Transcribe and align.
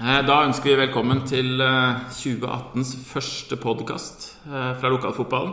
Eh, 0.00 0.20
Da 0.26 0.36
ønsker 0.46 0.70
vi 0.72 0.78
velkommen 0.86 1.22
til 1.28 1.60
eh, 1.60 2.00
2018s 2.14 2.92
første 3.10 3.56
podkast 3.60 4.28
fra 4.46 4.88
lokalfotballen. 4.92 5.52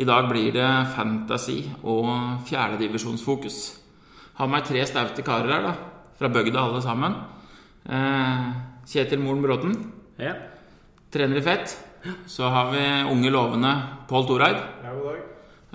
I 0.00 0.04
dag 0.06 0.28
blir 0.30 0.52
det 0.54 0.68
fantasy 0.94 1.62
og 1.82 2.06
fjerdedivisjonsfokus. 2.48 3.56
Har 4.38 4.46
med 4.48 4.60
meg 4.60 4.68
tre 4.68 4.84
staute 4.88 5.24
karer 5.26 5.50
her, 5.50 5.64
da. 5.66 5.72
Fra 6.20 6.28
bygda 6.32 6.60
alle 6.62 6.82
sammen. 6.84 7.16
Eh, 7.88 8.50
Kjetil 8.90 9.20
Moren 9.22 9.42
Bråten, 9.44 9.74
Ja. 10.18 10.34
trener 11.12 11.36
i 11.38 11.42
Fett. 11.42 11.76
Så 12.26 12.48
har 12.48 12.70
vi 12.72 12.84
unge 13.12 13.30
lovende 13.30 13.72
Pål 14.08 14.26
Toreid. 14.26 14.56
Ja, 14.84 14.92
god 14.94 15.04
dag. 15.04 15.22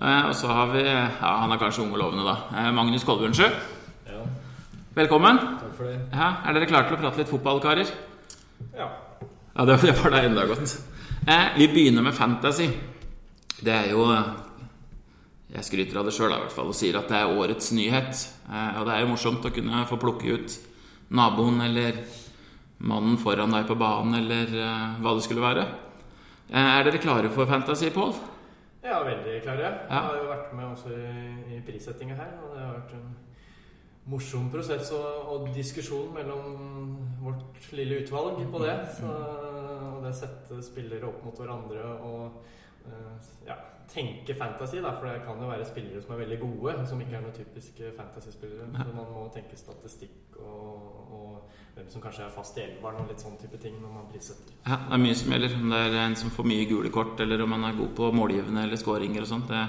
Eh, 0.02 0.28
Og 0.30 0.34
så 0.36 0.48
har 0.48 0.68
vi 0.74 0.84
Ja, 0.84 1.38
han 1.42 1.52
er 1.52 1.58
kanskje 1.58 1.84
unge 1.84 1.98
lovende, 1.98 2.24
da. 2.26 2.38
Eh, 2.68 2.72
Magnus 2.72 3.04
Kolbjørnsjø. 3.04 3.50
Ja, 4.96 5.02
Velkommen. 5.02 5.38
takk 5.60 5.74
for 5.76 5.84
det. 5.84 5.96
Ja, 6.14 6.28
er 6.48 6.56
dere 6.56 6.68
klare 6.70 6.88
til 6.88 6.96
å 6.96 7.00
prate 7.02 7.20
litt 7.20 7.28
fotball, 7.28 7.58
karer? 7.60 7.90
Ja. 8.72 8.86
Ja, 9.52 9.66
det, 9.68 9.76
var 10.00 10.14
da 10.14 10.22
enda 10.24 10.46
godt. 10.48 10.72
Eh, 11.28 11.50
vi 11.58 11.68
begynner 11.68 12.06
med 12.06 12.16
fantasy. 12.16 12.70
Det 13.60 13.74
er 13.74 13.90
jo 13.92 14.06
Jeg 15.52 15.64
skryter 15.68 16.00
av 16.00 16.08
det 16.08 16.14
sjøl 16.16 16.32
og 16.32 16.72
sier 16.76 16.96
at 16.96 17.12
det 17.12 17.18
er 17.20 17.36
årets 17.36 17.74
nyhet. 17.76 18.24
Eh, 18.48 18.80
og 18.80 18.88
det 18.88 18.96
er 18.96 19.04
jo 19.04 19.12
morsomt 19.12 19.44
å 19.44 19.52
kunne 19.52 19.84
få 19.92 20.00
plukke 20.00 20.32
ut 20.32 20.56
naboen 21.12 21.60
eller 21.68 22.00
mannen 22.80 23.20
foran 23.20 23.52
deg 23.52 23.68
på 23.68 23.76
banen 23.76 24.16
eller 24.22 24.48
eh, 24.48 24.96
hva 25.04 25.18
det 25.20 25.28
skulle 25.28 25.44
være. 25.44 25.68
Eh, 26.48 26.72
er 26.80 26.88
dere 26.88 27.04
klare 27.04 27.36
for 27.36 27.52
fantasy, 27.52 27.92
Pål? 27.92 28.16
Er 28.80 29.04
veldig 29.12 29.44
klare. 29.44 29.76
Ja. 29.92 29.92
Jeg 29.92 30.08
har 30.08 30.18
jo 30.24 30.32
vært 30.32 30.56
med 30.56 30.72
også 30.72 30.96
i, 30.96 31.56
i 31.58 31.64
prissettinga 31.68 32.16
her. 32.16 32.36
Og 32.46 32.56
det 32.56 32.64
har 32.64 32.78
vært 32.80 32.96
en 32.96 33.25
morsom 34.10 34.50
prosess 34.54 34.92
og, 34.94 35.30
og 35.34 35.48
diskusjon 35.56 36.12
mellom 36.14 36.98
vårt 37.24 37.72
lille 37.74 38.04
utvalg 38.04 38.42
på 38.52 38.62
det. 38.66 38.76
Så, 39.00 39.14
og 39.96 40.04
det 40.06 40.14
sette 40.18 40.60
spillere 40.66 41.10
opp 41.10 41.24
mot 41.26 41.40
hverandre 41.42 41.86
og 42.06 42.44
eh, 42.86 43.32
ja, 43.48 43.58
tenke 43.90 44.36
fantasy, 44.38 44.78
da. 44.84 44.94
For 45.00 45.10
det 45.10 45.24
kan 45.26 45.42
jo 45.42 45.50
være 45.50 45.66
spillere 45.68 46.04
som 46.04 46.14
er 46.16 46.22
veldig 46.22 46.40
gode, 46.44 46.76
som 46.90 47.02
ikke 47.02 47.18
er 47.18 47.26
noen 47.26 47.36
typiske 47.36 47.92
fantasy-spillere. 47.98 48.70
Så 48.76 48.94
man 48.94 49.10
må 49.10 49.26
tenke 49.34 49.58
statistikk 49.60 50.38
og, 50.44 50.86
og 51.18 51.74
hvem 51.76 51.90
som 51.92 52.04
kanskje 52.04 52.28
er 52.28 52.36
fast 52.36 52.62
i 52.62 52.66
elveren 52.66 53.02
og 53.02 53.12
litt 53.12 53.26
sånn 53.26 53.40
type 53.42 53.60
ting 53.62 53.76
når 53.82 53.98
man 53.98 54.08
prissetter. 54.12 54.54
Ja, 54.68 54.80
det 54.86 54.98
er 55.00 55.04
mye 55.08 55.18
som 55.18 55.34
gjelder. 55.34 55.58
Om 55.60 55.74
det 55.74 55.84
er 55.90 56.00
en 56.06 56.18
som 56.22 56.34
får 56.38 56.50
mye 56.54 56.70
gule 56.70 56.94
kort, 56.94 57.20
eller 57.26 57.44
om 57.44 57.54
man 57.58 57.68
er 57.68 57.78
god 57.82 57.94
på 57.98 58.14
målgivende 58.16 58.68
eller 58.68 58.80
skåringer 58.80 59.26
og 59.26 59.32
sånt. 59.34 59.52
Det, 59.52 59.66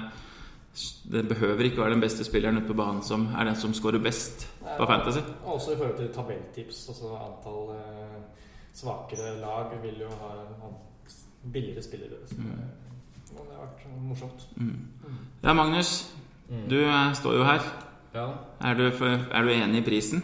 det 1.12 1.28
behøver 1.28 1.64
ikke 1.64 1.80
være 1.80 1.91
den 1.91 2.00
beste 2.00 2.24
spilleren 2.24 2.58
ute 2.58 2.66
på 2.66 2.74
banen 2.77 3.02
som 3.02 3.28
er 3.38 3.44
den 3.48 3.56
som 3.56 3.74
scorer 3.74 3.98
best 4.02 4.48
på 4.60 4.86
Fantasy. 4.86 5.22
Også 5.44 5.72
i 5.72 5.77
forhold 5.77 5.96
til 5.96 6.08
tabelltips. 6.14 6.88
Altså 6.88 7.12
antall 7.16 7.70
eh, 7.77 8.19
svakere 8.74 9.38
lag 9.41 9.72
vil 9.82 10.00
jo 10.00 10.10
ha, 10.20 10.32
ha 10.62 10.72
billigere 11.52 11.82
spillere. 11.82 12.20
Så 12.27 12.34
det, 12.36 13.38
og 13.38 13.47
det 13.47 13.56
har 13.56 13.66
vært 13.66 14.02
morsomt. 14.02 14.48
Mm. 14.56 14.78
Ja, 15.42 15.52
Magnus. 15.52 16.14
Du 16.70 16.78
eh, 16.80 17.14
står 17.14 17.34
jo 17.34 17.44
her. 17.44 17.60
Ja. 18.14 18.28
Er 18.60 18.74
du, 18.74 18.91
for, 18.91 19.06
er 19.06 19.42
du 19.42 19.48
enig 19.48 19.80
i 19.80 19.84
prisen? 19.84 20.22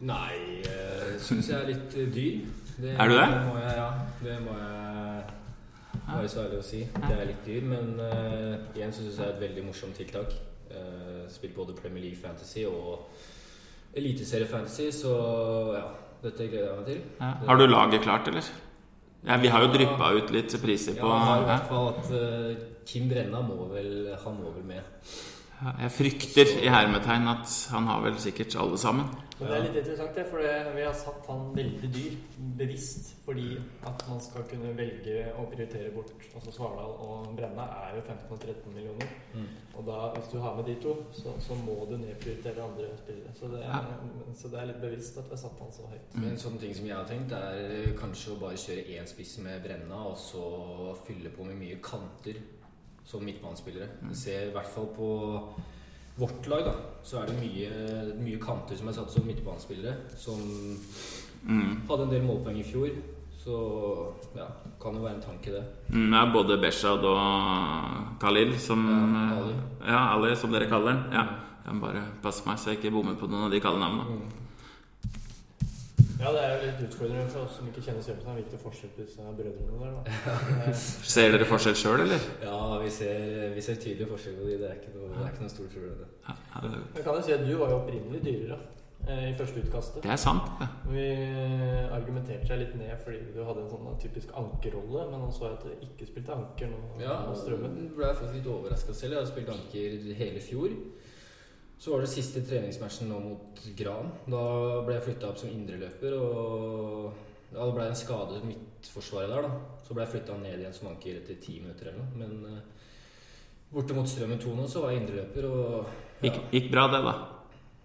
Nei, 0.00 0.34
jeg 0.64 1.20
syns 1.20 1.48
jeg 1.50 1.60
er 1.60 1.70
litt 1.70 1.96
eh, 1.98 2.10
dyr. 2.14 2.40
Det, 2.76 2.96
Er 2.98 3.08
du 3.08 3.14
det? 3.14 3.28
Må 3.46 3.58
jeg, 3.58 3.74
ja, 3.78 3.90
det 4.24 4.38
må 4.42 4.56
jeg 4.58 4.83
være 6.08 6.28
så 6.28 6.42
ærlig 6.44 6.58
å 6.60 6.66
si. 6.66 6.82
Det 6.94 7.14
er 7.14 7.28
litt 7.30 7.46
dyr, 7.46 7.64
men 7.68 7.94
uh, 8.00 8.76
igjen 8.76 8.92
så 8.92 9.04
syns 9.04 9.18
jeg 9.18 9.22
det 9.22 9.28
er 9.30 9.36
et 9.36 9.44
veldig 9.44 9.64
morsomt 9.68 9.96
tiltak. 9.98 10.34
Uh, 10.74 11.24
spilt 11.32 11.54
både 11.56 11.76
Premier 11.78 12.04
League 12.06 12.20
Fantasy 12.20 12.64
og 12.68 13.08
Eliteserie 13.94 14.48
Fantasy, 14.50 14.90
så 14.94 15.14
ja. 15.76 15.84
Dette 16.24 16.46
gleder 16.48 16.70
jeg 16.70 16.76
meg 16.78 16.86
til. 16.88 17.00
Ja. 17.20 17.30
Har 17.50 17.58
du 17.60 17.66
laget 17.68 18.00
klart, 18.00 18.28
eller? 18.30 18.46
Ja, 19.26 19.36
vi 19.40 19.50
har 19.52 19.64
jo 19.64 19.72
dryppa 19.72 20.08
ut 20.16 20.30
litt 20.32 20.54
priser 20.60 20.96
på 20.96 21.08
Ja, 21.08 21.34
i 21.40 21.44
hvert 21.48 21.68
fall 21.68 21.90
at 21.90 22.08
uh, 22.12 22.64
Kim 22.88 23.08
Brenna 23.08 23.40
må 23.44 23.68
vel 23.72 24.10
Han 24.24 24.38
må 24.40 24.52
vel 24.56 24.64
med. 24.68 25.04
Jeg 25.62 25.90
frykter 25.94 26.50
i 26.64 26.70
hermetegn 26.72 27.28
at 27.30 27.52
han 27.72 27.86
har 27.88 28.02
vel 28.04 28.16
sikkert 28.20 28.56
alle 28.60 28.78
sammen. 28.80 29.06
Men 29.38 29.48
det 29.50 29.54
er 29.56 29.62
litt 29.64 29.76
interessant, 29.80 30.14
det, 30.14 30.24
for 30.30 30.42
vi 30.76 30.82
har 30.84 30.94
satt 30.94 31.26
han 31.30 31.46
veldig 31.56 31.88
dyr 31.94 32.16
bevisst. 32.58 33.12
Fordi 33.24 33.56
at 33.88 34.02
man 34.08 34.20
skal 34.22 34.44
kunne 34.50 34.74
velge 34.76 35.24
å 35.40 35.46
prioritere 35.50 35.90
bort 35.94 36.12
Altså 36.34 36.52
Svardal 36.52 36.92
og 37.00 37.30
Brenna 37.38 37.64
er 37.86 37.94
jo 37.96 38.02
15 38.04 38.34
og 38.34 38.40
13 38.42 38.74
millioner. 38.74 39.12
Mm. 39.34 39.46
Og 39.78 39.86
da, 39.86 39.98
hvis 40.16 40.32
du 40.32 40.38
har 40.42 40.56
med 40.58 40.68
de 40.68 40.74
to, 40.82 40.94
så, 41.14 41.34
så 41.40 41.56
må 41.62 41.76
du 41.90 41.94
nedprioritere 42.02 42.62
andre 42.64 42.90
spillere. 42.98 43.34
Så 43.38 43.50
det, 43.54 43.62
Ja. 43.64 43.80
så 44.34 44.50
det 44.52 44.60
er 44.60 44.70
litt 44.72 44.82
bevisst 44.82 45.18
at 45.18 45.30
vi 45.30 45.36
har 45.36 45.42
satt 45.44 45.62
han 45.62 45.72
så 45.72 45.86
høyt. 45.90 46.18
Men 46.18 46.28
en 46.32 46.42
sånn 46.44 46.58
ting 46.60 46.74
som 46.74 46.90
jeg 46.90 46.98
har 46.98 47.08
tenkt, 47.08 47.32
er 47.38 47.94
kanskje 47.98 48.34
å 48.34 48.40
bare 48.42 48.60
kjøre 48.60 48.86
én 48.98 49.08
spiss 49.08 49.38
med 49.46 49.62
Brenna, 49.64 50.02
og 50.10 50.18
så 50.20 50.44
fylle 51.06 51.32
på 51.34 51.46
med 51.46 51.58
mye 51.62 51.80
kanter 51.82 52.42
som 53.04 53.24
midtbanespillere. 53.24 53.88
Vi 54.08 54.14
ser 54.14 54.48
i 54.48 54.52
hvert 54.54 54.66
fall 54.74 54.86
på 54.96 55.08
vårt 56.18 56.46
lag, 56.46 56.64
da, 56.64 56.72
så 57.02 57.18
er 57.22 57.26
det 57.26 57.40
mye, 57.40 57.70
mye 58.22 58.38
kanter 58.40 58.76
som 58.78 58.88
er 58.88 58.92
satt 58.96 59.10
som 59.10 59.26
midtbanespillere, 59.26 59.96
som 60.16 60.38
Mm. 61.44 61.82
hadde 61.88 62.02
en 62.04 62.10
del 62.10 62.22
målpoeng 62.22 62.56
i 62.58 62.62
fjor. 62.64 62.88
Så 63.44 63.56
ja, 64.36 64.46
kan 64.80 64.94
jo 64.94 65.02
være 65.02 65.16
en 65.16 65.20
tanke, 65.20 65.52
det. 65.52 65.64
Mm, 65.92 66.12
ja, 66.14 66.22
både 66.32 66.56
Beshad 66.62 67.04
og 67.04 68.18
Khalil, 68.20 68.54
som 68.58 68.86
Ja, 68.88 69.36
Ali. 69.42 69.52
eh, 69.52 69.88
Ja, 69.92 70.14
Ali, 70.16 70.34
som 70.36 70.50
dere 70.52 70.66
kaller 70.68 70.92
den. 70.92 71.12
Ja. 71.12 71.26
Jeg 71.66 71.74
må 71.74 71.80
bare 71.86 72.02
passe 72.22 72.46
meg 72.46 72.56
så 72.58 72.70
jeg 72.70 72.78
ikke 72.78 72.90
bommer 72.92 73.14
på 73.16 73.26
noen 73.28 73.44
av 73.44 73.50
de 73.50 73.60
kallenavnene. 73.60 74.04
Mm. 74.08 74.43
Ja, 76.24 76.30
det 76.32 76.42
er 76.42 76.52
jo 76.54 76.60
litt 76.66 76.78
utfordrende 76.88 77.26
for 77.34 77.44
oss 77.44 77.56
som 77.58 77.66
ikke 77.68 77.82
kjenner 77.84 78.04
Sørensen. 78.06 78.36
Hvilken 78.38 78.60
forskjell 78.62 78.92
på 78.96 79.02
disse 79.04 79.24
brødrene 79.38 79.80
der, 79.82 79.96
da. 79.96 80.36
Eh, 80.64 80.84
Ser 81.14 81.34
dere 81.34 81.48
forskjell 81.50 81.76
sjøl, 81.76 82.04
eller? 82.06 82.28
Ja, 82.42 82.60
vi 82.80 82.92
ser, 82.98 83.50
vi 83.54 83.64
ser 83.66 83.76
tydelig 83.82 84.08
forskjell 84.14 84.38
på 84.40 84.46
de. 84.48 84.54
Det 84.62 84.70
er 84.70 84.78
ikke 84.80 84.94
noe, 84.96 85.10
det 85.12 85.26
er 85.26 85.34
ikke 85.34 85.44
noe 85.44 85.52
stort 85.56 85.74
problem. 85.76 85.98
det. 86.00 86.08
Ja, 86.30 86.62
det- 86.64 86.80
Jeg 86.96 87.04
kan 87.04 87.20
jo 87.20 87.26
si 87.28 87.36
at 87.36 87.44
du 87.44 87.52
var 87.60 87.74
jo 87.74 87.82
opprinnelig 87.82 88.22
dyrere 88.24 88.58
eh, 89.08 89.26
i 89.30 89.34
første 89.36 89.60
utkastet. 89.60 90.02
det 90.02 90.10
er 90.16 90.22
sant. 90.24 90.48
Ja. 90.64 90.68
Vi 90.88 91.06
argumenterte 91.92 92.48
seg 92.48 92.62
litt 92.62 92.74
ned 92.80 92.96
fordi 93.04 93.20
du 93.34 93.40
hadde 93.44 93.64
en 93.66 93.70
sånn 93.74 94.00
typisk 94.00 94.32
ankerrolle, 94.40 95.04
men 95.10 95.20
nå 95.26 95.30
så 95.34 95.50
jeg 95.50 95.58
at 95.58 95.64
du 95.68 95.86
ikke 95.90 96.08
spilte 96.08 96.32
anker 96.38 96.72
nå. 96.72 96.80
Ja, 97.04 97.20
nå 97.28 97.36
ble 97.36 97.68
jeg 97.68 97.90
ble 97.98 98.12
faktisk 98.16 98.38
litt 98.40 98.48
overraska 98.56 98.96
selv. 98.96 99.18
Jeg 99.18 99.20
har 99.20 99.32
spilt 99.34 99.52
anker 99.58 99.98
hele 100.24 100.40
fjor. 100.40 100.72
Så 101.78 101.92
var 101.92 102.00
det 102.04 102.10
siste 102.12 102.40
treningsmatchen 102.46 103.10
nå 103.10 103.18
mot 103.20 103.60
Gran. 103.76 104.10
Da 104.30 104.42
ble 104.86 104.96
jeg 104.96 105.06
flytta 105.08 105.30
opp 105.30 105.40
som 105.40 105.50
indreløper. 105.52 106.14
Og 106.16 107.12
ja, 107.54 107.60
det 107.60 107.74
ble 107.76 107.88
en 107.90 107.98
skade 107.98 108.40
midtforsvaret 108.46 109.30
der, 109.30 109.48
da. 109.48 109.82
Så 109.84 109.94
ble 109.96 110.06
jeg 110.06 110.14
flytta 110.14 110.38
ned 110.40 110.62
igjen 110.62 110.74
som 110.76 110.88
anker 110.92 111.20
etter 111.20 111.38
ti 111.42 111.58
minutter 111.60 111.90
eller 111.90 112.00
noe. 112.00 112.18
Men 112.22 112.56
eh, 112.56 112.88
borte 113.74 113.96
mot 113.96 114.08
Strømmen 114.08 114.40
2 114.42 114.56
nå, 114.56 114.66
så 114.70 114.84
var 114.84 114.94
jeg 114.94 115.04
indreløper 115.04 115.48
og 115.50 115.70
ja. 115.74 116.28
Gikk, 116.30 116.42
gikk 116.54 116.68
bra, 116.72 116.86
det, 116.94 117.00
da. 117.04 117.14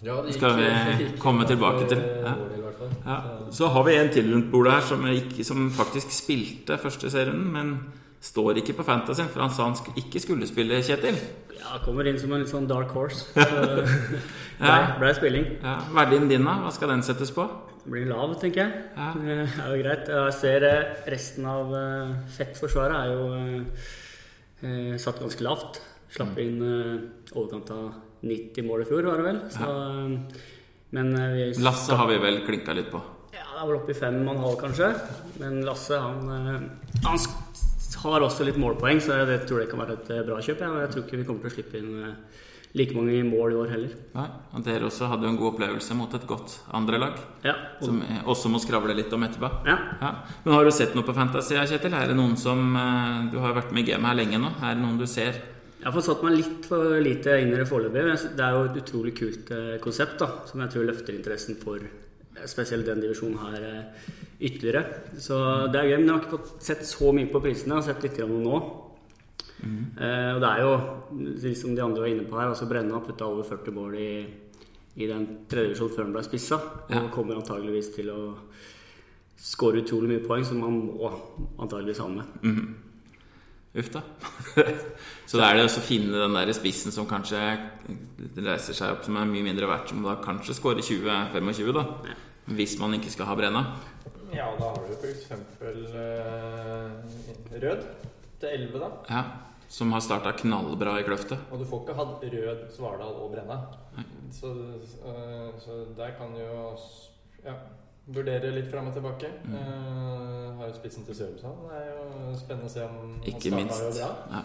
Ja, 0.05 0.15
det 0.23 0.33
Skal 0.37 0.55
vi 0.55 0.67
gikk 1.03 1.17
komme 1.19 1.47
tilbake 1.49 1.89
til, 1.91 1.99
ja. 2.23 2.35
i 2.55 2.61
hvert 2.63 2.77
fall. 2.79 2.93
Ja. 3.03 3.17
Så- 3.51 3.67
har 3.73 3.83
vi 3.83 3.97
en 3.99 4.11
til 4.15 4.29
rundt 4.31 4.51
bordet 4.53 4.77
her 4.77 4.85
som, 4.87 5.03
som 5.43 5.65
faktisk 5.75 6.13
spilte 6.15 6.77
første 6.79 7.11
serien, 7.11 7.41
men 7.51 7.73
står 8.21 8.57
ikke 8.59 8.73
på 8.75 8.83
Fantasy, 8.83 9.23
for 9.31 9.39
han 9.45 9.51
sa 9.55 9.63
han 9.69 9.75
ikke 9.95 10.19
skulle 10.19 10.47
spille, 10.49 10.81
Kjetil. 10.83 11.15
ja, 11.55 11.77
kommer 11.85 12.07
inn 12.09 12.17
som 12.19 12.33
en 12.35 12.41
litt 12.43 12.51
sånn 12.51 12.67
dark 12.67 12.91
horse. 12.91 13.29
Ble, 13.35 14.67
Ja. 14.67 14.97
ble 14.99 15.13
spilling. 15.15 15.45
Ja, 15.63 15.77
Verdien 15.95 16.27
din, 16.27 16.43
da? 16.43 16.57
Hva 16.65 16.71
skal 16.75 16.89
den 16.91 17.03
settes 17.07 17.31
på? 17.31 17.45
Blir 17.89 18.09
lav, 18.09 18.33
tenker 18.41 18.65
jeg. 18.65 18.81
Ja. 18.97 19.13
Det 19.15 19.37
er 19.63 19.69
jo 19.71 19.83
greit. 19.85 20.09
Jeg 20.11 20.33
ser 20.35 20.65
eh, 20.67 20.97
resten 21.13 21.45
av 21.47 21.71
eh, 21.79 22.11
Fett-forsvaret 22.35 22.97
er 22.97 23.13
jo 23.13 23.29
eh, 23.37 23.87
eh, 24.67 24.97
satt 24.99 25.21
ganske 25.23 25.45
lavt. 25.47 25.79
Slapp 26.11 26.35
Mm. 26.35 26.41
inn 26.43 26.61
eh, 26.65 27.37
overkant 27.39 27.71
av 27.71 27.93
90 28.25 28.65
mål 28.67 28.81
i 28.83 28.89
fjor, 28.89 29.07
var 29.07 29.21
det 29.21 29.27
vel. 29.29 29.39
Så, 29.53 29.63
ja. 29.63 30.43
men 30.97 31.15
eh, 31.15 31.31
vi 31.37 31.63
Lasse 31.63 31.95
har 31.95 32.07
vi 32.11 32.17
vel 32.19 32.41
klinka 32.43 32.75
litt 32.75 32.91
på. 32.91 32.99
Ja, 33.31 33.45
det 33.47 33.61
er 33.63 33.67
vel 33.69 33.77
oppe 33.79 33.93
i 33.95 33.99
fem 33.99 34.19
og 34.27 34.33
en 34.35 34.43
halv, 34.43 34.59
kanskje. 34.59 34.91
Men 35.39 35.61
Lasse, 35.63 35.95
han, 36.03 36.19
eh, 36.35 36.99
han 37.07 37.21
har 38.03 38.21
også 38.21 38.45
litt 38.45 38.57
målpoeng, 38.61 38.99
så 39.01 39.15
jeg 39.23 39.45
tror 39.49 39.59
det 39.63 39.69
kan 39.71 39.79
være 39.81 39.95
et 39.97 40.09
eh, 40.13 40.23
bra 40.27 40.37
kjøp. 40.43 40.61
Ja. 40.61 40.69
Jeg 40.85 40.91
tror 40.93 41.03
ikke 41.05 41.17
vi 41.21 41.25
kommer 41.27 41.41
til 41.45 41.49
å 41.51 41.55
slippe 41.55 41.79
inn 41.81 41.91
eh, 42.03 42.39
like 42.77 42.93
mange 42.93 43.17
mål 43.25 43.53
i 43.55 43.57
år 43.57 43.71
heller. 43.73 43.93
Nei, 44.13 44.25
og 44.53 44.63
Dere 44.67 44.85
også 44.85 45.07
hadde 45.09 45.25
jo 45.25 45.31
en 45.33 45.39
god 45.39 45.53
opplevelse 45.55 45.95
mot 45.97 46.13
et 46.13 46.27
godt 46.29 46.59
andrelag, 46.77 47.15
Ja, 47.43 47.55
og, 47.79 47.85
som 47.87 48.01
også 48.29 48.51
må 48.53 48.61
skravle 48.61 48.93
litt 48.93 49.13
om 49.17 49.23
etterpå. 49.25 49.49
ja. 49.65 49.77
Ja. 50.01 50.11
Men 50.45 50.53
Har 50.53 50.65
du 50.65 50.71
sett 50.71 50.93
noe 50.95 51.03
på 51.07 51.15
Fantasy, 51.17 51.55
Kjetil? 51.57 51.93
Er 51.97 52.11
det 52.11 52.17
noen 52.19 52.37
som 52.37 52.75
eh, 52.77 53.31
Du 53.33 53.39
har 53.41 53.55
vært 53.57 53.71
med 53.73 53.87
i 53.87 53.91
gamet 53.91 54.11
her 54.13 54.19
lenge 54.21 54.37
nå. 54.43 54.53
Er 54.61 54.75
det 54.77 54.83
noen 54.85 54.99
du 55.01 55.07
ser? 55.09 55.41
Jeg 55.79 55.87
har 55.87 55.95
fått 55.95 56.09
satt 56.09 56.21
meg 56.27 56.35
litt 56.35 56.65
for 56.67 56.97
lite 56.99 57.37
inn 57.39 57.53
i 57.53 57.57
det 57.57 57.65
foreløpig. 57.69 58.35
Det 58.35 58.43
er 58.43 58.51
jo 58.57 58.65
et 58.67 58.79
utrolig 58.83 59.13
kult 59.15 59.49
konsept 59.79 60.17
da, 60.19 60.27
som 60.45 60.59
jeg 60.59 60.73
tror 60.73 60.89
løfter 60.89 61.15
interessen 61.15 61.55
for 61.55 61.79
spesielt 62.47 62.87
den 62.87 63.01
divisjonen 63.03 63.39
her 63.41 63.65
eh, 63.67 64.11
ytterligere. 64.39 64.83
Så 65.19 65.39
det 65.73 65.81
er 65.81 65.91
gøy, 65.91 65.97
men 65.99 66.07
jeg 66.07 66.13
har 66.13 66.21
ikke 66.23 66.37
fått 66.37 66.69
sett 66.69 66.85
så 66.87 67.11
mye 67.15 67.31
på 67.31 67.41
prisene. 67.43 67.75
Jeg 67.75 67.81
har 67.81 67.89
sett 67.89 68.05
litt 68.07 68.19
grann 68.19 68.37
nå. 68.43 68.59
Eh, 69.59 70.29
og 70.35 70.41
det 70.41 70.49
er 70.49 70.61
jo, 70.63 71.53
som 71.59 71.75
de 71.75 71.83
andre 71.83 72.05
var 72.05 72.11
inne 72.13 72.27
på 72.27 72.39
her, 72.39 72.51
altså 72.53 72.67
Brenna 72.69 73.01
putta 73.03 73.27
over 73.27 73.43
40 73.43 73.75
mål 73.75 73.95
i, 73.99 74.11
i 74.95 75.07
den 75.09 75.25
tredje 75.51 75.73
divisjonen 75.73 75.95
før 75.95 76.07
den 76.07 76.15
ble 76.15 76.27
spissa. 76.27 76.59
Ja. 76.89 77.03
Og 77.03 77.11
kommer 77.15 77.39
antageligvis 77.39 77.91
til 77.97 78.11
å 78.13 78.21
skåre 79.39 79.83
utrolig 79.83 80.13
mye 80.13 80.27
poeng, 80.27 80.45
som 80.47 80.61
man 80.63 80.79
må 80.85 81.09
antageligvis 81.59 82.03
ha 82.03 82.07
med. 82.11 82.39
Mm. 82.43 82.77
Uff 83.79 83.91
da. 83.93 84.01
så 85.29 85.37
da 85.37 85.51
er 85.51 85.59
det 85.59 85.67
å 85.67 85.83
finne 85.83 86.23
den 86.23 86.37
der 86.39 86.51
spissen 86.57 86.93
som 86.93 87.07
kanskje 87.07 87.37
reiser 88.39 88.75
seg 88.75 88.95
opp, 88.95 89.05
som 89.05 89.19
er 89.19 89.29
mye 89.29 89.45
mindre 89.45 89.69
verdt, 89.69 89.93
som 89.93 90.01
da 90.03 90.17
kanskje 90.23 90.57
skårer 90.57 90.83
20-25, 90.85 91.75
da. 91.77 91.85
Hvis 92.55 92.73
man 92.81 92.93
ikke 92.97 93.11
skal 93.13 93.25
ha 93.29 93.35
Brenna. 93.37 93.61
Ja, 94.33 94.47
da 94.59 94.65
har 94.73 94.81
du 94.85 94.91
f.eks. 94.93 95.31
Eh, 95.33 95.37
Rød 97.61 97.81
til 98.39 98.49
11, 98.49 98.79
da. 98.79 98.89
Ja, 99.09 99.23
som 99.69 99.91
har 99.93 99.99
starta 100.05 100.31
knallbra 100.37 100.95
i 100.99 101.03
Kløfte. 101.05 101.37
Og 101.51 101.59
du 101.61 101.65
får 101.69 101.79
ikke 101.83 101.95
hatt 101.97 102.23
Rød, 102.33 102.59
Svardal 102.75 103.13
og 103.23 103.31
Brenna. 103.33 103.57
Så, 104.33 104.47
eh, 105.05 105.49
så 105.61 105.71
der 105.97 106.11
kan 106.17 106.27
du 106.33 106.39
jo 106.41 106.77
ja, 107.45 107.53
vurdere 108.09 108.51
litt 108.53 108.69
fram 108.71 108.87
og 108.89 108.93
tilbake. 108.97 109.27
Mm. 109.45 109.55
Eh, 109.55 110.57
har 110.59 110.65
jo 110.69 110.73
spissen 110.77 111.05
til 111.05 111.15
Sørumsand. 111.17 111.57
Det 111.69 111.75
er 111.81 111.87
jo 111.93 112.03
spennende 112.37 112.69
å 112.69 112.73
se 112.73 112.81
om 112.85 112.93
han 113.01 113.11
Ikke 113.25 113.39
starter 113.49 113.57
minst. 113.57 113.81
jo 113.81 113.85
bra. 113.97 114.11
Ja. 114.37 114.41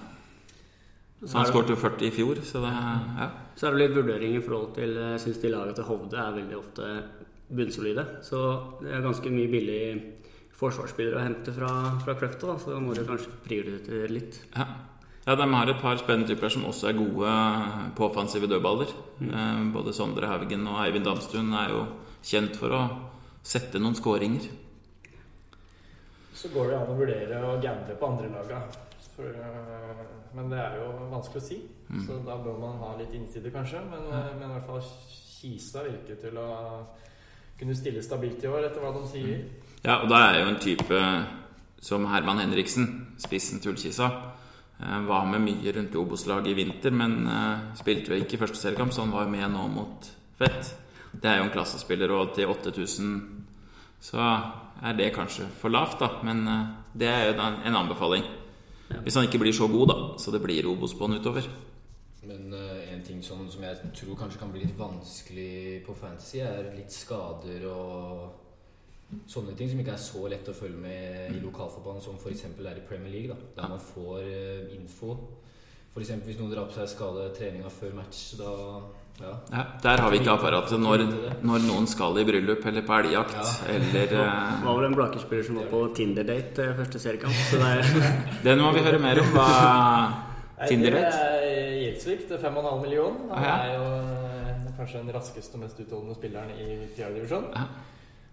Så 1.24 1.32
Han 1.38 1.46
skåret 1.46 1.68
jo 1.72 1.76
40 1.76 2.06
i 2.06 2.10
fjor, 2.12 2.36
så 2.44 2.60
det 2.60 2.70
ja. 2.74 3.28
Så 3.56 3.66
er 3.66 3.70
det 3.76 3.80
litt 3.80 3.94
vurdering 3.96 4.34
i 4.36 4.40
forhold 4.44 4.74
til 4.74 4.90
Jeg 4.98 5.20
syns 5.22 5.38
de 5.40 5.48
laga 5.48 5.72
til 5.72 5.84
Hovde 5.88 6.16
er 6.20 6.32
veldig 6.36 6.56
ofte 6.58 6.88
bunnsolide. 7.56 8.06
Så 8.26 8.40
det 8.80 8.92
er 8.92 9.04
ganske 9.04 9.32
mye 9.32 9.50
billig 9.52 9.84
forsvarsspillere 10.54 11.18
å 11.18 11.24
hente 11.24 11.54
fra, 11.54 11.70
fra 12.04 12.16
Kløfta, 12.18 12.48
da, 12.52 12.58
så 12.62 12.74
da 12.74 12.80
må 12.82 12.94
du 12.94 13.02
kanskje 13.06 13.32
prioritere 13.44 14.10
litt. 14.12 14.38
Ja. 14.54 14.66
ja, 15.26 15.36
de 15.40 15.48
har 15.54 15.70
et 15.72 15.82
par 15.82 15.98
spennende 16.00 16.30
typer 16.30 16.52
som 16.52 16.66
også 16.68 16.90
er 16.90 16.98
gode 16.98 17.34
på 17.98 18.06
offensive 18.06 18.50
dødballer. 18.50 18.94
Mm. 19.18 19.72
Både 19.74 19.94
Sondre 19.96 20.30
Haugen 20.30 20.68
og 20.70 20.78
Eivind 20.84 21.08
Damstuen 21.08 21.50
er 21.58 21.74
jo 21.74 21.82
kjent 22.24 22.58
for 22.60 22.76
å 22.76 22.84
sette 23.44 23.82
noen 23.82 23.98
skåringer. 23.98 24.46
Så 26.34 26.50
går 26.54 26.70
det 26.70 26.78
an 26.78 26.90
å 26.92 26.98
vurdere 26.98 27.42
å 27.46 27.58
gamble 27.62 27.98
på 27.98 28.10
andre 28.10 28.30
laga. 28.32 28.62
For, 29.14 29.30
øh, 29.30 30.00
men 30.34 30.50
det 30.50 30.58
er 30.58 30.80
jo 30.80 30.88
vanskelig 31.12 31.42
å 31.42 31.46
si. 31.46 31.58
Mm. 31.88 32.00
Så 32.06 32.18
da 32.26 32.38
bør 32.42 32.56
man 32.58 32.80
ha 32.82 32.94
litt 32.98 33.14
innsider, 33.14 33.52
kanskje. 33.54 33.82
Men, 33.90 34.08
ja. 34.10 34.22
men 34.38 34.48
i 34.48 34.56
hvert 34.56 34.70
fall 34.70 34.82
Kisa 35.44 35.84
virker 35.86 36.18
til 36.20 36.40
å 36.40 36.48
kunne 37.58 37.74
stille 37.76 38.02
stabilt 38.02 38.42
i 38.44 38.50
år, 38.50 38.66
etter 38.68 38.80
hva 38.82 38.92
de 38.96 39.04
sier. 39.10 39.44
Ja, 39.84 40.00
og 40.02 40.08
da 40.10 40.20
er 40.30 40.40
jo 40.42 40.48
en 40.50 40.60
type 40.62 41.00
som 41.84 42.06
Herman 42.08 42.40
Henriksen, 42.40 42.88
spissen 43.20 43.60
til 43.60 43.74
Ullkisa. 43.74 44.08
eh, 44.80 45.00
Var 45.06 45.26
med 45.30 45.40
mye 45.44 45.72
rundt 45.76 45.94
i 45.94 46.00
Obos-laget 46.00 46.46
i 46.52 46.54
vinter, 46.54 46.90
men 46.90 47.26
eh, 47.26 47.58
spilte 47.76 48.14
jo 48.14 48.22
ikke 48.24 48.34
i 48.38 48.42
første 48.42 48.56
seriekamp, 48.62 48.92
så 48.92 49.04
han 49.04 49.12
var 49.12 49.24
jo 49.26 49.30
med 49.36 49.50
nå 49.52 49.66
mot 49.68 50.10
Fett. 50.38 50.74
Det 51.12 51.30
er 51.30 51.36
jo 51.38 51.44
en 51.44 51.52
klassespiller, 51.54 52.10
og 52.10 52.32
til 52.34 52.48
8000 52.50 53.44
så 54.00 54.18
er 54.82 54.96
det 54.98 55.12
kanskje 55.14 55.46
for 55.60 55.70
lavt, 55.70 56.00
da. 56.00 56.08
Men 56.26 56.48
eh, 56.48 56.64
det 56.98 57.08
er 57.08 57.28
jo 57.28 57.36
en 57.40 57.76
anbefaling. 57.76 58.24
Hvis 59.02 59.14
han 59.16 59.24
ikke 59.24 59.38
blir 59.40 59.52
så 59.52 59.66
god, 59.68 59.86
da, 59.88 59.94
så 60.18 60.30
det 60.30 60.42
blir 60.42 60.66
Obos 60.68 60.92
på 60.94 61.06
han 61.06 61.16
utover. 61.20 61.46
Men 62.24 62.52
en 62.52 62.52
ting 63.06 63.20
som, 63.22 63.44
som 63.50 63.62
jeg 63.66 63.92
tror 64.00 64.16
kanskje 64.18 64.40
kan 64.40 64.52
bli 64.54 64.64
litt 64.64 64.78
vanskelig 64.78 65.84
på 65.86 65.94
fantasy, 65.98 66.40
er 66.44 66.72
litt 66.76 66.92
skader 66.94 67.68
og 67.70 68.40
sånne 69.30 69.54
ting 69.58 69.70
som 69.70 69.80
ikke 69.82 69.94
er 69.94 70.02
så 70.02 70.26
lett 70.32 70.48
å 70.50 70.56
følge 70.56 70.80
med 70.80 71.36
i 71.36 71.40
lokalfotballen, 71.44 72.02
som 72.02 72.18
f.eks. 72.18 72.46
er 72.50 72.80
i 72.80 72.84
Premier 72.88 73.12
League. 73.12 73.30
Da, 73.30 73.62
der 73.62 73.72
man 73.76 73.82
får 73.92 74.20
eh, 74.24 74.74
info. 74.76 75.14
F.eks. 75.94 76.10
hvis 76.26 76.40
noen 76.40 76.50
drar 76.50 76.66
på 76.66 76.74
seg 76.74 76.90
skade 76.90 77.28
treninga 77.36 77.70
før 77.70 77.94
match, 78.00 78.26
da 78.40 78.52
ja. 79.20 79.30
Ja, 79.52 79.60
der 79.78 80.00
har 80.02 80.10
vi 80.10 80.18
ikke 80.18 80.32
apparatet 80.34 80.80
når, 80.82 81.04
når 81.46 81.62
noen 81.68 81.84
skal 81.86 82.16
i 82.18 82.24
bryllup 82.26 82.64
eller 82.66 82.82
på 82.82 82.96
elgjakt 82.96 83.36
Ja. 83.36 83.44
eller 83.70 84.08
Det 84.10 84.18
eh, 84.18 84.64
var 84.64 84.74
vel 84.80 84.88
en 84.88 84.96
Blaker-spiller 84.98 85.46
som 85.46 85.60
var 85.60 85.68
på 85.70 85.84
Tinder-date 85.94 86.64
eh, 86.64 86.76
første 86.80 86.98
seriekamp, 86.98 87.36
det 87.52 87.60
er 87.62 88.16
Den 88.48 88.64
må 88.64 88.72
vi 88.74 88.82
høre 88.82 88.98
mer 88.98 89.22
om. 89.22 89.30
Hva 89.36 90.33
Nei, 90.64 90.68
Tinder 90.72 90.94
det 90.96 91.00
vet? 91.02 91.14
er 91.14 91.34
til 92.28 92.38
5,5 92.40 92.80
millioner. 92.82 93.20
Han 93.30 93.38
Ah, 93.38 93.44
ja. 93.44 93.56
er 93.64 93.74
jo 93.74 94.72
kanskje 94.78 95.02
den 95.02 95.12
raskeste 95.14 95.58
og 95.58 95.60
mest 95.64 95.80
utholdende 95.80 96.16
spilleren 96.16 96.50
i 96.56 96.78
fjerdedivisjon. 96.96 97.50
Ja. 97.54 97.66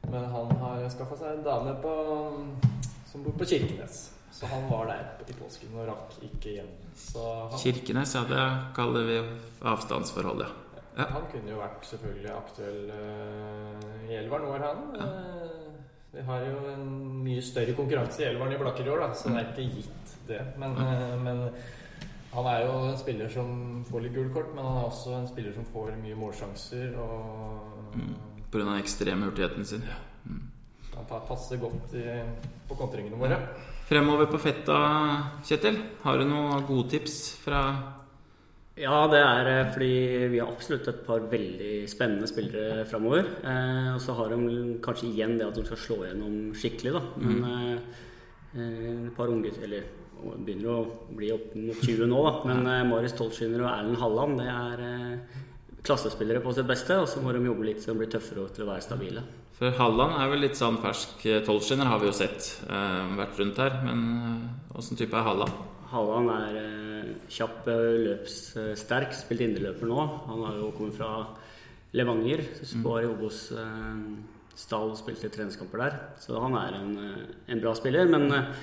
Men 0.10 0.26
han 0.34 0.56
har 0.64 0.88
skaffa 0.90 1.18
seg 1.20 1.38
en 1.38 1.44
dame 1.46 1.76
på, 1.84 1.92
som 3.12 3.24
bor 3.26 3.36
på 3.38 3.46
Kirkenes. 3.46 4.00
Så 4.32 4.48
han 4.50 4.66
var 4.72 4.88
der 4.90 5.30
i 5.30 5.36
påsken 5.38 5.76
og 5.78 5.88
rakk 5.92 6.16
ikke 6.26 6.56
hjem. 6.56 6.72
Så 6.98 7.22
han, 7.52 7.60
Kirkenes, 7.62 8.16
ja, 8.16 8.24
det 8.30 8.46
kaller 8.76 9.06
vi 9.06 9.20
avstandsforhold, 9.62 10.42
ja. 10.48 10.50
Ja. 10.98 11.06
han 11.14 11.28
kunne 11.32 11.54
jo 11.54 11.60
vært 11.62 11.86
selvfølgelig 11.88 12.32
aktuell 12.36 12.90
uh, 12.92 14.10
i 14.10 14.16
Elveren. 14.18 14.48
Nå 14.48 14.56
er 14.58 14.66
han. 14.66 14.82
Uh, 14.98 15.78
vi 16.12 16.24
har 16.28 16.42
jo 16.44 16.58
en 16.74 16.88
mye 17.24 17.44
større 17.46 17.76
konkurranse 17.78 18.24
i 18.24 18.28
Elveren 18.32 18.56
i 18.56 18.60
Blakker 18.60 18.88
i 18.90 18.92
år, 18.92 19.06
da, 19.06 19.14
så 19.16 19.30
det 19.32 19.44
er 19.44 19.54
ikke 19.54 19.78
gitt, 19.78 20.18
det. 20.28 20.42
Men, 20.60 20.76
uh, 20.76 21.16
men 21.24 21.46
han 22.32 22.48
er 22.48 22.64
jo 22.64 22.76
en 22.88 22.98
spiller 23.00 23.30
som 23.32 23.82
får 23.90 24.06
litt 24.06 24.16
gule 24.16 24.34
kort, 24.34 24.54
men 24.56 24.64
han 24.64 24.80
er 24.80 24.88
også 24.88 25.18
en 25.18 25.28
spiller 25.28 25.56
som 25.56 25.68
får 25.74 25.98
mye 26.00 26.20
målsjanser. 26.20 26.96
Og 27.00 27.72
Mm. 27.92 28.16
Av 28.54 28.60
den 28.60 28.74
ekstreme 28.80 29.28
hurtigheten 29.28 29.66
sin. 29.66 29.84
han 30.96 31.06
passer 31.28 31.58
godt 31.58 31.94
i, 31.96 32.04
på 32.68 32.76
kontringene 32.76 33.20
våre. 33.20 33.38
Fremover 33.88 34.30
på 34.32 34.40
fetta, 34.40 34.76
Kjetil. 35.44 35.80
Har 36.04 36.20
du 36.20 36.28
noen 36.28 36.64
gode 36.68 36.90
tips 36.94 37.18
fra 37.44 37.62
Ja, 38.80 39.08
det 39.12 39.20
er 39.20 39.48
eh, 39.52 39.72
fordi 39.74 39.96
vi 40.32 40.40
har 40.40 40.52
absolutt 40.52 40.88
et 40.88 41.02
par 41.06 41.20
veldig 41.32 41.90
spennende 41.92 42.28
spillere 42.28 42.86
framover. 42.88 43.28
Eh, 43.44 43.90
og 43.96 44.00
så 44.02 44.16
har 44.16 44.32
de 44.32 44.78
kanskje 44.84 45.10
igjen 45.10 45.38
det 45.40 45.50
at 45.50 45.60
de 45.60 45.66
skal 45.68 45.82
slå 45.86 45.98
gjennom 46.06 46.54
skikkelig, 46.56 46.94
da. 46.96 47.02
Men 47.20 47.42
mm. 47.44 47.74
eh, 48.56 49.08
et 49.08 49.16
par 49.16 49.32
unggutter 49.32 49.68
Eller 49.68 49.84
begynner 50.22 50.72
å 50.74 50.80
bli 51.18 51.32
opp 51.34 51.54
mot 51.58 51.80
20 51.82 52.10
nå, 52.10 52.22
da. 52.28 52.34
Men 52.50 52.68
eh, 52.70 52.84
Marius 52.88 53.16
Tolschiner 53.18 53.64
og 53.66 53.72
Erlend 53.72 54.02
Halland, 54.02 54.42
det 54.42 54.50
er 54.52 54.84
eh, 54.88 55.40
klassespillere 55.86 56.44
på 56.44 56.54
sitt 56.56 56.70
beste. 56.70 57.00
Og 57.02 57.10
så 57.10 57.24
må 57.24 57.34
de 57.36 57.44
jobbe 57.46 57.68
litt 57.68 57.84
så 57.84 57.92
de 57.92 58.02
blir 58.02 58.12
tøffere 58.12 58.48
til 58.56 58.66
å 58.66 58.72
være 58.72 58.86
stabile. 58.86 59.26
For 59.58 59.76
Halland 59.78 60.18
er 60.18 60.32
vel 60.32 60.42
litt 60.46 60.58
sånn 60.58 60.80
fersk 60.82 61.28
Tolschiner, 61.46 61.90
har 61.92 62.02
vi 62.02 62.10
jo 62.10 62.16
sett. 62.18 62.54
Eh, 62.68 63.14
vært 63.20 63.42
rundt 63.42 63.62
her. 63.62 63.78
Men 63.86 64.02
åssen 64.78 65.00
type 65.00 65.18
er 65.18 65.28
Halland? 65.28 65.68
Halland 65.92 66.32
er 66.34 66.60
eh, 66.62 67.16
kjapp, 67.32 67.66
eh, 67.68 67.88
løpssterk, 68.08 69.16
spilt 69.18 69.44
indreløper 69.44 69.90
nå. 69.90 70.04
Han 70.30 70.46
har 70.48 70.60
jo 70.62 70.72
kommet 70.78 70.96
fra 70.96 71.12
Levanger, 71.98 72.46
var 72.86 73.04
i 73.04 73.10
Obos 73.10 73.50
eh, 73.52 74.06
stall 74.56 74.94
og 74.94 75.00
spilte 75.00 75.32
treningskamper 75.32 75.82
der. 75.84 75.98
Så 76.24 76.40
han 76.40 76.56
er 76.60 76.78
en, 76.80 76.94
eh, 76.98 77.26
en 77.52 77.64
bra 77.64 77.74
spiller. 77.76 78.08
Men 78.12 78.32
eh, 78.32 78.54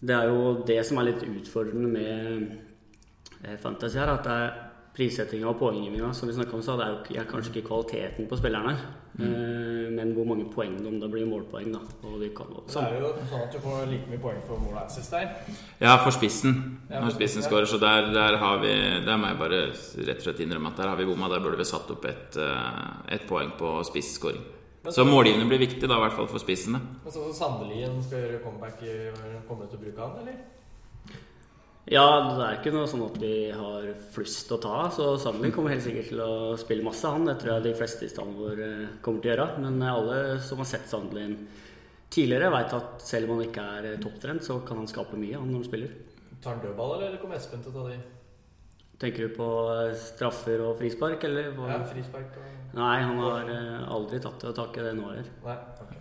det 0.00 0.14
er 0.14 0.30
jo 0.30 0.62
det 0.66 0.80
som 0.86 1.00
er 1.00 1.10
litt 1.10 1.26
utfordrende 1.26 1.90
med 1.90 2.48
eh, 3.42 3.58
Fantasy 3.58 3.98
her, 3.98 4.14
at 4.14 4.26
det 4.26 4.38
er 4.44 4.56
prissettinga 4.98 5.46
og 5.46 5.58
poenggivinga 5.60 6.10
som 6.14 6.28
vi 6.28 6.34
snakka 6.34 6.56
om, 6.58 6.62
så 6.62 6.74
det 6.78 6.86
er 6.86 6.94
jo 6.94 7.20
er 7.20 7.28
kanskje 7.28 7.52
ikke 7.52 7.68
kvaliteten 7.68 8.26
på 8.30 8.38
spillerne, 8.38 8.72
mm. 9.14 9.94
men 9.94 10.10
hvor 10.16 10.26
mange 10.26 10.48
poeng 10.50 10.74
om 10.90 10.96
det 10.98 11.10
blir 11.12 11.26
målpoeng, 11.28 11.70
da. 11.74 11.82
Og 12.08 12.18
de 12.22 12.32
kan, 12.34 12.50
Så 12.66 12.82
er 12.82 12.98
jo 12.98 13.12
sånn 13.30 13.44
at 13.46 13.54
du 13.54 13.62
får 13.62 13.86
like 13.92 14.10
mye 14.10 14.22
poeng 14.22 14.42
for 14.48 14.58
mål 14.62 14.80
assist 14.82 15.14
der. 15.14 15.30
Ja, 15.78 15.94
for 16.02 16.14
spissen. 16.14 16.58
Ja, 16.90 17.04
Når 17.04 17.14
spissen 17.14 17.44
ja. 17.44 17.46
skårer. 17.46 17.70
Så 17.70 17.78
der, 17.78 18.10
der 18.14 18.38
har 18.42 18.58
vi 18.62 18.74
Der 19.06 19.16
må 19.16 19.30
jeg 19.30 19.38
bare 19.38 19.62
rett 19.70 20.18
og 20.18 20.26
slett 20.26 20.42
innrømme 20.42 20.72
at 20.72 20.82
der 20.82 20.90
har 20.90 20.98
vi 20.98 21.06
bomma. 21.06 21.30
Der 21.30 21.42
burde 21.46 21.60
vi 21.60 21.68
satt 21.68 21.90
opp 21.94 22.04
et, 22.10 22.38
eh, 22.42 23.14
et 23.14 23.26
poeng 23.30 23.54
på 23.58 23.76
spisskåring. 23.86 24.42
Så 24.94 25.04
målgivende 25.08 25.48
blir 25.50 25.60
viktig, 25.62 25.84
da, 25.84 25.96
i 25.98 26.04
hvert 26.06 26.16
fall 26.18 26.30
for 26.30 26.42
spissene. 26.42 26.80
Men 27.04 27.14
så 27.14 27.26
Sandelien 27.36 27.98
skal 28.04 28.24
gjøre 28.24 28.44
comeback 28.44 28.80
Kommer 29.48 29.66
du 29.66 29.72
til 29.72 29.80
å 29.80 29.84
bruke 29.86 30.06
han, 30.06 30.22
eller? 30.22 30.38
Ja, 31.88 32.04
det 32.36 32.44
er 32.44 32.58
ikke 32.58 32.72
noe 32.74 32.88
sånn 32.90 33.06
at 33.06 33.14
vi 33.16 33.48
har 33.48 33.86
flust 34.12 34.50
å 34.52 34.58
ta 34.60 34.74
av. 34.82 34.90
Så 34.92 35.06
Sandlin 35.22 35.54
kommer 35.54 35.72
helt 35.72 35.86
sikkert 35.86 36.10
til 36.10 36.20
å 36.20 36.56
spille 36.60 36.84
masse, 36.84 37.08
han. 37.08 37.24
Det 37.24 37.38
tror 37.40 37.54
jeg 37.54 37.64
de 37.64 37.72
fleste 37.78 38.04
i 38.04 38.10
standen 38.12 38.36
vår 38.36 38.60
eh, 38.60 38.90
kommer 39.04 39.24
til 39.24 39.30
å 39.30 39.32
gjøre. 39.32 39.46
Men 39.64 39.80
eh, 39.80 39.94
alle 39.94 40.18
som 40.44 40.60
har 40.60 40.68
sett 40.68 40.84
Sandlin 40.90 41.38
tidligere, 42.12 42.52
veit 42.52 42.76
at 42.76 43.00
selv 43.08 43.30
om 43.30 43.38
han 43.38 43.48
ikke 43.48 43.64
er 43.78 43.88
eh, 43.94 43.96
topptrent, 44.04 44.44
så 44.44 44.58
kan 44.68 44.82
han 44.82 44.90
skape 44.90 45.16
mye 45.16 45.40
han 45.40 45.48
når 45.48 45.62
han 45.62 45.68
spiller. 45.70 45.96
Tar 46.44 46.58
han 46.58 46.62
dødball, 46.66 46.98
eller 46.98 47.16
kommer 47.22 47.40
Espen 47.40 47.64
til 47.64 47.72
å 47.72 47.78
ta 47.78 47.88
de? 47.88 47.96
Tenker 48.98 49.28
du 49.28 49.34
på 49.36 49.48
eh, 49.70 49.92
straffer 49.94 50.62
og 50.66 50.78
frispark, 50.80 51.22
eller? 51.28 51.52
På? 51.54 51.68
Ja, 51.70 51.78
frispark 51.86 52.34
og 52.40 52.56
Nei, 52.78 52.96
han 53.00 53.20
har 53.22 53.50
eh, 53.54 53.84
aldri 53.94 54.18
tatt 54.22 54.42
det 54.42 54.54
tak 54.58 54.74
i 54.76 54.82
det 54.84 54.96
nå 54.98 55.12
heller. 55.12 55.30
Nei. 55.44 55.54
ok. 55.84 55.94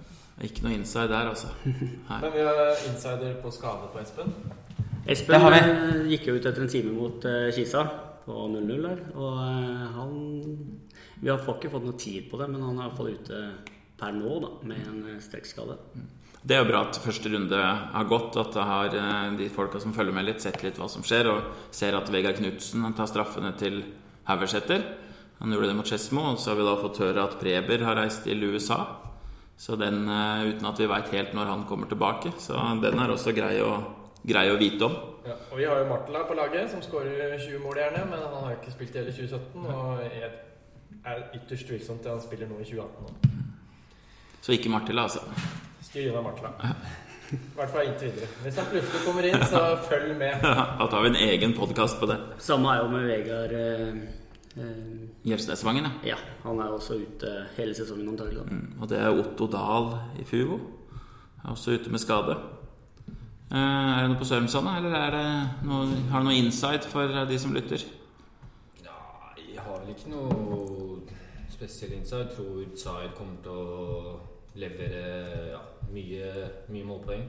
Ikke 0.48 0.66
noe 0.66 0.74
inside 0.78 1.12
der, 1.14 1.30
altså. 1.30 1.52
Nei. 2.10 2.20
Men 2.24 2.34
vi 2.34 2.44
har 2.48 2.60
insider 2.90 3.38
på 3.44 3.54
skade 3.54 3.92
på 3.94 4.02
Espen. 4.02 4.34
Espen 5.08 5.36
Det 5.38 5.42
har 5.46 5.56
vi. 5.56 5.62
eh, 5.62 6.04
gikk 6.16 6.28
jo 6.32 6.36
ut 6.38 6.50
etter 6.50 6.66
en 6.66 6.74
time 6.74 6.94
mot 6.98 7.30
Kisa 7.56 7.86
på 8.26 8.44
0-0 8.58 8.84
der. 8.90 9.02
Og 9.16 9.40
han 9.98 10.20
Vi 11.22 11.30
har 11.32 11.40
ikke 11.42 11.72
fått 11.74 11.86
noe 11.86 11.98
tid 11.98 12.28
på 12.32 12.42
det, 12.42 12.50
men 12.54 12.66
han 12.66 12.78
er 12.78 12.90
iallfall 12.90 13.14
ute 13.14 13.44
per 13.98 14.14
nå 14.14 14.40
da, 14.42 14.52
med 14.70 14.82
en 14.90 15.04
strekkskade. 15.22 15.78
strekkskade. 15.78 16.17
Det 16.44 16.56
er 16.56 16.62
jo 16.62 16.70
bra 16.70 16.84
at 16.86 17.00
første 17.02 17.32
runde 17.34 17.58
har 17.94 18.08
gått, 18.10 18.38
at 18.38 18.54
det 18.54 18.68
har 18.70 18.94
eh, 18.96 19.32
de 19.40 19.50
folka 19.54 19.82
som 19.82 19.96
følger 19.96 20.16
med 20.16 20.28
litt, 20.28 20.44
sett 20.44 20.62
litt 20.64 20.78
hva 20.80 20.88
som 20.92 21.04
skjer, 21.06 21.30
og 21.32 21.74
ser 21.76 21.98
at 21.98 22.12
Vegard 22.14 22.38
Knutsen 22.40 22.86
tar 22.98 23.10
straffene 23.10 23.52
til 23.60 23.82
Haugeseter. 24.30 24.86
Han 25.40 25.54
gjorde 25.54 25.72
det 25.72 25.76
mot 25.78 25.90
Skedsmo, 25.90 26.24
og 26.32 26.40
så 26.42 26.52
har 26.52 26.62
vi 26.62 26.70
da 26.70 26.78
fått 26.80 27.02
høre 27.04 27.26
at 27.26 27.38
Preber 27.42 27.84
har 27.86 28.00
reist 28.00 28.24
til 28.26 28.46
USA. 28.48 28.80
Så 29.58 29.76
den, 29.76 30.08
eh, 30.10 30.48
uten 30.54 30.66
at 30.70 30.80
vi 30.80 30.90
veit 30.90 31.10
helt 31.14 31.34
når 31.34 31.46
han 31.52 31.66
kommer 31.66 31.90
tilbake. 31.90 32.32
Så 32.38 32.54
den 32.82 33.00
er 33.00 33.14
også 33.14 33.34
grei 33.34 33.58
å, 33.62 33.72
grei 34.26 34.48
å 34.54 34.58
vite 34.62 34.86
om. 34.86 34.98
Ja, 35.28 35.36
og 35.52 35.58
Vi 35.58 35.66
har 35.66 35.82
jo 35.82 35.90
Martela 35.90 36.24
på 36.24 36.38
laget, 36.38 36.70
som 36.72 36.82
skårer 36.82 37.38
20 37.40 37.60
mål 37.60 37.82
gjerne. 37.82 38.06
Men 38.10 38.20
han 38.20 38.44
har 38.44 38.52
jo 38.54 38.60
ikke 38.62 38.76
spilt 38.78 38.96
i 38.96 39.00
hele 39.02 39.12
2017, 39.12 39.66
og 39.66 40.04
jeg 40.06 40.32
er 41.04 41.24
ytterst 41.36 41.68
tvilsomt 41.68 42.02
til 42.02 42.12
han 42.12 42.22
spiller 42.22 42.48
nå 42.48 42.62
i 42.62 42.68
2018. 42.70 43.04
Nå. 43.04 43.32
Så 44.42 44.54
ikke 44.56 44.70
Martela, 44.70 45.04
altså. 45.10 45.26
Styr 45.88 46.10
unna 46.12 46.22
makla. 46.22 46.50
I 47.32 47.38
hvert 47.56 47.72
fall 47.72 47.88
inntil 47.88 48.12
videre. 48.12 48.28
Hvis 48.44 48.58
han 48.60 48.68
plutselig 48.72 49.02
kommer 49.06 49.26
inn, 49.28 49.42
så 49.52 49.62
følg 49.88 50.14
med. 50.20 50.44
Da 50.80 50.88
tar 50.92 51.04
vi 51.06 51.12
en 51.14 51.20
egen 51.28 51.54
podkast 51.56 52.00
på 52.00 52.08
det. 52.12 52.18
Samme 52.44 52.72
er 52.74 52.82
jo 52.84 52.90
med 52.92 53.08
Vegard 53.08 53.54
eh, 53.56 54.02
eh, 54.64 55.08
ja. 55.28 55.38
Ja, 56.08 56.18
han 56.44 56.60
er 56.64 56.72
også 56.76 57.00
ute 57.02 57.32
hele 57.58 57.76
sesongen 57.76 58.10
antagelig. 58.14 58.46
Mm, 58.52 58.78
Og 58.82 58.90
det 58.92 59.00
er 59.00 59.12
Otto 59.12 59.48
Dahl 59.52 59.90
i 60.20 60.28
Fuvo. 60.28 60.60
Er 61.44 61.52
også 61.52 61.76
ute 61.76 61.92
med 61.92 62.00
skade. 62.04 62.36
Eh, 63.52 63.58
er 63.58 64.02
det 64.04 64.12
noe 64.12 64.20
på 64.22 64.28
Sørumsand, 64.28 64.68
eller 64.78 64.96
er 64.96 65.12
det 65.16 65.28
noe, 65.68 65.88
har 66.12 66.24
du 66.24 66.30
noe 66.30 66.40
insight 66.40 66.88
for 66.88 67.12
de 67.32 67.40
som 67.40 67.56
lytter? 67.56 67.84
Ja, 68.84 68.96
jeg 69.40 69.60
har 69.64 69.84
vel 69.84 69.94
ikke 69.96 70.12
noe 70.16 71.04
spesiell 71.52 71.96
insight. 72.00 72.28
Jeg 72.28 72.36
tror 72.40 72.66
Zaid 72.76 73.16
kommer 73.20 73.40
til 73.44 73.52
å 73.52 74.18
levere 74.58 75.52
ja, 75.54 75.62
mye, 75.94 76.32
mye 76.74 76.88
målpoeng. 76.88 77.26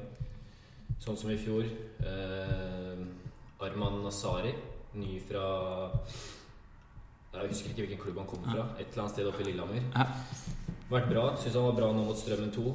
Sånn 1.02 1.18
som 1.18 1.30
i 1.30 1.38
fjor. 1.38 1.66
Eh, 2.02 3.04
Arman 3.64 4.02
Nasari, 4.04 4.52
ny 4.98 5.18
fra 5.26 5.44
Jeg 7.34 7.50
husker 7.50 7.70
ikke 7.70 7.84
hvilken 7.84 8.00
klubb 8.02 8.20
han 8.22 8.28
kom 8.30 8.44
fra. 8.46 8.68
Et 8.78 8.86
eller 8.88 9.04
annet 9.04 9.14
sted 9.14 9.28
oppe 9.30 9.44
i 9.44 9.50
Lillehammer. 9.50 9.84
Vært 10.88 11.10
bra. 11.10 11.24
Syns 11.36 11.58
han 11.58 11.66
var 11.68 11.76
bra 11.76 11.90
nå 11.92 12.06
mot 12.06 12.18
Strømmen 12.18 12.50
2. 12.54 12.72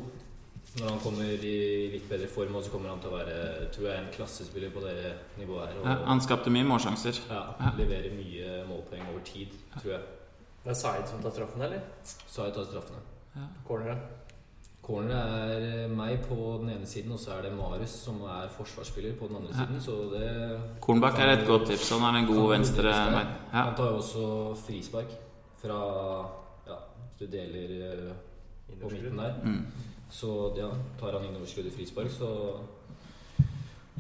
Når 0.79 0.89
han 0.89 1.00
kommer 1.03 1.43
i 1.45 1.89
litt 1.93 2.05
bedre 2.10 2.27
form, 2.31 2.55
så 2.63 2.72
kommer 2.74 2.89
han 2.89 3.01
til 3.01 3.12
å 3.12 3.17
være 3.17 3.67
tror 3.74 3.88
jeg, 3.89 3.98
en 4.00 4.12
klassespiller 4.15 4.72
på 4.74 4.81
det 4.81 4.95
nivået 5.38 5.67
her. 5.67 5.79
Og, 5.81 5.86
Ja, 5.89 5.95
han 6.07 6.22
skapte 6.22 6.53
mye 6.53 6.65
målsjanser. 6.65 7.19
ja, 7.29 7.43
leverer 7.77 8.15
mye 8.15 8.63
målpoeng 8.69 9.03
over 9.12 9.22
tid, 9.27 9.53
tror 9.79 9.91
jeg. 9.98 10.01
Det 10.63 10.72
er 10.72 10.79
Zaid 10.79 11.07
som 11.07 11.22
tar 11.22 11.31
straffen, 11.36 11.62
eller? 11.62 11.81
Zaid 12.05 12.53
tar 12.53 12.65
straffene. 12.65 13.01
Ja. 13.36 13.48
straffene. 13.65 13.98
Corner 14.83 15.15
er 15.15 15.87
meg 15.87 16.25
på 16.27 16.35
den 16.59 16.73
ene 16.73 16.87
siden, 16.87 17.13
og 17.15 17.19
så 17.21 17.37
er 17.37 17.45
det 17.45 17.53
Marius 17.55 17.93
som 18.03 18.17
er 18.27 18.49
forsvarsspiller 18.51 19.15
på 19.15 19.29
den 19.29 19.37
andre 19.39 19.53
siden. 19.55 19.79
Så 19.81 19.95
det 20.11 20.31
Kornbakk 20.83 21.21
er 21.23 21.37
et 21.37 21.47
godt 21.47 21.69
tips. 21.71 21.89
Han 21.95 22.03
har 22.03 22.17
en 22.19 22.27
god 22.27 22.49
venstre. 22.51 22.91
Ja. 22.91 23.23
Han 23.53 23.77
tar 23.77 23.93
jo 23.93 24.01
også 24.01 24.25
frispark 24.65 25.15
fra 25.63 25.79
Ja, 26.67 26.81
hvis 27.07 27.21
du 27.21 27.31
deler 27.31 27.71
eh, 27.87 28.13
på 28.81 28.91
midten 28.91 29.23
der. 29.23 29.39
Mm. 29.43 29.65
Så 30.11 30.51
ja, 30.57 30.67
tar 30.99 31.15
han 31.15 31.29
innoverskudd 31.29 31.71
i 31.71 31.75
frispark, 31.77 32.11
så 32.11 32.29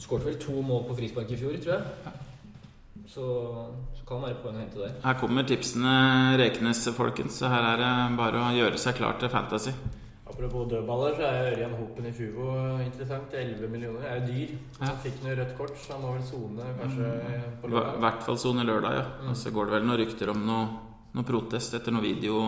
Skåret 0.03 0.25
vel 0.25 0.37
to 0.41 0.61
mål 0.65 0.87
på 0.87 0.95
frispark 0.97 1.31
i 1.31 1.37
fjor, 1.37 1.57
tror 1.63 1.73
jeg. 1.73 2.13
Så, 3.07 3.25
så 3.93 4.05
kan 4.07 4.23
det 4.23 4.31
være 4.31 4.39
poeng 4.41 4.55
å 4.57 4.63
hente 4.63 4.79
der. 4.81 4.95
Her 5.03 5.19
kommer 5.21 5.45
tipsene 5.47 5.91
Rekenes, 6.41 6.87
folkens. 6.97 7.37
Så 7.39 7.51
her 7.51 7.67
er 7.75 7.83
det 7.83 7.91
bare 8.17 8.41
å 8.41 8.55
gjøre 8.57 8.79
seg 8.81 8.97
klar 8.97 9.19
til 9.21 9.29
Fantasy. 9.31 9.75
Apropos 10.33 10.65
dødballer, 10.69 11.13
så 11.13 11.25
er 11.27 11.51
Ørjan 11.51 11.73
Hopen 11.77 12.05
i 12.09 12.11
Fuvo 12.11 12.47
interessant. 12.81 13.33
11 13.37 13.67
millioner 13.69 14.07
er 14.09 14.15
jo 14.17 14.31
dyr. 14.31 14.55
Ja. 14.79 14.87
Han 14.87 14.97
fikk 15.03 15.19
noe 15.21 15.35
rødt 15.37 15.53
kort, 15.59 15.75
så 15.77 15.93
han 15.93 16.01
må 16.01 16.15
vel 16.15 16.23
sone 16.25 16.69
kanskje 16.79 17.11
på 17.61 17.69
I 17.69 17.83
hvert 18.01 18.25
fall 18.25 18.39
sone 18.41 18.65
lørdag, 18.65 18.97
ja. 18.97 19.05
Mm. 19.21 19.29
Og 19.29 19.37
så 19.37 19.53
går 19.53 19.69
det 19.69 19.75
vel 19.75 19.85
noen 19.85 19.99
rykter 20.01 20.33
om 20.33 20.41
noe, 20.47 20.65
noe 21.13 21.27
protest 21.27 21.77
etter 21.77 21.93
noe 21.93 22.01
video. 22.01 22.41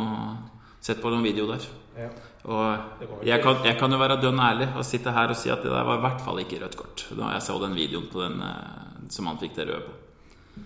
Sett 0.81 1.01
på 1.01 1.13
noen 1.13 1.25
video 1.25 1.45
der. 1.49 1.69
Ja. 1.97 2.09
Og 2.49 3.25
jeg 3.25 3.41
kan, 3.41 3.61
jeg 3.65 3.77
kan 3.79 3.93
jo 3.93 4.01
være 4.01 4.19
dønn 4.21 4.41
ærlig 4.41 4.67
og 4.73 4.85
sitte 4.85 5.13
her 5.13 5.31
og 5.33 5.37
si 5.37 5.53
at 5.53 5.61
det 5.65 5.71
der 5.73 5.85
var 5.85 5.97
i 5.97 6.03
hvert 6.03 6.21
fall 6.25 6.41
ikke 6.41 6.61
rødt 6.61 6.77
kort. 6.81 7.05
Da 7.13 7.35
jeg 7.37 7.45
så 7.45 7.57
den 7.61 7.77
videoen 7.77 8.09
på 8.09 8.21
den 8.21 8.41
eh, 8.45 9.05
som 9.13 9.29
han 9.29 9.41
fikk 9.41 9.59
det 9.59 9.69
røde 9.69 9.85
på. 9.85 10.65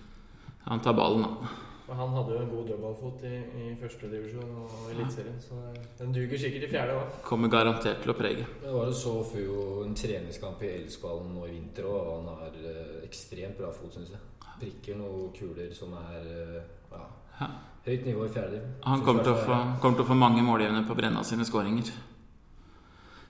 Han 0.70 0.80
tar 0.84 0.96
ballen, 0.96 1.28
han. 1.28 1.68
Og 1.90 1.96
han 1.98 2.12
hadde 2.14 2.34
jo 2.36 2.40
en 2.44 2.50
god 2.50 2.66
dødballfot 2.68 3.22
i, 3.26 3.36
i 3.62 3.70
første 3.80 4.10
divisjon 4.12 4.50
og 4.62 4.74
Eliteserien, 4.92 5.40
så 5.42 5.56
den 5.98 6.12
duger 6.14 6.38
sikkert 6.38 6.66
i 6.68 6.70
fjerde 6.70 6.98
òg. 7.00 7.16
Kommer 7.26 7.50
garantert 7.50 7.98
til 8.04 8.12
å 8.12 8.14
prege. 8.14 8.44
Det 8.62 8.74
var 8.74 8.86
jo 8.86 8.94
så 8.94 9.14
jo 9.40 9.64
en 9.82 9.96
treningskamp 9.98 10.62
i 10.62 10.70
Elskvallen 10.76 11.32
nå 11.34 11.48
i 11.48 11.56
vinter, 11.56 11.88
og 11.90 12.12
han 12.12 12.28
har 12.44 12.60
eh, 12.62 13.00
ekstremt 13.08 13.58
bra 13.58 13.72
fot, 13.74 13.90
syns 13.96 14.14
jeg. 14.14 14.22
Prikker 14.60 15.00
noen 15.00 15.34
kuler 15.34 15.74
som 15.74 15.96
er 15.98 16.30
eh, 16.30 16.70
ja, 16.94 17.50
høyt 17.88 18.06
nivå 18.06 18.28
i 18.28 18.32
fjerde. 18.38 18.62
Han 18.86 19.02
kommer 19.02 19.26
til, 19.26 19.34
å 19.34 19.42
få, 19.50 19.58
kommer 19.82 19.98
til 19.98 20.06
å 20.06 20.10
få 20.12 20.20
mange 20.22 20.46
målgivende 20.46 20.86
på 20.86 20.94
Brenna 20.94 21.26
sine 21.26 21.48
skåringer. 21.48 21.90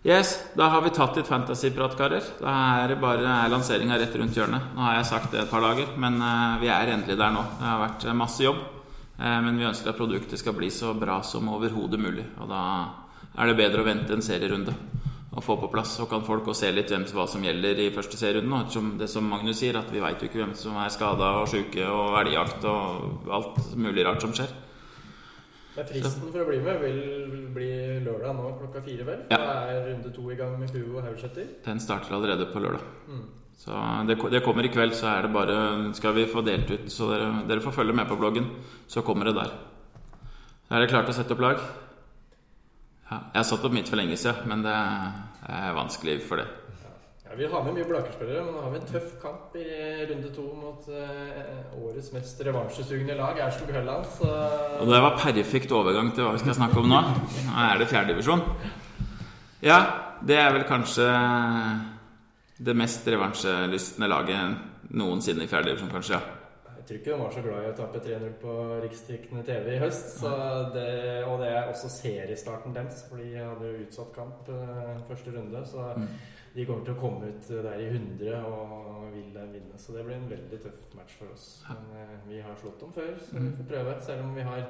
Yes, 0.02 0.44
da 0.56 0.64
har 0.72 0.80
vi 0.80 0.90
tatt 0.96 1.16
litt 1.18 1.28
fantasyprat, 1.28 1.92
karer. 1.92 2.24
Da 2.40 2.52
er 2.80 2.88
det 2.88 3.02
bare 3.02 3.20
er 3.20 3.50
lanseringa 3.52 3.98
rett 4.00 4.14
rundt 4.16 4.36
hjørnet. 4.38 4.70
Nå 4.72 4.80
har 4.80 4.94
jeg 4.96 5.08
sagt 5.10 5.34
det 5.34 5.42
et 5.42 5.50
par 5.50 5.60
dager, 5.60 5.90
men 6.00 6.16
eh, 6.24 6.54
vi 6.62 6.70
er 6.72 6.94
endelig 6.94 7.18
der 7.20 7.34
nå. 7.34 7.42
Det 7.58 7.66
har 7.68 7.82
vært 7.82 8.06
eh, 8.08 8.16
masse 8.16 8.40
jobb. 8.40 8.62
eh, 9.18 9.36
men 9.44 9.58
vi 9.60 9.66
ønsker 9.68 9.92
at 9.92 9.98
produktet 10.00 10.40
skal 10.40 10.56
bli 10.56 10.70
så 10.72 10.94
bra 10.96 11.18
som 11.20 11.52
overhodet 11.52 12.00
mulig. 12.00 12.24
Og 12.40 12.48
da 12.48 12.62
er 13.36 13.50
det 13.50 13.58
bedre 13.60 13.84
å 13.84 13.88
vente 13.90 14.16
en 14.16 14.24
serierunde 14.24 14.72
og 15.36 15.44
få 15.44 15.58
på 15.60 15.68
plass. 15.68 15.92
Så 16.00 16.08
kan 16.08 16.24
folk 16.24 16.48
se 16.56 16.72
litt 16.72 16.88
hvem, 16.88 17.04
hva 17.12 17.28
som 17.28 17.44
gjelder 17.44 17.84
i 17.84 17.92
første 17.92 18.16
serierunde. 18.16 18.62
Ettersom 18.64 18.94
det 18.96 19.12
som 19.12 19.28
Magnus 19.28 19.60
sier, 19.60 19.76
at 19.76 19.92
vi 19.92 20.00
veit 20.00 20.24
jo 20.24 20.32
ikke 20.32 20.40
hvem 20.40 20.56
som 20.56 20.80
er 20.80 20.88
skada 20.96 21.34
og 21.42 21.52
sjuke 21.52 21.84
og 21.84 22.16
elgjakt 22.24 22.64
og 22.72 23.28
alt 23.36 23.76
mulig 23.76 24.08
rart 24.08 24.24
som 24.24 24.32
skjer. 24.32 24.56
Men 25.76 25.86
fristen 25.86 26.30
for 26.32 26.42
å 26.42 26.46
bli 26.48 26.60
med 26.64 26.80
vil 26.82 27.42
bli 27.54 27.72
lørdag 28.04 28.34
nå 28.36 28.54
klokka 28.58 28.82
fire, 28.84 29.04
vel? 29.06 29.20
Ja. 29.30 29.38
Da 29.38 29.58
er 29.70 29.84
runde 29.90 30.10
to 30.14 30.24
i 30.32 30.38
gang 30.38 30.56
med 30.58 30.72
Fuvo 30.72 30.98
og 30.98 31.06
Haugseter. 31.06 31.46
Den 31.66 31.82
starter 31.82 32.16
allerede 32.16 32.48
på 32.50 32.62
lørdag. 32.62 32.86
Mm. 33.08 33.28
Så 33.60 33.76
det, 34.08 34.16
det 34.32 34.40
kommer 34.42 34.64
i 34.64 34.72
kveld, 34.72 34.94
så 34.96 35.10
er 35.10 35.26
det 35.26 35.34
bare 35.34 35.56
Skal 35.98 36.14
vi 36.16 36.24
få 36.30 36.40
delt 36.40 36.70
ut, 36.70 36.86
så 36.88 37.10
dere, 37.12 37.28
dere 37.48 37.64
får 37.64 37.76
følge 37.76 37.96
med 37.96 38.08
på 38.08 38.16
bloggen. 38.18 38.48
Så 38.88 39.04
kommer 39.06 39.28
det 39.28 39.36
der. 39.36 39.52
Er 40.70 40.82
det 40.82 40.90
klart 40.90 41.10
å 41.10 41.14
sette 41.14 41.36
opp 41.36 41.44
lag? 41.44 41.62
Ja, 43.10 43.18
jeg 43.34 43.40
har 43.42 43.46
satt 43.48 43.64
opp 43.66 43.74
mitt 43.74 43.90
for 43.90 43.98
lenge 43.98 44.16
siden, 44.18 44.46
men 44.48 44.62
det 44.64 44.74
er 44.74 45.76
vanskelig 45.76 46.20
for 46.26 46.40
det. 46.40 46.46
Ja, 47.30 47.36
Vi 47.36 47.46
har 47.46 47.62
med 47.64 47.76
mye 47.76 47.86
Blaker-spillere, 47.86 48.42
men 48.44 48.54
nå 48.56 48.62
har 48.64 48.72
vi 48.72 48.78
en 48.80 48.88
tøff 48.90 49.12
kamp 49.22 49.54
i 49.54 49.66
runde 50.10 50.32
to 50.34 50.46
mot 50.58 50.88
eh, 50.90 51.60
årets 51.78 52.08
mest 52.12 52.40
revansjesugne 52.46 53.14
lag, 53.14 53.38
Aurskog 53.44 53.70
Hølland. 53.70 54.08
Så 54.16 54.30
Og 54.80 54.90
det 54.90 54.98
var 55.04 55.18
perfekt 55.20 55.70
overgang 55.72 56.10
til 56.14 56.26
hva 56.26 56.32
vi 56.34 56.42
skal 56.42 56.58
snakke 56.58 56.80
om 56.82 56.90
nå. 56.90 56.98
Nå 57.46 57.54
er 57.68 57.78
det 57.78 57.86
fjerdedivisjon. 57.92 58.42
Ja, 59.62 59.78
det 60.26 60.40
er 60.40 60.50
vel 60.56 60.66
kanskje 60.66 61.06
det 62.60 62.74
mest 62.76 63.06
revansjelystne 63.08 64.10
laget 64.10 64.90
noensinne 64.90 65.46
i 65.46 65.48
fjerdedivisjon, 65.48 65.92
kanskje. 65.94 66.18
ja. 66.18 66.74
jeg 66.80 66.84
tror 66.88 66.98
ikke 66.98 67.12
de 67.12 67.20
var 67.22 67.32
så 67.36 67.42
glad 67.44 67.62
i 67.62 67.70
å 67.70 67.76
tape 67.78 68.02
3-0 68.08 68.34
på 68.42 68.56
riksdekkende 68.82 69.44
TV 69.46 69.70
i 69.76 69.78
høst. 69.84 70.18
Så 70.18 70.34
det, 70.74 70.88
og 71.28 71.38
det 71.44 71.52
er 71.54 71.70
også 71.70 71.92
seriestarten 71.94 72.74
deres, 72.74 73.04
for 73.06 73.22
de 73.22 73.30
hadde 73.38 73.70
jo 73.70 73.86
utsatt 73.86 74.12
kamp 74.18 74.50
eh, 74.50 74.98
første 75.08 75.38
runde. 75.38 75.62
Så 75.70 75.86
Mm. 75.94 76.10
De 76.54 76.64
kommer 76.66 76.84
til 76.84 76.94
å 76.96 77.00
komme 77.00 77.28
ut 77.30 77.48
der 77.48 77.78
i 77.78 77.88
100 77.92 78.40
og 78.46 79.12
vil 79.14 79.36
vinne. 79.52 79.78
Så 79.78 79.92
det 79.94 80.04
blir 80.06 80.16
en 80.16 80.30
veldig 80.30 80.58
tøff 80.64 80.94
match 80.98 81.14
for 81.18 81.30
oss. 81.32 81.62
Men 81.68 82.00
eh, 82.00 82.16
vi 82.28 82.40
har 82.42 82.56
slått 82.58 82.80
dem 82.80 82.92
før, 82.92 83.12
så 83.22 83.32
vi 83.36 83.40
Mm. 83.46 83.56
får 83.56 83.68
prøve. 83.74 83.94
Selv 84.02 84.24
om 84.24 84.34
vi 84.34 84.42
har 84.42 84.66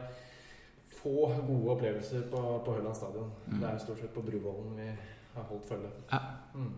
få 1.00 1.14
gode 1.46 1.70
opplevelser 1.76 2.22
på, 2.30 2.40
på 2.64 2.72
Høland 2.76 2.96
stadion. 2.96 3.30
Mm. 3.48 3.60
Det 3.60 3.68
er 3.70 3.78
stort 3.78 3.98
sett 4.02 4.14
på 4.14 4.22
Bruvollen 4.26 4.76
vi 4.76 4.88
har 5.34 5.44
holdt 5.48 5.68
følge. 5.68 5.90
Ja. 6.12 6.18
Mm. 6.54 6.72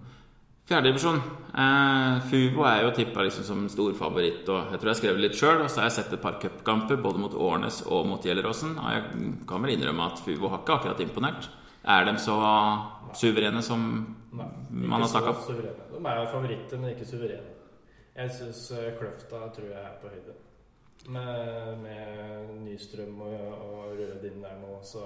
Fjerdedivisjon. 0.68 1.16
Eh, 1.59 2.21
Fuvo 2.30 2.62
er 2.68 2.85
jo 2.85 2.92
tippa 2.94 3.25
liksom 3.26 3.44
som 3.44 3.64
stor 3.68 3.92
favoritt. 3.99 4.47
Og 4.49 4.71
jeg 4.71 4.78
tror 4.80 4.92
jeg 4.92 4.97
skrev 5.00 5.16
skrevet 5.16 5.25
litt 5.25 5.35
sjøl. 5.40 5.62
Og 5.64 5.71
så 5.71 5.80
har 5.82 5.88
jeg 5.90 5.97
sett 5.99 6.12
et 6.14 6.23
par 6.23 6.38
cupkamper 6.40 7.02
både 7.02 7.18
mot 7.18 7.35
Årnes 7.35 7.82
og 7.90 8.06
mot 8.06 8.23
Gjelleråsen. 8.23 8.76
Og 8.78 8.92
jeg 8.94 9.35
kan 9.49 9.62
vel 9.66 9.75
innrømme 9.75 10.06
at 10.12 10.23
Fuvo 10.23 10.49
har 10.52 10.62
ikke 10.62 10.78
akkurat 10.78 11.00
imponert. 11.02 11.49
Er 11.84 12.04
de 12.04 12.12
så 12.18 12.36
suverene 13.18 13.62
som 13.62 13.82
Nei, 14.32 14.46
Man 14.70 15.00
har 15.02 15.08
så 15.08 15.18
om. 15.28 15.34
De 15.92 16.06
er 16.08 16.16
jo 16.22 16.26
favoritter, 16.32 16.78
men 16.80 16.94
ikke 16.94 17.04
suverene. 17.04 17.50
Jeg 18.16 18.30
syns 18.30 18.62
Kløfta 18.98 19.42
tror 19.52 19.68
jeg 19.68 19.82
er 19.82 19.98
på 20.00 20.08
høyde. 20.08 20.34
Med, 21.12 21.78
med 21.82 22.50
Nystrøm 22.62 23.20
og, 23.20 23.32
og 23.66 23.96
Rødin 23.98 24.40
der 24.44 24.56
nå, 24.62 24.78
så 24.86 25.02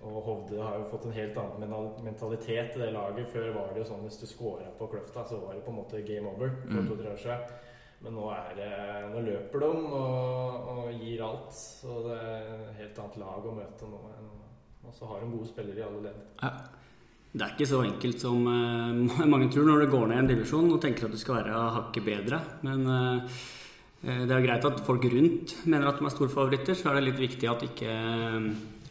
og 0.00 0.22
Hovde 0.24 0.56
har 0.64 0.78
jo 0.78 0.86
fått 0.88 1.04
en 1.04 1.12
helt 1.12 1.36
annen 1.36 2.04
mentalitet 2.04 2.76
i 2.76 2.80
det 2.80 2.92
laget. 2.94 3.26
Før 3.34 3.50
var 3.52 3.72
det 3.74 3.82
jo 3.82 3.88
sånn 3.90 4.04
hvis 4.06 4.16
du 4.22 4.26
scora 4.26 4.70
på 4.78 4.86
Kløfta, 4.88 5.26
så 5.28 5.40
var 5.42 5.54
det 5.54 5.64
på 5.66 5.70
en 5.74 5.76
måte 5.82 6.00
game 6.08 6.28
over. 6.30 6.48
for 6.62 6.78
Mm. 6.80 6.88
år 7.12 7.18
siden. 7.20 7.40
Men 8.00 8.14
nå, 8.16 8.30
er 8.32 8.54
det, 8.56 8.70
nå 9.12 9.20
løper 9.26 9.60
de 9.60 9.66
og, 9.66 10.68
og 10.72 10.92
gir 11.02 11.20
alt. 11.24 11.52
Så 11.52 11.98
det 12.08 12.16
er 12.16 12.70
et 12.70 12.78
helt 12.80 12.98
annet 12.98 13.16
lag 13.20 13.44
å 13.44 13.52
møte 13.58 13.90
nå. 13.92 14.00
enn- 14.16 14.39
Og 14.86 14.94
så 14.96 15.08
har 15.08 15.22
de 15.22 15.30
gode 15.30 15.48
spillere 15.48 15.82
i 15.82 15.86
alle 15.86 16.02
ledd. 16.08 16.20
Det 17.30 17.44
er 17.44 17.52
ikke 17.54 17.68
så 17.70 17.82
enkelt 17.86 18.22
som 18.24 18.46
uh, 18.48 19.26
mange 19.32 19.50
tror 19.52 19.68
når 19.68 19.84
du 19.84 19.92
går 19.92 20.08
ned 20.10 20.18
i 20.18 20.22
en 20.24 20.30
divisjon 20.32 20.72
og 20.72 20.80
tenker 20.82 21.06
at 21.06 21.14
du 21.14 21.20
skal 21.20 21.40
være 21.42 21.60
hakket 21.76 22.06
bedre. 22.06 22.40
Men 22.66 22.82
eh, 22.90 24.24
det 24.26 24.34
er 24.34 24.44
greit 24.46 24.66
at 24.66 24.82
folk 24.86 25.04
rundt 25.12 25.54
mener 25.68 25.86
at 25.90 26.00
de 26.00 26.08
er 26.08 26.14
store 26.16 26.32
favoritter. 26.32 26.74
Så 26.74 26.90
er 26.90 26.98
det 26.98 27.06
litt 27.10 27.22
viktig 27.22 27.50
at 27.50 27.62
ikke 27.68 27.94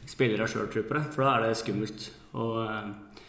spillere 0.09 0.47
sjøl 0.49 0.69
tror 0.71 0.87
på 0.87 0.97
det, 0.97 1.03
for 1.13 1.25
da 1.25 1.33
er 1.35 1.47
det 1.47 1.59
skummelt. 1.59 2.07
Og 2.39 2.55
uh, 2.63 3.19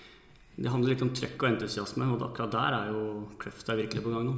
det 0.60 0.70
handler 0.70 0.92
litt 0.92 1.02
om 1.06 1.12
trøkk 1.16 1.42
og 1.42 1.50
entusiasme, 1.54 2.06
og 2.12 2.22
akkurat 2.28 2.54
der 2.54 2.76
er 2.76 2.92
jo 2.92 3.04
Kløfta 3.40 3.76
virkelig 3.78 4.04
på 4.04 4.12
gang 4.12 4.28
nå. 4.28 4.36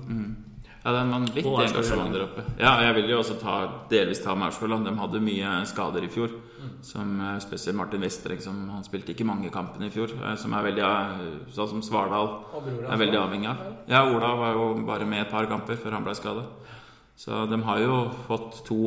Ja, 0.83 0.91
det 0.91 0.99
er 0.99 1.05
en 1.05 1.12
vanvittig 1.15 1.45
engasjement 1.47 2.15
der 2.15 2.25
oppe. 2.25 2.43
Ja, 2.59 2.73
jeg 2.83 2.95
vil 2.97 3.11
jo 3.12 3.21
også 3.23 3.37
ta, 3.39 3.59
delvis 3.91 4.23
ta 4.25 4.35
med 4.35 4.51
De 4.51 4.95
hadde 4.99 5.21
mye 5.23 5.53
skader 5.71 6.03
i 6.03 6.09
fjor. 6.11 6.33
Som 6.83 7.21
eh, 7.21 7.39
Spesielt 7.43 7.77
Martin 7.79 8.03
Westereng, 8.03 8.41
som 8.43 8.59
han 8.71 8.83
spilte 8.87 9.15
ikke 9.15 9.27
mange 9.27 9.51
kampene 9.51 9.87
i 9.87 9.91
fjor. 9.95 10.11
eh, 10.19 10.35
Som 10.37 10.55
er 10.55 10.67
veldig 10.67 10.83
eh, 10.83 11.23
Sånn 11.55 11.71
som 11.71 11.83
Svardal 11.83 12.29
er 12.89 12.99
veldig 12.99 13.19
avhengig 13.19 13.51
av. 13.51 13.62
Ja, 13.91 14.03
Ola 14.11 14.35
var 14.39 14.59
jo 14.59 14.67
bare 14.87 15.07
med 15.07 15.23
et 15.27 15.31
par 15.31 15.47
kamper 15.51 15.79
før 15.79 15.99
han 15.99 16.07
ble 16.07 16.15
skada. 16.19 16.45
Så 17.17 17.47
de 17.51 17.61
har 17.62 17.79
jo 17.83 17.97
fått 18.27 18.62
to 18.67 18.81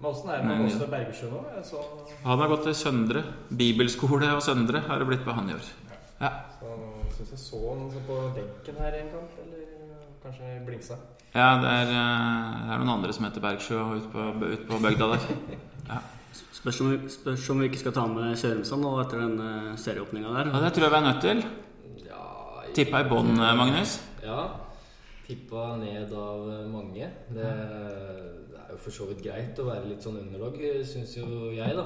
Men 0.00 0.10
åssen 0.10 0.30
er 0.32 0.40
det 0.40 0.48
med 0.48 0.66
Åste 0.70 0.88
Bergesjø 0.88 1.30
nå? 1.32 1.44
Så, 1.64 1.80
Han 2.24 2.38
har 2.38 2.48
gått 2.48 2.64
til 2.64 2.76
Søndre. 2.80 3.24
Bibelskole 3.50 4.32
og 4.36 4.42
Søndre 4.44 4.84
har 4.88 4.98
det 5.00 5.08
blitt 5.08 5.24
på 5.24 5.36
han 5.36 5.50
i 5.50 5.56
år. 5.56 5.72
Ja. 6.20 6.30
så 6.60 7.18
syns 7.18 7.32
jeg 7.34 7.40
så 7.42 7.60
han 7.68 7.88
på 8.06 8.18
benken 8.36 8.80
her 8.80 9.00
en 9.02 9.10
kamp, 9.12 9.40
eller 9.44 9.73
kanskje 10.24 10.54
blingsa. 10.66 10.96
Ja, 11.34 11.48
det 11.62 11.70
er, 11.70 11.92
eh, 11.92 12.56
det 12.64 12.72
er 12.74 12.82
noen 12.82 12.94
andre 12.96 13.12
som 13.12 13.26
heter 13.26 13.42
Bergsjø 13.44 13.78
ute 13.98 14.10
på, 14.12 14.26
ut 14.44 14.66
på 14.68 14.80
bygda 14.84 15.08
der. 15.14 16.00
Spørs 16.64 16.78
om, 16.80 16.90
vi- 16.94 17.08
spørs 17.12 17.50
om 17.52 17.58
vi 17.60 17.66
ikke 17.68 17.78
skal 17.82 17.92
ta 17.92 18.06
med 18.08 18.38
Sørumsand 18.40 18.80
nå 18.82 18.92
etter 19.02 19.20
den 19.20 19.34
uh, 19.36 19.74
serieåpninga 19.76 20.30
der. 20.32 20.48
Ja, 20.54 20.60
det 20.64 20.70
tror 20.72 20.86
jeg 20.86 20.92
vi 20.94 20.96
er 20.96 21.04
nødt 21.04 21.20
til. 21.20 21.42
Ja, 22.08 22.22
Tippa 22.74 23.02
i 23.04 23.08
bånn, 23.10 23.34
eh, 23.36 23.50
Magnus. 23.58 23.98
Ja. 24.24 24.38
Tippa 25.26 25.66
ned 25.82 26.12
av 26.16 26.48
mange. 26.72 27.10
Det, 27.28 27.50
det 28.48 28.62
er 28.62 28.72
jo 28.72 28.78
for 28.80 28.96
så 28.96 29.10
vidt 29.10 29.20
greit 29.26 29.60
å 29.60 29.66
være 29.68 29.90
litt 29.90 30.02
sånn 30.04 30.16
underlag, 30.22 30.56
syns 30.88 31.12
jo 31.20 31.50
jeg, 31.52 31.76
da. 31.76 31.84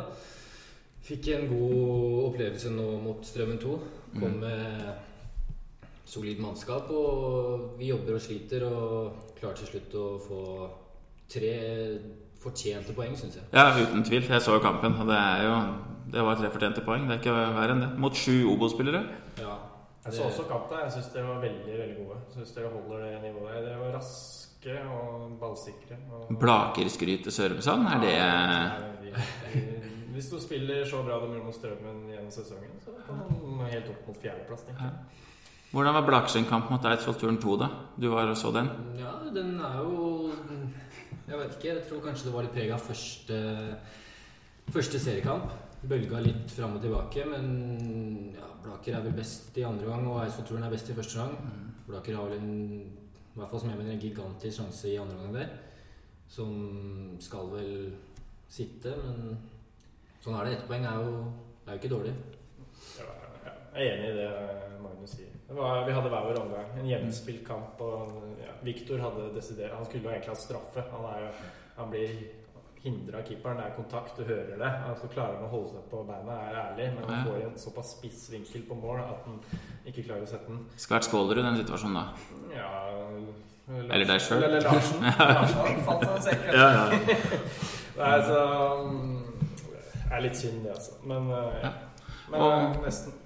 Fikk 1.09 1.29
en 1.35 1.49
god 1.51 2.23
opplevelse 2.29 2.71
nå 2.77 2.87
mot 3.03 3.27
Strømmen 3.27 3.59
2. 3.63 3.75
Kom 4.21 4.39
med 4.45 4.89
solid 6.09 6.41
mannskap, 6.41 6.89
og 6.91 7.75
vi 7.79 7.91
jobber 7.93 8.17
og 8.17 8.23
sliter 8.25 8.65
og 8.65 9.33
klarer 9.39 9.59
til 9.61 9.69
slutt 9.75 9.97
å 10.01 10.07
få 10.25 10.41
tre 11.29 11.53
fortjente 12.41 12.95
poeng, 12.97 13.17
syns 13.19 13.37
jeg. 13.37 13.45
Ja, 13.53 13.67
uten 13.77 14.05
tvil. 14.07 14.25
Jeg 14.31 14.41
så 14.45 14.55
jo 14.57 14.63
kampen, 14.65 14.95
og 15.03 15.09
det 15.11 15.19
er 15.19 15.45
jo 15.49 15.57
Det 16.09 16.23
var 16.25 16.39
tre 16.41 16.49
fortjente 16.49 16.81
poeng. 16.87 17.03
Det 17.05 17.19
er 17.19 17.21
ikke 17.21 17.33
verre 17.37 17.75
enn 17.75 17.83
det. 17.85 17.89
Mot 18.01 18.15
sju 18.17 18.47
Obo-spillere. 18.55 19.03
Ja. 19.43 19.59
Jeg 20.07 20.15
så 20.17 20.23
også 20.31 20.47
kampen. 20.49 20.79
Jeg 20.87 20.95
syns 20.95 21.11
dere 21.13 21.27
var 21.29 21.43
veldig 21.43 21.75
veldig 21.83 21.97
gode. 21.99 22.17
Jeg 22.25 22.33
synes 22.39 22.55
dere 22.57 22.71
holder 22.73 23.03
det 23.05 23.19
nivået. 23.27 23.59
Dere 23.67 23.81
var 23.83 23.93
raske 23.99 24.77
og 24.89 25.35
ballsikre. 25.43 25.99
Og... 26.17 26.31
Blakerskryt 26.41 27.27
til 27.29 27.33
Sørumsand, 27.37 27.85
er 27.93 28.01
det 28.01 28.15
Ja, 28.17 28.89
vi- 29.03 29.85
Hvis 30.15 30.31
du 30.33 30.41
spiller 30.41 30.81
så 30.89 31.03
bra 31.05 31.21
de 31.21 31.29
gjør 31.35 31.45
mot 31.45 31.55
Strømmen 31.55 32.01
gjennom 32.09 32.31
sesongen, 32.33 32.81
så 32.81 32.91
kan 33.07 33.21
man 33.59 33.69
helt 33.71 33.93
opp 33.93 34.09
mot 34.09 34.17
fjerdeplass, 34.23 34.65
tenker 34.67 34.89
jeg. 34.89 35.28
Hvordan 35.71 35.95
var 35.95 36.07
Blakersund-kamp 36.07 36.71
mot 36.73 36.85
Eidsvollturen 36.89 37.37
2, 37.41 37.57
da? 37.61 37.67
Du 38.01 38.09
var 38.09 38.31
og 38.33 38.37
så 38.41 38.53
den? 38.55 38.71
Ja, 38.97 39.13
den 39.35 39.59
er 39.61 39.75
jo 39.83 40.31
Jeg 41.29 41.39
vet 41.39 41.57
ikke. 41.57 41.69
Jeg 41.75 41.83
tror 41.89 42.01
kanskje 42.07 42.29
det 42.29 42.33
var 42.35 42.47
litt 42.47 42.55
preg 42.55 42.71
av 42.73 42.81
første, 42.81 43.41
første 44.73 45.01
seriekamp. 45.03 45.53
Bølga 45.89 46.23
litt 46.25 46.51
fram 46.51 46.79
og 46.79 46.83
tilbake, 46.83 47.27
men 47.29 48.33
ja, 48.33 48.49
Blaker 48.65 48.97
er 48.97 49.05
vel 49.05 49.19
best 49.21 49.61
i 49.61 49.67
andre 49.69 49.91
gang, 49.91 50.09
og 50.09 50.23
Eidsvollturen 50.23 50.65
er 50.65 50.73
best 50.73 50.89
i 50.89 50.97
første 50.97 51.21
gang. 51.21 51.53
Blaker 51.87 52.17
har 52.17 52.33
vel 52.33 52.41
en 52.41 52.57
i 53.39 53.41
hvert 53.41 53.53
fall 53.53 53.61
som 53.63 53.71
jeg 53.71 53.79
mener 53.79 53.93
en 53.95 54.03
gigantisk 54.03 54.57
sjanse 54.59 54.89
i 54.91 54.97
andre 54.99 55.21
gang 55.21 55.37
der, 55.37 55.53
som 56.33 56.57
skal 57.23 57.53
vel 57.53 57.71
sitte, 58.51 58.97
men 59.05 59.37
sånn 60.25 60.35
er 60.41 60.49
det. 60.49 60.57
Ett 60.57 60.67
poeng 60.67 60.89
er 60.89 61.05
jo, 61.05 61.13
er 61.69 61.77
jo 61.77 61.83
ikke 61.83 61.93
dårlig. 61.93 62.17
Ja, 62.97 63.05
ja. 63.05 63.18
Jeg 63.79 63.87
er 63.87 63.95
enig 63.95 64.09
i 64.11 64.17
det 64.19 64.31
Magnus 64.83 65.13
sier. 65.15 65.35
Var, 65.55 65.85
vi 65.87 65.93
hadde 65.95 66.11
hver 66.13 66.25
vår 66.27 66.41
omgang. 66.43 66.73
En 66.81 66.89
jevnspilt 66.91 67.45
kamp. 67.47 67.79
Og 67.85 68.17
ja, 68.43 68.57
Viktor 68.67 68.99
hadde 69.05 69.29
desidert 69.37 69.77
Han 69.77 69.87
skulle 69.87 70.03
jo 70.09 70.11
egentlig 70.13 70.35
hatt 70.35 70.43
straffe. 70.43 70.83
Han, 70.93 71.07
jo, 71.23 71.31
han 71.79 71.93
blir 71.93 72.17
hindra 72.83 73.21
av 73.21 73.29
keeperen. 73.29 73.61
Det 73.61 73.67
er 73.69 73.77
kontakt, 73.77 74.19
du 74.19 74.25
hører 74.27 74.59
det. 74.61 74.73
Altså, 74.91 75.11
klarer 75.13 75.39
han 75.39 75.47
å 75.47 75.53
holde 75.53 75.73
seg 75.77 75.87
på 75.93 76.03
beina, 76.09 76.37
er 76.49 76.59
ærlig, 76.65 76.89
men 76.97 77.09
han 77.11 77.27
får 77.29 77.41
en 77.47 77.57
såpass 77.63 77.93
spiss 77.97 78.25
vinkel 78.35 78.65
på 78.69 78.79
mål 78.79 79.01
at 79.05 79.27
han 79.27 79.39
ikke 79.91 80.05
klarer 80.09 80.27
å 80.27 80.31
sette 80.31 80.51
den. 80.51 80.61
Skvært 80.79 81.09
Skålerud 81.09 81.43
i 81.43 81.47
den 81.49 81.61
situasjonen, 81.63 81.99
da. 81.99 82.05
Ja 82.55 82.73
Eller 83.79 84.07
deg 84.09 84.23
selv. 84.25 84.47
Eller 84.49 84.67
Larsen. 84.67 85.07
Larsen 85.07 85.83
falt 85.89 86.07
av 86.09 86.19
en. 86.19 86.45
Ja, 86.55 86.69
ja. 86.77 87.19
Nei, 87.99 88.13
så 88.29 88.43
mm, 88.87 89.17
Det 89.99 90.13
er 90.19 90.23
litt 90.25 90.39
synd, 90.39 90.61
det, 90.67 90.75
altså. 90.77 90.99
Men, 91.11 91.31
eh, 91.35 91.63
ja. 91.67 91.73
Men 92.31 92.41
Og- 92.41 92.53
eh, 92.59 92.83
nesten. 92.87 93.17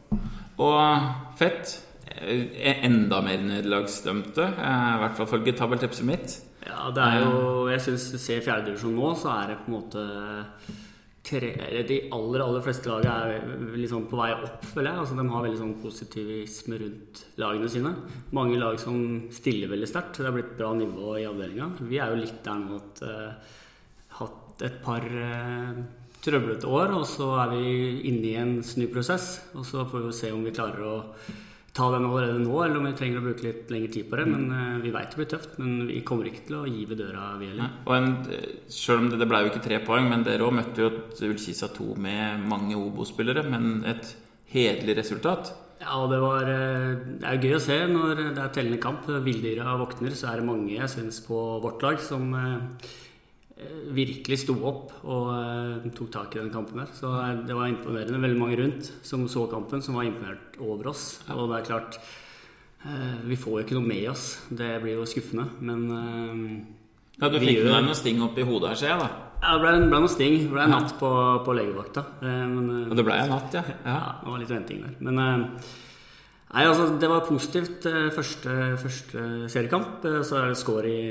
Og 0.61 1.33
Fett 1.39 1.79
er 2.23 2.85
enda 2.87 3.23
mer 3.25 3.41
nederlagsdømte, 3.41 4.45
eh, 4.53 4.89
i 4.95 5.03
hvert 5.03 5.17
fall 5.19 5.31
følge 5.31 5.57
tabelltipset 5.57 6.07
mitt. 6.07 6.39
Ja, 6.67 6.91
det 6.95 7.03
er 7.03 7.25
jo 7.25 7.69
Jeg 7.69 7.81
syns 7.81 8.11
du 8.13 8.19
ser 8.19 8.43
fjerdedivisjon 8.45 8.95
nå, 8.95 9.15
så 9.19 9.33
er 9.35 9.47
det 9.49 9.61
på 9.65 9.71
en 9.71 9.77
måte 9.81 10.03
tre, 11.23 11.51
De 11.89 11.99
aller 12.13 12.45
aller 12.45 12.63
fleste 12.63 12.91
lag 12.91 13.07
er 13.07 13.41
liksom 13.79 14.07
på 14.11 14.19
vei 14.19 14.33
opp, 14.35 14.65
føler 14.75 14.91
jeg. 14.91 15.01
Altså, 15.01 15.17
de 15.17 15.27
har 15.33 15.43
veldig 15.47 15.61
sånn 15.61 15.75
positivisme 15.83 16.79
rundt 16.83 17.25
lagene 17.39 17.71
sine. 17.71 17.95
Mange 18.33 18.59
lag 18.59 18.79
som 18.83 19.29
stiller 19.31 19.71
veldig 19.73 19.89
sterkt. 19.89 20.19
Det 20.19 20.29
har 20.29 20.37
blitt 20.37 20.57
bra 20.59 20.73
nivå 20.75 21.17
i 21.19 21.27
avdelinga. 21.27 21.73
Vi 21.81 21.99
er 21.99 22.13
jo 22.13 22.23
litt 22.23 22.43
der 22.45 22.59
nå 22.61 22.79
at 22.81 23.03
uh, 23.07 23.59
hatt 24.19 24.63
et 24.67 24.79
par 24.85 25.03
eh, 25.03 25.79
trøblete 26.23 26.69
år, 26.71 26.93
og 26.97 27.07
så 27.09 27.31
er 27.43 27.55
vi 27.57 27.71
inne 28.11 28.29
i 28.29 28.37
en 28.41 28.59
snuprosess. 28.67 29.33
Og 29.57 29.67
så 29.69 29.87
får 29.89 30.07
vi 30.07 30.13
se 30.17 30.31
om 30.35 30.45
vi 30.47 30.55
klarer 30.55 30.85
å 30.87 30.97
ta 31.73 31.89
den 31.95 32.05
allerede 32.05 32.41
nå, 32.43 32.53
eller 32.63 32.79
om 32.79 32.87
vi 32.91 32.95
trenger 32.97 33.23
å 33.23 33.25
bruke 33.25 33.47
litt 33.47 33.71
lengre 33.73 33.93
tid 33.95 34.09
på 34.11 34.19
det. 34.21 34.27
Men 34.29 34.45
eh, 34.53 34.83
vi 34.85 34.93
veit 34.95 35.13
det 35.13 35.21
blir 35.23 35.31
tøft, 35.33 35.57
men 35.63 35.87
vi 35.89 36.03
kommer 36.07 36.29
ikke 36.29 36.45
til 36.51 36.59
å 36.61 36.67
gi 36.69 36.85
ved 36.89 37.01
døra, 37.01 37.31
vi 37.41 37.49
heller. 37.53 37.73
Ja, 37.73 37.99
en, 37.99 38.13
selv 38.69 39.05
om 39.05 39.11
det, 39.13 39.23
det 39.23 39.29
ble 39.31 39.43
jo 39.43 39.53
ikke 39.53 39.65
tre 39.65 39.81
poeng, 39.87 40.11
men 40.13 40.27
dere 40.27 40.47
òg 40.47 40.57
møtte 40.61 40.85
jo 40.85 40.93
et 40.93 41.25
Ullkisa 41.31 41.73
2 41.73 41.95
med 42.07 42.47
mange 42.53 42.77
Obo-spillere, 42.79 43.47
men 43.49 43.87
et 43.89 44.15
hederlig 44.53 44.99
resultat. 45.01 45.55
Ja, 45.83 45.99
det 46.07 46.19
var 46.23 46.47
eh, 46.47 46.91
Det 47.19 47.27
er 47.27 47.41
gøy 47.43 47.57
å 47.57 47.63
se 47.63 47.79
når 47.91 48.21
det 48.21 48.43
er 48.43 48.53
tellende 48.55 48.83
kamp. 48.83 49.09
Villdyra 49.25 49.75
våkner, 49.81 50.15
så 50.15 50.31
er 50.31 50.41
det 50.41 50.47
mange 50.47 50.77
jeg 50.77 50.91
syns 50.93 51.23
på 51.25 51.39
vårt 51.65 51.83
lag 51.83 51.99
som 52.05 52.29
eh, 52.39 52.93
virkelig 53.95 54.39
sto 54.43 54.55
opp 54.69 54.93
og 55.05 55.31
eh, 55.37 55.89
tok 55.97 56.11
tak 56.15 56.37
i 56.37 56.41
den 56.43 56.51
kampen 56.55 56.83
der. 56.83 56.91
Så 56.97 57.11
eh, 57.21 57.41
det 57.49 57.57
var 57.57 57.71
imponerende. 57.71 58.21
Veldig 58.23 58.41
mange 58.41 58.59
rundt 58.61 58.93
som 59.07 59.25
så 59.29 59.47
kampen, 59.51 59.83
som 59.85 59.97
var 59.99 60.07
imponert 60.09 60.59
over 60.63 60.93
oss. 60.93 61.07
Og 61.33 61.49
det 61.51 61.59
er 61.63 61.67
klart 61.71 61.99
eh, 62.87 63.19
Vi 63.29 63.37
får 63.39 63.59
jo 63.61 63.65
ikke 63.67 63.79
noe 63.81 63.89
med 63.91 64.07
oss. 64.13 64.27
Det 64.51 64.71
blir 64.85 64.99
jo 65.01 65.09
skuffende. 65.09 65.49
Men 65.61 65.85
eh, 65.99 66.47
Ja, 67.21 67.29
Du 67.29 67.39
fikk 67.43 67.61
med 67.63 67.71
deg 67.75 67.85
noe 67.91 67.99
sting 67.99 68.23
opp 68.25 68.39
i 68.41 68.47
hodet 68.49 68.73
her, 68.73 68.81
ser 68.81 68.93
jeg, 68.95 69.03
da. 69.05 69.11
ja, 69.43 69.53
det 69.53 69.61
ble, 69.67 69.73
ble 69.93 69.99
noe 70.07 70.11
sting. 70.11 70.39
Det 70.47 70.55
ble 70.55 70.63
en 70.65 70.73
natt 70.79 70.95
på, 70.99 71.11
på 71.47 71.55
legevakta. 71.59 72.07
Eh, 72.25 72.43
men, 72.57 72.71
eh, 72.81 72.91
Og 72.91 72.97
det 72.99 73.05
ble 73.07 73.19
en 73.21 73.33
natt, 73.37 73.55
ja. 73.59 73.63
ja. 73.69 73.79
ja, 73.93 74.01
det 74.25 74.33
var 74.33 74.43
litt 74.43 74.55
venting 74.57 74.81
der. 74.87 74.97
Men 75.05 75.21
eh, 75.21 75.45
nei, 76.57 76.65
altså, 76.69 76.89
det 77.01 77.09
var 77.13 77.23
positivt 77.29 77.87
eh, 77.93 78.09
første, 78.17 78.57
første 78.81 79.27
seriekamp. 79.53 80.03
Eh, 80.09 80.23
Så 80.27 80.41
er 80.41 80.51
det 80.51 80.59
score 80.65 80.89
i 80.91 81.05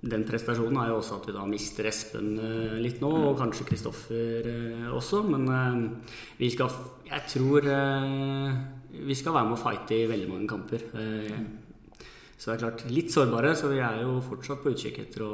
den 0.00 0.22
prestasjonen 0.24 0.78
er 0.80 0.90
jo 0.90 0.98
også 1.02 1.18
at 1.18 1.26
vi 1.28 1.34
da 1.36 1.42
mister 1.48 1.86
Espen 1.90 2.30
eh, 2.40 2.76
litt 2.80 3.02
nå, 3.02 3.10
og 3.30 3.36
kanskje 3.36 3.66
Kristoffer 3.68 4.48
eh, 4.48 4.86
også. 4.96 5.20
Men 5.28 5.44
eh, 5.52 6.14
vi 6.40 6.48
skal 6.52 6.72
Jeg 7.10 7.26
tror 7.28 7.66
vi 8.90 9.14
skal 9.14 9.34
være 9.34 9.48
med 9.50 9.58
å 9.58 9.60
fighte 9.60 9.96
i 9.96 10.08
veldig 10.08 10.28
mange 10.30 10.48
kamper. 10.50 10.84
Så 12.40 12.48
det 12.48 12.54
er 12.54 12.62
klart 12.62 12.84
litt 12.90 13.12
sårbare, 13.12 13.52
så 13.58 13.68
vi 13.70 13.80
er 13.82 14.00
jo 14.02 14.16
fortsatt 14.24 14.62
på 14.62 14.72
utkikk 14.72 15.02
etter 15.02 15.24
å 15.26 15.32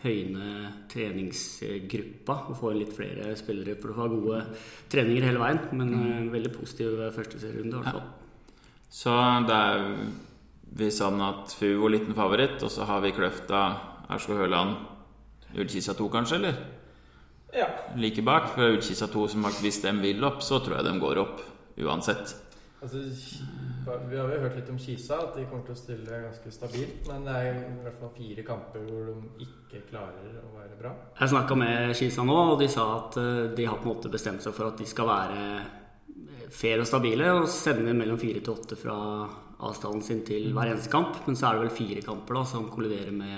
høyne 0.00 0.70
treningsgruppa 0.88 2.36
og 2.48 2.56
få 2.56 2.72
litt 2.76 2.92
flere 2.96 3.34
spillere 3.36 3.76
for 3.80 3.92
å 3.92 3.98
ha 3.98 4.08
gode 4.12 4.40
treninger 4.92 5.28
hele 5.28 5.42
veien. 5.42 5.60
Men 5.76 6.32
veldig 6.32 6.54
positiv 6.54 7.00
første 7.16 7.40
serierunde, 7.42 7.74
i 7.74 7.80
hvert 7.80 7.98
fall. 7.98 8.08
Så 8.90 9.16
det 9.48 9.60
er 9.60 9.84
vi 10.76 10.90
sa 10.94 11.10
at 11.28 11.54
FU 11.58 11.70
var 11.82 11.94
liten 11.94 12.14
favoritt, 12.14 12.62
og 12.62 12.70
så 12.70 12.86
har 12.86 13.00
vi 13.02 13.14
Kløfta, 13.14 13.62
Aurskog 14.10 14.38
Høland, 14.38 14.76
Ullkisa 15.58 15.94
2 15.98 16.08
kanskje, 16.08 16.36
eller? 16.36 16.60
Ja. 17.52 17.66
Like 17.96 18.22
bak. 18.22 18.52
For 18.54 18.76
Ullkisa 18.76 19.06
2, 19.10 19.26
som 19.28 19.48
hvis 19.62 19.82
de 19.82 19.92
vil 19.98 20.24
opp, 20.24 20.44
så 20.46 20.60
tror 20.62 20.78
jeg 20.78 20.86
de 20.86 21.00
går 21.02 21.22
opp 21.24 21.42
uansett. 21.80 22.36
Altså, 22.80 23.02
vi 24.08 24.16
har 24.16 24.30
jo 24.30 24.38
hørt 24.40 24.54
litt 24.56 24.70
om 24.72 24.78
Kisa, 24.80 25.18
at 25.26 25.34
de 25.36 25.42
kommer 25.50 25.66
til 25.66 25.74
å 25.74 25.80
stille 25.80 26.20
ganske 26.22 26.52
stabilt. 26.54 27.02
Men 27.10 27.26
det 27.26 27.34
er 27.34 27.50
i 27.58 27.74
hvert 27.82 27.98
fall 28.00 28.14
fire 28.14 28.44
kamper 28.46 28.86
hvor 28.86 29.10
de 29.10 29.44
ikke 29.44 29.82
klarer 29.90 30.38
å 30.40 30.54
være 30.54 30.78
bra. 30.78 30.94
Jeg 31.18 31.34
snakka 31.34 31.58
med 31.60 31.92
Kisa 31.98 32.24
nå, 32.24 32.38
og 32.54 32.56
de 32.62 32.70
sa 32.72 32.86
at 32.94 33.20
eh, 33.20 33.42
de 33.58 33.68
har 33.68 33.82
på 33.82 33.88
en 33.88 33.92
måte 33.92 34.12
bestemt 34.12 34.46
seg 34.46 34.56
for 34.56 34.70
at 34.70 34.80
de 34.80 34.88
skal 34.88 35.10
være 35.10 35.44
eh, 35.58 36.48
fair 36.54 36.80
og 36.80 36.88
stabile 36.88 37.34
og 37.36 37.50
sende 37.52 37.92
mellom 37.96 38.18
fire 38.20 38.40
til 38.40 38.56
åtte 38.56 38.78
fra 38.80 38.96
avstanden 39.66 40.04
sin 40.04 40.22
til 40.26 40.50
hver 40.56 40.72
eneste 40.72 40.92
kamp. 40.92 41.18
Men 41.26 41.36
så 41.38 41.48
er 41.48 41.58
det 41.58 41.66
vel 41.66 41.76
fire 41.76 42.04
kamper 42.06 42.40
da 42.40 42.46
som 42.48 42.70
kolliderer 42.72 43.12
med 43.14 43.36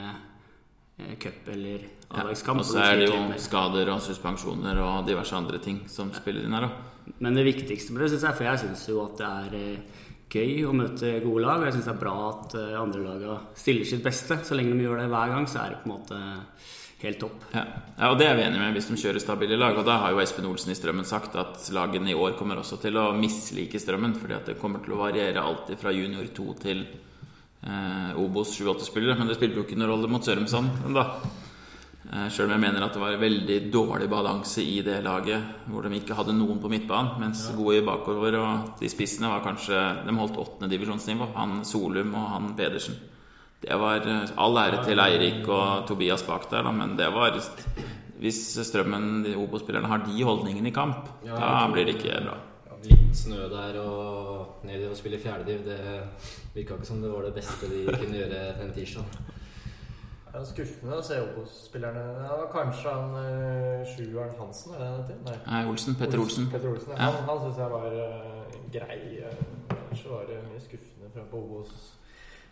eh, 0.98 1.16
cup 1.22 1.50
eller 1.54 1.88
Ja. 2.12 2.26
Og 2.28 2.64
så 2.68 2.76
er 2.84 2.98
det 3.00 3.06
jo 3.08 3.18
skader 3.40 3.88
og 3.88 4.02
suspensjoner 4.04 4.76
og 4.84 5.06
diverse 5.06 5.32
andre 5.32 5.56
ting 5.64 5.78
som 5.88 6.10
spiller 6.12 6.44
inn 6.44 6.52
her, 6.52 6.66
da. 6.66 7.14
Men 7.24 7.38
det 7.38 7.46
viktigste 7.46 7.94
med 7.94 8.04
det 8.04 8.10
syns 8.12 8.26
jeg, 8.28 8.36
for 8.36 8.44
jeg 8.44 8.60
syns 8.60 8.82
jo 8.90 8.98
at 9.06 9.16
det 9.22 9.30
er 9.30 9.56
eh, 9.56 10.02
gøy 10.32 10.66
å 10.68 10.74
møte 10.76 11.14
gode 11.24 11.46
lag. 11.46 11.62
Og 11.62 11.68
jeg 11.68 11.78
syns 11.78 11.88
det 11.88 11.94
er 11.94 12.02
bra 12.02 12.16
at 12.28 12.54
eh, 12.60 12.76
andre 12.80 13.02
laga 13.06 13.38
stiller 13.58 13.88
sitt 13.88 14.04
beste. 14.04 14.38
Så 14.44 14.58
lenge 14.58 14.76
de 14.76 14.86
gjør 14.86 15.00
det 15.02 15.10
hver 15.12 15.34
gang, 15.34 15.48
så 15.48 15.62
er 15.64 15.74
det 15.74 15.82
på 15.82 15.88
en 15.88 15.94
måte 15.96 16.20
helt 17.06 17.20
topp. 17.22 17.44
Ja. 17.52 17.62
ja, 17.98 18.08
og 18.10 18.18
det 18.20 18.28
er 18.28 18.36
vi 18.38 18.44
enige 18.46 18.62
med 18.62 18.76
hvis 18.76 18.88
de 18.90 18.98
kjører 19.00 19.22
stabile 19.22 19.58
lag. 19.58 19.76
Og 19.78 19.86
da 19.86 19.98
har 20.04 20.14
jo 20.14 20.22
Espen 20.22 20.48
Olsen 20.48 20.74
i 20.74 20.78
Strømmen 20.78 21.08
sagt 21.08 21.36
at 21.40 21.68
lagene 21.74 22.12
i 22.12 22.16
år 22.18 22.36
kommer 22.38 22.60
også 22.62 22.80
til 22.82 22.98
å 23.00 23.10
mislike 23.18 23.80
Strømmen. 23.82 24.16
Fordi 24.20 24.38
at 24.38 24.50
det 24.52 24.58
kommer 24.60 24.84
til 24.84 24.96
å 24.96 25.02
variere 25.02 25.44
alltid 25.44 25.80
fra 25.80 25.94
junior 25.94 26.28
2 26.34 26.48
til 26.62 26.82
eh, 26.86 28.18
Obos 28.22 28.56
7-8-spillere. 28.58 29.18
Men 29.18 29.30
det 29.30 29.38
spiller 29.38 29.60
jo 29.60 29.66
ikke 29.66 29.78
noen 29.80 29.94
rolle 29.94 30.12
mot 30.12 30.26
Sørumsand 30.26 30.92
da. 30.96 31.06
Eh, 32.12 32.26
Sjøl 32.28 32.48
om 32.50 32.56
jeg 32.56 32.64
mener 32.64 32.82
at 32.84 32.96
det 32.96 33.00
var 33.00 33.14
veldig 33.20 33.58
dårlig 33.72 34.08
balanse 34.10 34.60
i 34.60 34.80
det 34.84 34.98
laget, 35.04 35.62
hvor 35.70 35.86
de 35.86 35.96
ikke 35.96 36.16
hadde 36.18 36.34
noen 36.36 36.58
på 36.60 36.68
midtbanen, 36.72 37.14
mens 37.22 37.46
gode 37.56 37.78
i 37.78 37.86
bakover 37.86 38.36
og 38.40 38.74
de 38.80 38.90
spissene 38.90 39.30
var 39.30 39.44
kanskje 39.46 39.78
De 40.04 40.14
holdt 40.18 40.40
åttendedivisjonsnivå. 40.42 41.30
Han 41.38 41.62
Solum 41.64 42.12
og 42.18 42.28
han 42.34 42.52
Pedersen. 42.58 42.98
Det 43.62 43.78
var 43.78 44.06
eh, 44.10 44.30
all 44.42 44.58
ære 44.58 44.84
til 44.86 45.02
Eirik 45.02 45.48
og 45.48 45.86
Tobias 45.86 46.24
bak 46.26 46.48
der, 46.50 46.64
da, 46.66 46.72
men 46.74 46.96
det 46.98 47.10
var 47.14 47.38
Hvis 48.22 48.40
Strømmen, 48.66 49.24
de 49.24 49.36
Obos-spillerne, 49.36 49.88
har 49.88 50.02
de 50.06 50.24
holdningene 50.24 50.68
i 50.68 50.74
kamp, 50.74 51.08
Ja, 51.26 51.34
da 51.34 51.68
blir 51.72 51.86
det 51.86 51.96
ikke 51.96 52.20
bra. 52.22 52.36
Ja, 52.68 52.78
litt 52.86 53.16
snø 53.18 53.48
der 53.50 53.78
og 53.82 54.64
ned 54.66 54.86
og 54.88 54.96
spille 54.96 55.18
fjerdediv, 55.18 55.64
det 55.66 55.78
virka 56.54 56.74
ikke 56.74 56.86
som 56.86 57.02
det 57.02 57.10
var 57.12 57.26
det 57.26 57.34
beste 57.34 57.70
de 57.70 57.84
kunne 57.86 58.18
gjøre 58.18 58.42
den 58.60 58.74
tirsdagen. 58.74 59.30
Det 60.32 60.40
er 60.40 60.44
skuffende 60.48 60.96
å 60.96 61.02
se 61.04 61.18
Obos-spillerne. 61.20 62.02
Ja, 62.24 62.36
kanskje 62.52 62.92
han 62.94 63.10
uh, 63.18 63.82
sjueren 63.90 64.32
Hansen, 64.38 64.72
er 64.78 65.02
det? 65.08 65.16
Nei. 65.26 65.34
Nei, 65.44 65.64
Olsen, 65.68 65.96
Petter 66.00 66.22
Olsen. 66.22 66.46
Petter 66.54 66.70
Olsen 66.70 66.94
ja. 66.94 67.00
Ja. 67.02 67.10
Han, 67.18 67.26
han 67.28 67.42
syns 67.42 67.58
jeg 67.60 67.74
var 67.74 67.98
eh, 68.00 68.54
grei. 68.72 69.00
Ellers 69.76 70.06
var 70.08 70.24
det 70.30 70.38
mye 70.46 70.62
skuffende 70.64 71.12
fra 71.12 71.26
på 71.28 71.42
Obos. 71.42 71.74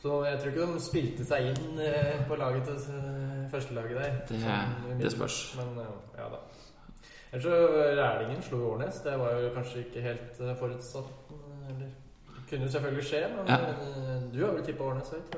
Så 0.03 0.23
jeg 0.25 0.39
tror 0.41 0.53
ikke 0.55 0.67
de 0.73 0.81
spilte 0.81 1.25
seg 1.29 1.51
inn 1.51 1.81
eh, 1.85 2.23
på 2.29 2.37
laget 2.41 2.65
til 2.65 2.79
uh, 2.89 3.51
førstelaget 3.53 3.99
der. 4.01 4.15
Det, 4.31 4.39
Sånn, 4.41 5.01
det 5.03 5.11
spørs. 5.13 5.39
Men 5.59 5.75
eh, 5.83 5.91
ja 6.17 6.29
da. 6.33 6.39
Ellers 7.31 7.45
så 7.45 7.59
Rælingen 7.99 8.41
slo 8.43 8.61
Årnes. 8.73 9.03
Det 9.05 9.13
var 9.21 9.37
jo 9.43 9.51
kanskje 9.55 9.83
ikke 9.85 10.05
helt 10.07 10.41
eh, 10.41 10.55
forutsatt. 10.59 11.11
eh, 11.37 11.67
Eller 11.75 11.91
kunne 12.49 12.65
jo 12.67 12.73
selvfølgelig 12.73 13.05
skje, 13.11 13.21
men 13.37 13.51
Ja. 13.53 13.59
eh, 13.75 14.23
du 14.33 14.41
har 14.45 14.55
vel 14.57 14.65
tippa 14.67 14.89
Årnes 14.89 15.13
høyt? 15.13 15.37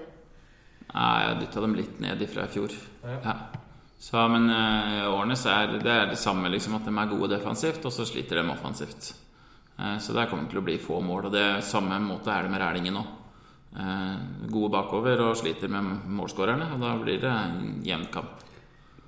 Nei, 0.93 1.11
jeg 1.27 1.41
dytta 1.41 1.61
dem 1.67 1.75
litt 1.75 1.99
ned 2.05 2.23
ifra 2.23 2.45
i 2.47 2.53
fjor. 2.53 2.73
Ja. 3.03 3.19
Ja. 3.25 3.35
Så, 4.03 4.23
men 4.29 4.49
Årnes 4.51 5.45
er 5.47 5.77
det, 5.79 5.87
er 5.91 6.07
det 6.11 6.19
samme, 6.19 6.49
liksom, 6.51 6.75
at 6.75 6.85
de 6.89 6.91
er 6.99 7.11
gode 7.13 7.29
defensivt, 7.37 7.85
og 7.87 7.93
så 7.95 8.05
sliter 8.09 8.41
de 8.41 8.51
offensivt. 8.51 9.13
Eh, 9.79 9.99
så 9.99 10.13
der 10.17 10.27
kommer 10.31 10.45
det 10.47 10.51
til 10.55 10.63
å 10.63 10.65
bli 10.67 10.79
få 10.83 11.01
mål. 11.03 11.27
Og 11.29 11.33
det 11.35 11.65
samme 11.67 11.99
måte 12.03 12.31
er 12.35 12.43
det 12.47 12.51
med 12.55 12.63
Rælingen 12.63 12.95
nå. 12.99 13.05
Eh, 13.73 14.17
gode 14.53 14.73
bakover 14.75 15.23
og 15.25 15.37
sliter 15.41 15.71
med 15.73 16.05
målskårerne, 16.13 16.75
og 16.75 16.83
da 16.83 16.93
blir 17.01 17.23
det 17.23 17.31
en 17.31 17.79
jevn 17.87 18.11
kamp. 18.13 18.43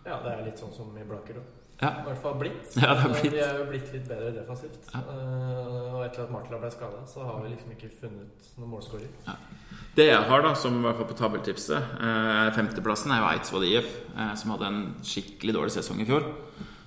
Ja, 0.04 0.20
det 0.24 0.32
er 0.32 0.42
litt 0.46 0.60
sånn 0.60 0.72
som 0.72 0.94
i 0.96 1.04
Blaker 1.08 1.40
òg. 1.40 1.52
Ja. 1.80 1.90
I 2.00 2.04
hvert 2.06 2.20
fall 2.22 2.36
blitt. 2.40 2.76
Ja, 2.78 2.94
det 2.96 3.10
blitt. 3.10 3.32
De 3.34 3.40
er 3.42 3.58
jo 3.58 3.64
blitt 3.68 3.90
litt 3.92 4.06
bedre 4.08 4.30
defensivt. 4.36 4.86
Ja. 4.92 5.00
Uh, 5.04 5.96
og 5.98 6.04
etter 6.06 6.24
at 6.24 6.32
Martla 6.32 6.60
ble 6.62 6.70
skada, 6.72 7.02
så 7.10 7.26
har 7.26 7.42
vi 7.42 7.50
liksom 7.52 7.74
ikke 7.74 7.90
funnet 7.98 8.52
noen 8.60 8.70
målskårer. 8.76 9.32
Det 9.94 10.06
jeg 10.08 10.22
har, 10.30 10.44
da, 10.46 10.54
som 10.58 10.78
i 10.78 10.84
hvert 10.86 11.00
fall 11.00 11.10
på 11.10 11.18
tabeltipset 11.18 11.96
uh, 11.98 12.48
femteplassen, 12.56 13.12
er 13.14 13.20
jo 13.20 13.28
Eidsvoll 13.32 13.66
IF, 13.68 13.90
uh, 14.14 14.32
som 14.38 14.54
hadde 14.54 14.70
en 14.70 14.80
skikkelig 15.06 15.56
dårlig 15.58 15.74
sesong 15.76 16.00
i 16.02 16.08
fjor. 16.08 16.30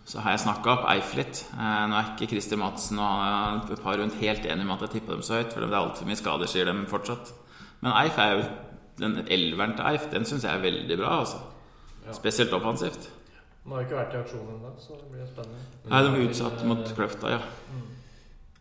Så 0.08 0.22
har 0.24 0.34
jeg 0.34 0.46
snakka 0.46 0.72
opp 0.72 0.86
Eif 0.88 1.10
litt. 1.20 1.42
Eh, 1.52 1.82
nå 1.92 1.98
er 1.98 2.14
ikke 2.14 2.30
Christer 2.32 2.56
Madsen 2.60 3.00
og 3.04 3.74
et 3.76 3.82
par 3.84 3.98
rundt 4.00 4.16
helt 4.22 4.46
enige 4.48 4.64
med 4.64 4.78
at 4.78 4.86
jeg 4.86 5.02
tippa 5.02 5.18
dem 5.18 5.26
så 5.26 5.42
høyt, 5.42 5.52
for 5.52 5.66
det 5.66 5.68
er 5.68 5.82
altfor 5.82 6.08
mye 6.08 6.20
skader, 6.20 6.48
sier 6.48 6.70
dem 6.70 6.86
fortsatt. 6.88 7.34
Men 7.82 7.92
Eif 8.06 8.18
er 8.18 8.32
jo 8.38 8.44
den 9.00 9.20
elveren 9.30 9.76
til 9.78 9.86
Eif, 9.92 10.08
den 10.12 10.26
syns 10.26 10.44
jeg 10.44 10.56
er 10.58 10.62
veldig 10.64 10.98
bra, 10.98 11.20
altså. 11.20 11.38
Ja. 12.08 12.14
Spesielt 12.14 12.54
offensivt. 12.54 13.10
De 13.64 13.70
har 13.74 13.82
jo 13.82 13.86
ikke 13.88 13.98
vært 14.00 14.14
i 14.16 14.18
aksjon 14.22 14.48
ennå, 14.56 14.72
så 14.80 14.96
det 14.96 15.10
blir 15.12 15.28
spennende. 15.28 15.60
Nei, 15.92 16.02
de 16.04 16.10
er 16.16 16.30
utsatt 16.30 16.64
mot 16.66 16.86
Kløfta, 16.96 17.30
ja. 17.36 17.40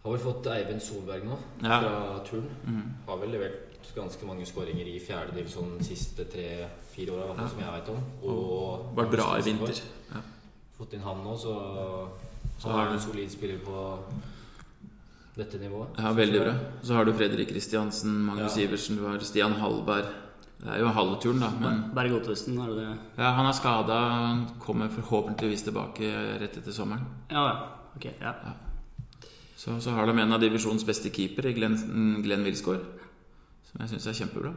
Har 0.03 0.13
vel 0.13 0.21
fått 0.23 0.47
Eivind 0.51 0.81
Solberg 0.83 1.25
nå, 1.27 1.37
Ja. 1.63 1.81
fra 1.81 2.25
turn. 2.27 2.49
Mm. 2.67 2.83
Har 3.09 3.17
vel 3.23 3.31
levert 3.31 3.93
ganske 3.95 4.27
mange 4.27 4.45
skåringer 4.47 4.87
i 4.87 4.99
fjerde 5.01 5.35
divisjon 5.35 5.79
de 5.79 5.85
siste 5.85 6.25
tre-fire 6.31 7.13
åra, 7.15 7.35
ja. 7.39 7.49
som 7.49 7.59
jeg 7.61 7.73
veit 7.73 7.89
om. 7.89 8.03
Og 8.29 8.93
Vært 8.97 9.11
bra 9.17 9.29
i 9.39 9.43
vinter. 9.47 9.81
Ja. 10.13 10.21
Fått 10.79 10.93
inn 10.95 11.01
han 11.07 11.23
nå, 11.25 11.37
så, 11.39 11.55
så 12.59 12.69
har- 12.69 12.89
du 12.91 12.93
en 12.95 13.01
solid 13.01 13.31
spiller 13.31 13.59
på 13.65 13.99
dette 15.37 15.59
nivået. 15.61 15.99
Ja, 16.01 16.13
veldig 16.17 16.41
bra. 16.43 16.53
Så 16.83 16.95
har 16.97 17.05
du 17.05 17.13
Fredrik 17.13 17.49
Kristiansen, 17.53 18.15
Magnus 18.25 18.57
Ja. 18.57 18.63
Iversen, 18.65 18.97
du 18.97 19.05
har 19.07 19.19
Stian 19.21 19.53
Hallberg. 19.61 20.05
Det 20.59 20.69
er 20.73 20.79
jo 20.81 20.87
halve 20.89 21.19
turen, 21.21 21.41
da, 21.41 21.51
men 21.61 21.83
Berg 21.95 22.15
Ottesen, 22.17 22.57
er 22.59 22.67
det 22.73 22.77
det? 22.81 22.99
ja, 23.19 23.31
han 23.37 23.47
er 23.47 23.53
skada. 23.53 23.99
Han 24.09 24.47
kommer 24.59 24.89
forhåpentligvis 24.89 25.63
tilbake 25.67 26.09
rett 26.41 26.57
etter 26.57 26.73
sommeren. 26.73 27.05
Ja, 27.31 27.43
ja. 27.47 27.57
Ok, 27.97 28.07
ja. 28.21 28.33
Så, 29.57 29.81
så 29.81 29.91
har 29.91 30.07
de 30.07 30.19
en 30.19 30.33
av 30.33 30.41
divisjonens 30.41 30.85
beste 30.85 31.11
keepere, 31.13 31.53
Glenn, 31.53 31.77
Glenn 32.25 32.45
Wilsgård, 32.45 32.81
som 33.69 33.81
jeg 33.81 33.89
syns 33.93 34.07
er 34.07 34.17
kjempebra. 34.23 34.55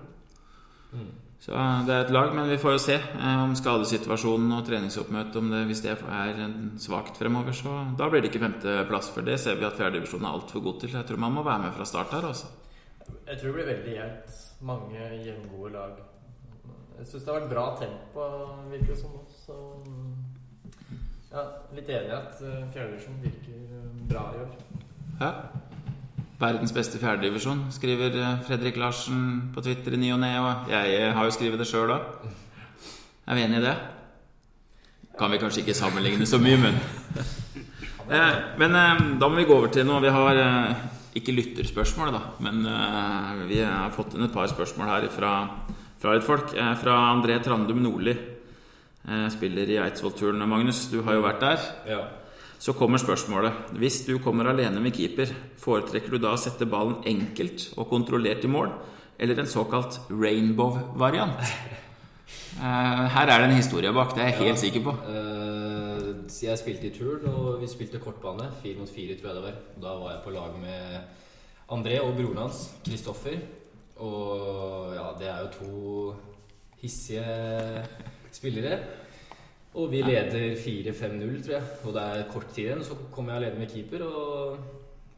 Mm. 0.93 1.11
Så 1.39 1.55
det 1.87 1.93
er 1.95 2.01
et 2.03 2.11
lag, 2.11 2.33
men 2.35 2.49
vi 2.51 2.57
får 2.59 2.73
jo 2.75 2.81
se 2.83 2.97
eh, 2.99 3.41
om 3.45 3.53
skadesituasjonen 3.55 4.51
og 4.57 4.65
treningsoppmøtet 4.67 5.39
om 5.39 5.51
det, 5.53 5.61
Hvis 5.69 5.81
det 5.85 5.93
er 5.93 6.41
svakt 6.83 7.17
fremover, 7.17 7.55
så 7.55 7.77
da 7.97 8.09
blir 8.09 8.21
det 8.21 8.33
ikke 8.33 8.43
femteplass. 8.43 9.11
For 9.15 9.23
det 9.23 9.39
ser 9.39 9.55
vi 9.55 9.67
at 9.67 9.79
fjerdedivisjonen 9.79 10.27
er 10.27 10.35
altfor 10.35 10.65
god 10.65 10.81
til. 10.81 10.95
Jeg 10.97 11.07
tror 11.07 11.23
man 11.23 11.37
må 11.37 11.43
være 11.47 11.63
med 11.63 11.77
fra 11.77 11.87
start 11.87 12.11
her. 12.11 12.27
Også. 12.27 12.51
Jeg 13.27 13.39
tror 13.39 13.47
det 13.47 13.55
blir 13.55 13.71
veldig 13.71 13.95
jevnt. 13.95 14.39
Mange 14.61 14.99
jevngode 15.25 15.71
lag. 15.71 15.95
Jeg 16.99 17.07
syns 17.07 17.23
det 17.23 17.31
har 17.31 17.39
vært 17.39 17.53
bra 17.53 17.65
tempo, 17.79 18.25
virker 18.71 18.91
det 18.91 18.99
som. 18.99 19.15
Så 19.45 19.55
ja, 21.31 21.45
litt 21.77 21.89
enig 21.93 22.09
i 22.09 22.15
at 22.17 22.41
eh, 22.43 22.67
fjerdedivisjon 22.73 23.19
virker 23.23 23.59
eh, 23.79 23.89
bra 24.11 24.25
i 24.35 24.43
år. 24.43 24.55
Ja. 25.21 25.31
Verdens 26.39 26.71
beste 26.71 26.95
fjerdedivisjon, 27.01 27.65
skriver 27.75 28.13
eh, 28.15 28.35
Fredrik 28.47 28.77
Larsen 28.79 29.23
på 29.51 29.59
Twitter 29.59 29.97
i 29.97 29.99
ny 29.99 30.13
og 30.15 30.21
ne. 30.21 30.29
Og 30.39 30.69
jeg 30.71 30.93
eh, 30.95 31.11
har 31.11 31.25
jo 31.27 31.33
skrevet 31.35 31.59
det 31.59 31.67
sjøl 31.67 31.91
òg. 31.91 32.05
Er 33.27 33.35
vi 33.35 33.43
enig 33.43 33.59
i 33.59 33.65
det? 33.65 33.73
Kan 35.19 35.33
vi 35.33 35.39
kanskje 35.41 35.65
ikke 35.65 35.75
sammenligne 35.75 36.27
så 36.29 36.39
mye, 36.39 36.61
men 36.61 36.77
eh, 38.07 38.37
Men 38.61 38.77
da 39.19 39.27
må 39.27 39.35
vi 39.35 39.49
gå 39.49 39.57
over 39.57 39.73
til 39.73 39.83
noe. 39.89 39.99
Vi 40.05 40.13
har 40.15 40.39
ikke 41.19 41.35
lytterspørsmål, 41.35 42.15
da, 42.15 42.23
men 42.45 42.63
vi 43.49 43.59
har 43.59 43.91
fått 43.91 44.15
inn 44.15 44.23
et 44.23 44.33
par 44.33 44.47
spørsmål 44.47 44.93
her 44.93 45.09
fra, 45.11 45.33
fra 45.99 46.15
litt 46.15 46.23
folk. 46.23 46.55
Fra 46.55 46.95
André 47.09 47.35
Trandum 47.43 47.83
Nordli, 47.83 48.15
spiller 49.35 49.75
i 49.75 49.81
Eidsvoll-turen. 49.83 50.47
Magnus, 50.47 50.85
du 50.87 51.01
har 51.03 51.19
jo 51.19 51.25
vært 51.27 51.43
der. 51.43 51.69
Ja. 51.89 52.01
Så 52.59 52.73
kommer 52.75 52.99
spørsmålet. 52.99 53.71
Hvis 53.79 54.01
du 54.05 54.17
kommer 54.19 54.49
alene 54.51 54.81
med 54.83 54.91
keeper, 54.91 55.31
foretrekker 55.63 56.11
du 56.11 56.19
da 56.19 56.33
å 56.35 56.39
sette 56.39 56.67
ballen 56.67 56.97
enkelt 57.07 57.69
og 57.79 57.87
kontrollert 57.87 58.43
i 58.43 58.51
mål, 58.51 58.73
eller 59.19 59.39
en 59.39 59.47
såkalt 59.47 60.01
rainbow-variant? 60.11 61.39
Eh, 62.59 63.05
her 63.15 63.31
er 63.31 63.39
det 63.39 63.47
en 63.47 63.55
historie 63.55 63.91
bak, 63.95 64.11
det 64.15 64.25
er 64.25 64.33
jeg 64.33 64.49
helt 64.49 64.59
sikker 64.59 64.83
på. 64.83 64.95
Eh, 65.07 66.09
jeg 66.43 66.59
spilte 66.59 66.89
i 66.89 66.93
turn, 66.93 67.23
og 67.31 67.61
vi 67.61 67.69
spilte 67.71 68.01
kortbane. 68.03 68.49
Fire 68.63 68.81
mot 68.81 68.91
fire, 68.91 69.15
tror 69.15 69.31
jeg 69.31 69.37
det 69.37 69.45
var. 69.45 69.57
Da 69.79 69.95
var 70.01 70.11
jeg 70.11 70.23
på 70.25 70.35
lag 70.35 70.59
med 70.59 70.99
André 71.71 72.01
og 72.03 72.15
broren 72.17 72.43
hans, 72.43 72.63
Kristoffer. 72.83 73.39
Og 74.03 74.95
ja, 74.95 75.07
det 75.19 75.31
er 75.31 75.39
jo 75.45 75.51
to 75.55 76.13
hissige 76.81 77.85
spillere. 78.31 78.79
Og 79.75 79.91
vi 79.91 80.01
leder 80.01 80.55
4-5-0, 80.57 81.43
tror 81.45 81.53
jeg. 81.53 81.63
Og 81.85 81.93
det 81.93 82.01
er 82.03 82.23
kort 82.33 82.47
tid 82.55 82.63
igjen. 82.65 82.83
Så 82.83 82.95
kommer 83.13 83.33
jeg 83.35 83.43
alene 83.43 83.59
med 83.59 83.69
keeper 83.73 84.01
og 84.07 84.57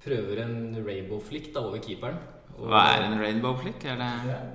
prøver 0.03 0.41
en 0.43 0.75
rainbow 0.87 1.19
flick 1.23 1.53
da 1.53 1.59
over 1.59 1.77
keeperen. 1.79 2.17
Og- 2.57 2.67
Hva 2.67 2.81
er 2.97 3.05
en 3.07 3.19
rainbow 3.21 3.55
flick? 3.57 3.85
Er 3.85 3.95
det 3.95 4.09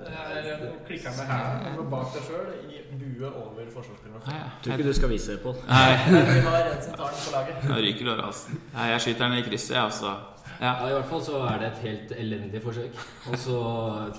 Det 0.05 0.13
er 0.13 0.69
klikker 0.87 1.09
med 1.17 1.25
hælen 1.27 1.65
og 1.67 1.77
går 1.77 1.89
bak 1.89 2.13
deg 2.13 2.21
sjøl 2.27 2.47
i 2.69 2.77
bue 2.99 3.27
over 3.27 3.65
forsvarsspilleren. 3.73 4.21
ah, 4.27 4.33
ja. 4.33 4.49
Tror 4.63 4.73
ikke 4.77 4.87
du 4.87 4.93
skal 4.93 5.09
vise 5.09 5.31
det, 5.31 5.41
Pål. 5.41 5.53
Vi 5.65 6.39
har 6.45 6.69
en 6.75 6.81
som 6.81 6.93
tar 6.93 7.09
den 7.09 7.21
på 7.25 7.31
laget. 7.33 7.63
nå 7.69 7.75
ryker 7.87 8.05
lårhalsen. 8.05 8.61
Jeg 8.75 9.01
skyter 9.01 9.27
den 9.29 9.37
i 9.37 9.41
krysset, 9.41 9.75
jeg, 9.75 9.83
også. 9.83 10.05
Ja. 10.61 10.71
Ja, 10.81 10.87
I 10.87 10.93
hvert 10.93 11.05
fall 11.09 11.21
så 11.21 11.41
er 11.49 11.57
det 11.59 11.67
et 11.67 11.77
helt 11.89 12.11
elendig 12.19 12.61
forsøk. 12.63 12.93
Og 13.31 13.37
så 13.37 13.57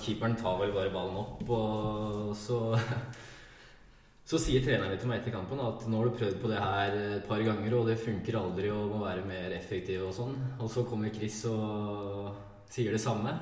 Keeperen 0.03 0.35
tar 0.35 0.59
vel 0.59 0.71
bare 0.71 0.89
ballen 0.93 1.17
opp, 1.17 1.49
og 1.49 2.35
så 2.35 2.79
Så 4.29 4.37
sier 4.37 4.61
treneren 4.61 4.99
til 5.01 5.09
meg 5.09 5.23
etter 5.23 5.33
kampen 5.33 5.57
at 5.63 5.87
nå 5.89 5.97
har 5.97 6.09
du 6.09 6.17
prøvd 6.19 6.35
på 6.37 6.49
det 6.51 6.59
her 6.61 6.95
et 7.17 7.23
par 7.25 7.41
ganger, 7.41 7.73
og 7.79 7.87
det 7.89 7.95
funker 7.97 8.35
aldri 8.37 8.69
og 8.69 8.91
må 8.91 8.99
være 9.01 9.23
mer 9.25 9.55
effektiv 9.57 10.03
og 10.05 10.13
sånn. 10.13 10.35
Og 10.61 10.69
så 10.69 10.83
kommer 10.85 11.09
Chris 11.15 11.39
og 11.49 12.35
sier 12.69 12.93
det 12.93 13.01
samme. 13.01 13.33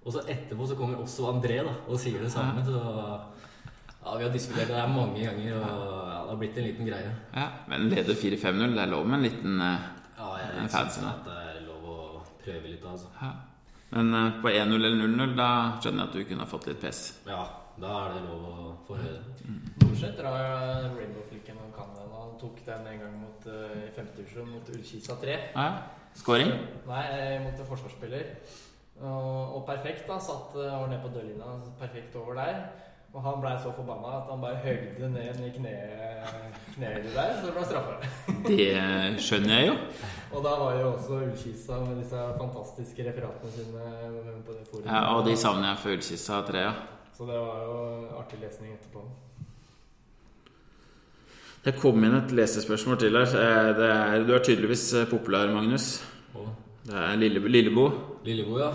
Og 0.00 0.16
så 0.16 0.24
etterpå 0.24 0.70
så 0.70 0.78
kommer 0.78 1.02
også 1.04 1.28
André 1.34 1.60
da, 1.66 1.76
og 1.84 2.00
sier 2.00 2.24
det 2.24 2.32
samme. 2.32 2.64
Så 2.64 2.80
ja, 2.80 4.16
vi 4.16 4.24
har 4.24 4.32
diskutert 4.32 4.72
det 4.72 4.80
her 4.80 4.88
mange 4.88 5.20
ganger, 5.20 5.60
og 5.60 5.68
det 5.68 6.32
har 6.32 6.40
blitt 6.40 6.56
en 6.58 6.68
liten 6.70 6.88
greie. 6.88 7.14
Ja, 7.36 7.48
Men 7.68 7.88
leder 7.92 8.16
4-5-0. 8.24 8.72
Det 8.72 8.84
er 8.86 8.92
lov 8.96 9.06
med 9.06 9.20
en 9.20 9.28
liten 9.28 9.60
uh, 9.60 9.88
Ja, 10.16 10.34
jeg 10.40 10.62
En 10.64 10.72
syns 10.72 11.00
at 11.12 11.26
det 11.28 11.40
er 11.44 11.64
lov 11.68 11.84
å 11.92 11.98
prøve 12.40 12.72
litt, 12.72 12.88
altså. 12.88 13.12
ja. 13.20 13.34
Men 13.92 14.14
uh, 14.16 14.40
på 14.40 14.48
1-0 14.48 14.80
eller 14.80 14.96
0-0, 14.96 15.36
da 15.36 15.50
skjønner 15.76 16.06
jeg 16.06 16.08
at 16.08 16.16
du 16.16 16.30
kunne 16.32 16.46
ha 16.48 16.54
fått 16.56 16.72
litt 16.72 16.80
pes. 16.80 17.10
Ja, 17.28 17.44
da 17.80 17.92
er 18.02 18.16
det 18.16 18.22
lov 18.26 18.44
å 18.48 18.66
få 18.86 18.98
høre 19.00 19.22
det. 19.22 19.54
Nordseth 19.82 20.18
drar 20.18 20.36
jo 20.42 20.92
Rainbow-flikken 20.98 21.62
og 21.62 21.72
kan 21.76 21.94
den. 21.96 22.12
Han 22.18 22.36
tok 22.40 22.60
den 22.66 22.86
en 22.92 23.02
gang 23.04 23.16
mot 23.22 23.48
uh, 23.48 23.72
i 23.80 23.90
femte 23.96 24.18
divisjon 24.20 24.52
mot 24.52 24.70
Ullkisa 24.74 25.16
3. 25.22 25.38
Ja. 25.56 25.66
Skåring? 26.18 26.52
Nei, 26.88 27.02
eh, 27.16 27.38
mot 27.40 27.56
en 27.56 27.68
forsvarsspiller. 27.70 28.34
Og, 29.00 29.56
og 29.56 29.62
perfekt, 29.66 30.04
da. 30.08 30.18
Satt 30.20 30.56
eh, 30.60 30.72
over 30.76 30.90
ned 30.92 31.00
på 31.04 31.12
dørlinja. 31.14 31.54
Perfekt 31.80 32.16
over 32.20 32.36
der. 32.36 32.64
Og 33.12 33.20
han 33.24 33.40
blei 33.42 33.56
så 33.60 33.72
forbanna 33.76 34.12
at 34.22 34.28
han 34.32 34.40
bare 34.40 34.60
høgde 34.64 35.08
ned 35.12 35.40
i 35.44 35.50
kneet 35.52 36.52
kneet 36.72 37.10
der, 37.12 37.34
så 37.36 37.48
det 37.48 37.52
ble 37.56 37.64
straffa. 37.68 37.96
Det 38.48 39.20
skjønner 39.20 39.58
jeg 39.58 39.66
jo. 39.68 39.74
Og 40.32 40.44
da 40.46 40.54
var 40.62 40.78
jo 40.78 40.86
også 40.94 41.18
Ullkisa 41.26 41.82
med 41.84 42.00
disse 42.00 42.22
fantastiske 42.38 43.04
referatene 43.10 43.52
sine 43.52 43.84
på 44.46 44.56
det 44.56 44.64
forumet. 44.70 44.88
Ja, 44.88 45.02
og 45.12 45.26
de 45.28 45.36
savner 45.36 45.68
jeg 45.68 45.82
for 45.82 45.96
Ullkisa 45.98 46.40
3, 46.48 46.64
ja. 46.64 46.72
Så 47.22 47.26
det 47.26 47.38
var 47.38 47.58
jo 47.62 47.74
artig 48.18 48.38
lesning 48.42 48.72
etterpå. 48.74 49.00
Det 51.62 51.74
kom 51.78 52.02
inn 52.02 52.16
et 52.18 52.32
lesespørsmål 52.34 52.98
til 52.98 53.14
her. 53.14 53.36
Eh, 53.38 53.68
Det 53.78 53.90
er, 53.90 54.24
du 54.26 54.32
er 54.34 54.42
tydeligvis 54.42 54.82
eh, 54.98 55.06
populær, 55.06 55.52
Magnus. 55.54 56.02
Det 56.82 56.96
er 56.98 57.14
Lille, 57.20 57.38
Lillebo. 57.46 57.84
Lillebo, 58.24 58.58
ja. 58.58 58.72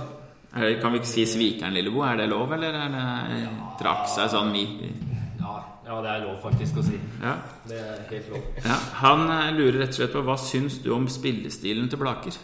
Det, 0.56 0.80
kan 0.80 0.94
vi 0.96 1.02
ikke 1.02 1.12
si 1.12 1.26
Svikeren 1.28 1.76
Lillebo? 1.76 2.06
Er 2.08 2.16
det 2.22 2.30
lov, 2.30 2.54
eller 2.56 2.72
er 2.86 2.96
det 2.96 3.44
trakk 3.82 4.08
seg 4.08 4.32
sånn 4.32 4.56
ja. 4.56 5.60
Ja, 5.84 6.00
det 6.02 6.14
er 6.14 6.24
lov 6.24 6.40
faktisk 6.48 6.80
å 6.80 6.88
si. 6.88 6.96
Ja. 7.20 7.36
Det 7.68 7.84
er 7.84 8.02
helt 8.14 8.32
lov. 8.32 8.48
ja. 8.64 8.80
Han 9.04 9.28
eh, 9.28 9.52
lurer 9.60 9.82
rett 9.82 9.92
og 9.92 10.00
slett 10.00 10.16
på 10.16 10.24
hva 10.24 10.40
syns 10.40 10.80
du 10.80 10.94
om 10.96 11.12
spillestilen 11.12 11.92
til 11.92 12.00
Blaker? 12.00 12.40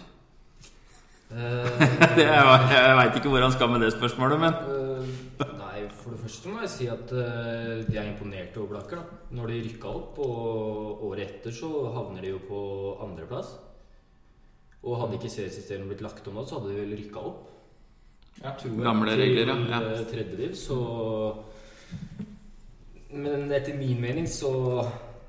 Uh, 1.32 1.64
Det 2.20 2.28
jeg 2.28 2.72
jeg 2.76 2.96
veit 3.00 3.16
ikke 3.16 3.32
hvor 3.32 3.42
han 3.48 3.56
skal 3.56 3.72
med 3.72 3.88
det 3.88 3.96
spørsmålet, 3.96 4.44
men 4.44 4.84
Eh, 5.40 5.54
nei, 5.58 5.88
for 5.90 6.13
det 6.13 6.13
første 6.24 6.50
må 6.52 6.62
jeg 6.64 6.72
si 6.74 6.88
at 6.92 7.12
eh, 7.16 7.84
de 7.88 7.98
er 8.00 8.10
imponert 8.10 8.58
over 8.58 8.74
Blakker. 8.76 9.00
da. 9.02 9.22
Når 9.38 9.48
de 9.52 9.62
rykka 9.68 9.88
opp, 9.90 10.20
og 10.24 11.04
året 11.10 11.28
etter 11.28 11.52
så 11.56 11.70
havner 11.96 12.22
de 12.26 12.34
jo 12.34 12.42
på 12.48 12.60
andreplass. 13.06 13.54
Og 14.84 14.98
hadde 15.00 15.16
ikke 15.20 15.32
seriesystemet 15.32 15.88
blitt 15.94 16.04
lagt 16.04 16.28
om 16.28 16.36
da, 16.40 16.44
så 16.46 16.60
hadde 16.60 16.74
de 16.74 16.82
vel 16.82 16.98
rykka 17.00 17.24
opp. 17.24 17.50
Ja. 18.44 18.52
Gamle 18.84 19.14
regler, 19.16 19.48
ja. 19.54 19.56
Ja. 19.70 19.82
eh, 19.94 20.06
Tredjediv, 20.10 20.56
så 20.58 20.78
Men 23.14 23.52
etter 23.54 23.76
min 23.78 24.00
mening 24.02 24.26
så 24.28 24.50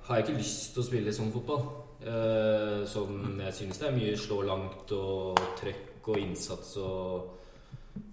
har 0.06 0.16
jeg 0.16 0.24
ikke 0.24 0.38
lyst 0.40 0.72
til 0.72 0.82
å 0.82 0.86
spille 0.86 1.12
sånn 1.12 1.32
fotball. 1.34 1.66
Uh, 2.04 2.82
som 2.84 3.38
jeg 3.40 3.54
syns 3.56 3.78
det 3.80 3.86
er 3.88 3.94
mye 3.96 4.16
slå 4.20 4.42
langt 4.44 4.90
og 4.92 5.38
trøkk 5.56 6.08
og 6.12 6.18
innsats 6.20 6.74
og 6.76 7.30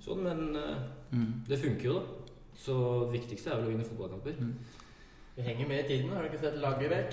sånn, 0.06 0.22
men 0.24 0.56
uh, 0.56 0.76
Mm. 1.12 1.41
det 1.44 1.58
funker 1.60 1.84
jo, 1.89 1.94
da. 1.98 2.21
Så 2.62 2.76
det 3.08 3.17
viktigste 3.17 3.50
er 3.50 3.58
vel 3.58 3.69
å 3.69 3.74
vinne 3.74 3.88
fotballkamper. 3.88 4.38
Vi 5.36 5.45
henger 5.47 5.67
med 5.67 5.80
i 5.80 5.88
tiden. 5.88 6.12
Har 6.13 6.21
du 6.21 6.30
ikke 6.30 6.41
sett 6.43 6.60
laget 6.62 6.91
vekk? 6.91 7.12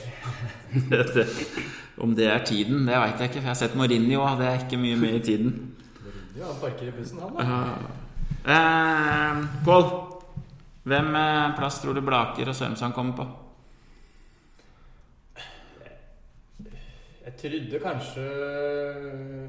Om 2.04 2.12
det 2.18 2.26
er 2.28 2.44
tiden, 2.44 2.84
det 2.88 2.98
veit 3.00 3.22
jeg 3.22 3.30
ikke. 3.30 3.40
For 3.40 3.46
jeg 3.46 3.54
har 3.54 3.60
sett 3.62 3.78
Mourinho, 3.78 4.20
og 4.26 4.42
det 4.42 4.48
er 4.50 4.64
ikke 4.66 4.80
mye 4.82 4.98
med 5.00 5.16
i 5.20 5.24
tiden. 5.30 5.54
Mourinho 6.02 6.50
han 6.50 6.60
parker 6.60 6.90
i 6.90 6.94
bussen, 6.98 7.22
han 7.24 7.38
da. 7.38 7.46
Eh, 8.48 9.40
Pål, 9.64 9.86
hvem 10.88 11.14
eh, 11.22 11.56
plass 11.56 11.80
tror 11.82 11.96
du 11.96 12.04
Blaker 12.04 12.50
og 12.50 12.56
Sørumsand 12.58 12.96
kommer 12.96 13.16
på? 13.16 13.28
Jeg 17.28 17.36
trodde 17.42 17.80
kanskje 17.82 18.22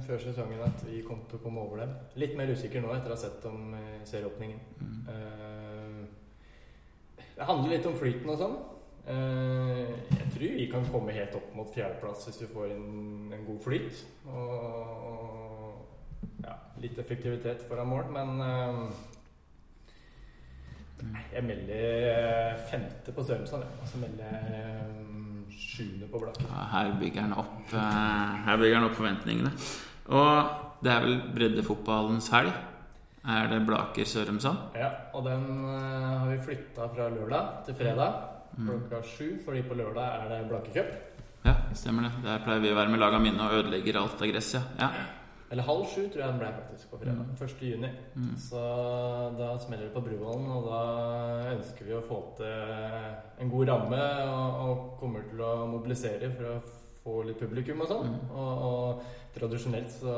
før 0.03 0.19
sesongen 0.19 0.59
at 0.65 0.81
vi 0.85 0.99
kom 1.05 1.21
til 1.29 1.39
å 1.39 1.43
komme 1.43 1.61
over 1.63 1.79
dem. 1.81 1.93
Litt 2.21 2.35
mer 2.37 2.51
usikker 2.51 2.83
nå 2.83 2.91
etter 2.93 3.13
å 3.13 3.15
ha 3.15 3.21
sett 3.21 3.39
dem 3.45 3.71
i 3.77 4.01
serieåpningen. 4.09 4.59
Eh, 5.09 5.48
Det 7.39 7.47
handler 7.47 7.71
litt 7.71 7.85
om 7.87 7.95
flyten 7.95 8.29
og 8.33 8.39
sånn. 8.41 8.55
Eh, 9.09 9.93
Jeg 10.11 10.27
tror 10.33 10.55
vi 10.59 10.65
kan 10.71 10.85
komme 10.91 11.13
helt 11.15 11.35
opp 11.39 11.53
mot 11.55 11.69
fjerdeplass 11.73 12.25
hvis 12.27 12.41
vi 12.43 12.49
får 12.51 12.73
en, 12.75 12.89
en 13.33 13.45
god 13.47 13.61
flyt. 13.63 14.01
Og, 14.27 15.77
ja, 16.43 16.57
litt 16.83 16.99
effektivitet 16.99 17.63
foran 17.69 17.87
mål, 17.89 18.11
men 18.13 18.29
eh, 18.43 18.81
nei, 21.09 21.23
Jeg 21.33 21.43
melder 21.47 22.59
femte 22.69 23.15
på 23.15 23.23
Sørumsand, 23.25 23.63
og 23.81 23.87
så 23.87 24.01
melder 24.03 24.23
jeg 24.29 24.59
eh, 24.59 25.59
sjuende 25.59 26.09
på 26.11 26.21
Blakken. 26.25 26.49
Ja, 26.51 26.65
Her 26.75 26.91
bygger 26.99 27.21
han 27.29 27.37
opp, 27.39 27.71
her 27.73 28.57
bygger 28.61 28.81
han 28.81 28.89
opp 28.89 28.97
forventningene. 28.99 29.51
Og 30.09 30.83
det 30.83 30.91
er 30.93 31.03
vel 31.05 31.17
breddefotballens 31.35 32.29
helg. 32.33 32.51
Er 33.27 33.49
det 33.51 33.61
Blaker 33.67 34.07
Sørumsand? 34.07 34.75
Ja, 34.79 34.89
og 35.13 35.25
den 35.27 35.47
eh, 35.67 36.09
har 36.21 36.27
vi 36.31 36.41
flytta 36.47 36.87
fra 36.93 37.09
lørdag 37.11 37.65
til 37.67 37.75
fredag 37.75 38.35
klokka 38.57 39.01
sju, 39.05 39.37
fordi 39.45 39.61
på 39.67 39.77
lørdag 39.77 40.23
er 40.23 40.33
det 40.33 40.41
Blakecup. 40.49 40.91
Ja, 41.45 41.55
stemmer 41.73 42.07
det. 42.07 42.11
Der 42.25 42.43
pleier 42.43 42.63
vi 42.63 42.73
å 42.73 42.77
være 42.77 42.91
med 42.91 43.01
laga 43.01 43.21
mine 43.21 43.45
og 43.45 43.61
ødelegger 43.61 44.01
alt 44.01 44.21
av 44.21 44.31
gress, 44.31 44.51
ja. 44.57 44.61
ja. 44.79 44.89
Eller 45.49 45.65
halv 45.65 45.85
sju, 45.89 46.03
tror 46.11 46.21
jeg 46.21 46.29
den 46.29 46.41
ble 46.41 46.49
faktisk 46.53 46.91
på 46.91 46.99
fredag. 47.01 47.29
1. 47.41 47.63
juni. 47.65 47.89
Mm. 48.15 48.33
Så 48.37 48.65
da 49.39 49.47
smeller 49.63 49.87
det 49.87 49.95
på 49.95 50.03
Bruvollen, 50.05 50.49
og 50.53 50.67
da 50.67 50.81
ønsker 51.55 51.87
vi 51.87 51.95
å 51.97 52.03
få 52.05 52.19
til 52.37 53.41
en 53.41 53.53
god 53.55 53.71
ramme 53.71 54.03
og, 54.27 54.59
og 54.65 54.83
kommer 54.99 55.25
til 55.31 55.41
å 55.41 55.53
mobilisere 55.71 56.29
for 56.35 56.51
å 56.51 56.59
få 57.03 57.21
litt 57.27 57.39
publikum 57.39 57.83
og 57.83 57.89
sånn. 57.89 58.13
Og, 58.33 58.65
og 58.67 59.33
tradisjonelt 59.35 59.91
så 59.93 60.13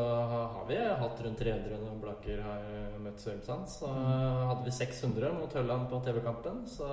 har 0.56 0.66
vi 0.70 0.80
hatt 0.80 1.22
rundt 1.26 1.44
300 1.44 1.80
når 1.84 2.02
Blaker 2.02 2.42
har 2.46 3.00
møtt 3.04 3.22
Sørumsand. 3.22 3.70
Så 3.70 3.92
hadde 3.92 4.66
vi 4.66 4.76
600 4.76 5.34
mot 5.38 5.56
Hølland 5.58 5.88
på 5.92 6.02
TV-kampen. 6.06 6.64
Så 6.70 6.90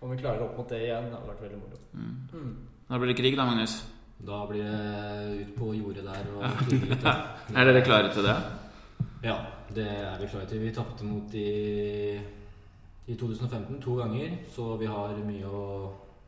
om 0.00 0.12
vi 0.12 0.20
klarer 0.20 0.46
opp 0.46 0.56
mot 0.58 0.68
det 0.70 0.84
igjen, 0.86 1.10
det 1.10 1.18
hadde 1.18 1.32
vært 1.32 1.44
veldig 1.46 1.60
moro. 1.62 1.82
Mm. 1.96 2.54
Da 2.86 3.00
blir 3.02 3.12
det 3.12 3.18
krig, 3.18 3.36
da, 3.38 3.48
Magnus. 3.48 3.80
Da 4.26 4.40
blir 4.48 4.64
det 4.64 5.42
ut 5.42 5.56
på 5.58 5.74
jordet 5.76 6.04
der 6.06 6.28
og 6.32 6.44
Er 7.56 7.68
dere 7.68 7.84
klare 7.84 8.12
til 8.14 8.24
det? 8.24 8.36
Ja, 9.26 9.36
det 9.76 9.86
er 9.86 10.18
vi 10.20 10.28
klare 10.30 10.48
til. 10.48 10.62
Vi 10.64 10.74
tapte 10.74 11.04
mot 11.04 11.28
de 11.32 11.46
i 13.06 13.14
2015 13.14 13.80
to 13.82 13.96
ganger, 14.00 14.38
så 14.50 14.74
vi 14.80 14.88
har 14.90 15.14
mye 15.26 15.46
å 15.46 15.64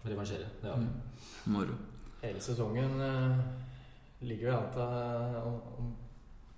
revansjere. 0.05 0.51
Det 0.63 0.71
har 0.71 0.83
vi. 0.83 0.91
Moro. 1.53 1.77
Hele 2.23 2.41
sesongen 2.43 2.97
eh, 3.05 3.37
ligger 4.27 4.51
jo 4.51 4.57
an 4.57 4.71
til 4.75 5.37
om, 5.45 5.91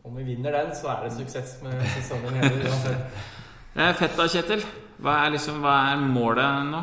om, 0.09 0.14
vi 0.16 0.25
vinner 0.31 0.55
den, 0.57 0.70
så 0.77 0.88
er 0.94 1.03
det 1.05 1.12
suksess 1.18 1.59
med 1.66 1.83
sesongen 1.99 2.40
hele 2.40 2.64
uansett. 2.68 3.05
Eh, 3.79 3.92
Fett 3.94 4.16
da, 4.18 4.25
Kjetil. 4.27 4.64
Hva 4.99 5.12
er, 5.23 5.29
liksom, 5.37 5.61
hva 5.62 5.73
er 5.92 6.01
målet 6.03 6.64
nå? 6.73 6.79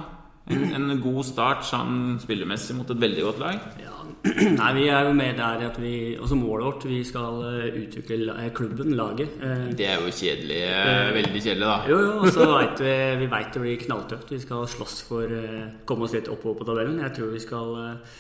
En, 0.56 0.62
en 0.78 1.02
god 1.04 1.26
start 1.28 1.66
sånn 1.68 2.14
spillemessig 2.24 2.78
mot 2.78 2.88
et 2.94 3.02
veldig 3.02 3.26
godt 3.26 3.42
lag? 3.42 3.58
Ja, 3.84 3.98
nei, 4.62 4.70
vi 4.78 4.86
er 4.88 5.10
jo 5.10 5.12
med 5.20 5.36
der 5.36 5.66
at 5.68 5.76
vi 5.84 5.92
Altså 6.16 6.38
målet 6.40 6.64
vårt, 6.70 6.86
vi 6.88 7.02
skal 7.06 7.42
eh, 7.50 7.76
utvikle 7.82 8.22
la- 8.30 8.38
eh, 8.46 8.54
klubben, 8.56 8.96
laget. 8.96 9.36
Eh, 9.44 9.66
Det 9.76 9.90
er 9.92 10.00
jo 10.00 10.14
kjedelig. 10.16 10.62
eh, 10.64 11.12
Veldig 11.20 11.42
kjedelig, 11.44 11.68
da. 11.68 11.76
Jo, 11.92 12.00
jo, 12.06 12.16
og 12.24 12.32
så 12.38 12.48
veit 12.56 12.80
vi 12.88 12.96
Vi 13.26 13.30
vet 13.36 13.52
det 13.58 13.66
blir 13.66 13.84
knalltøft. 13.84 14.32
Vi 14.38 14.40
skal 14.48 14.64
slåss 14.78 15.02
for 15.12 15.28
å 15.42 15.44
komme 15.92 16.08
oss 16.08 16.16
litt 16.16 16.32
oppover 16.32 16.62
på 16.64 16.70
tabellen. 16.72 17.04
Jeg 17.04 17.18
tror 17.20 17.36
vi 17.36 17.44
skal 17.44 17.76
eh, 17.84 18.16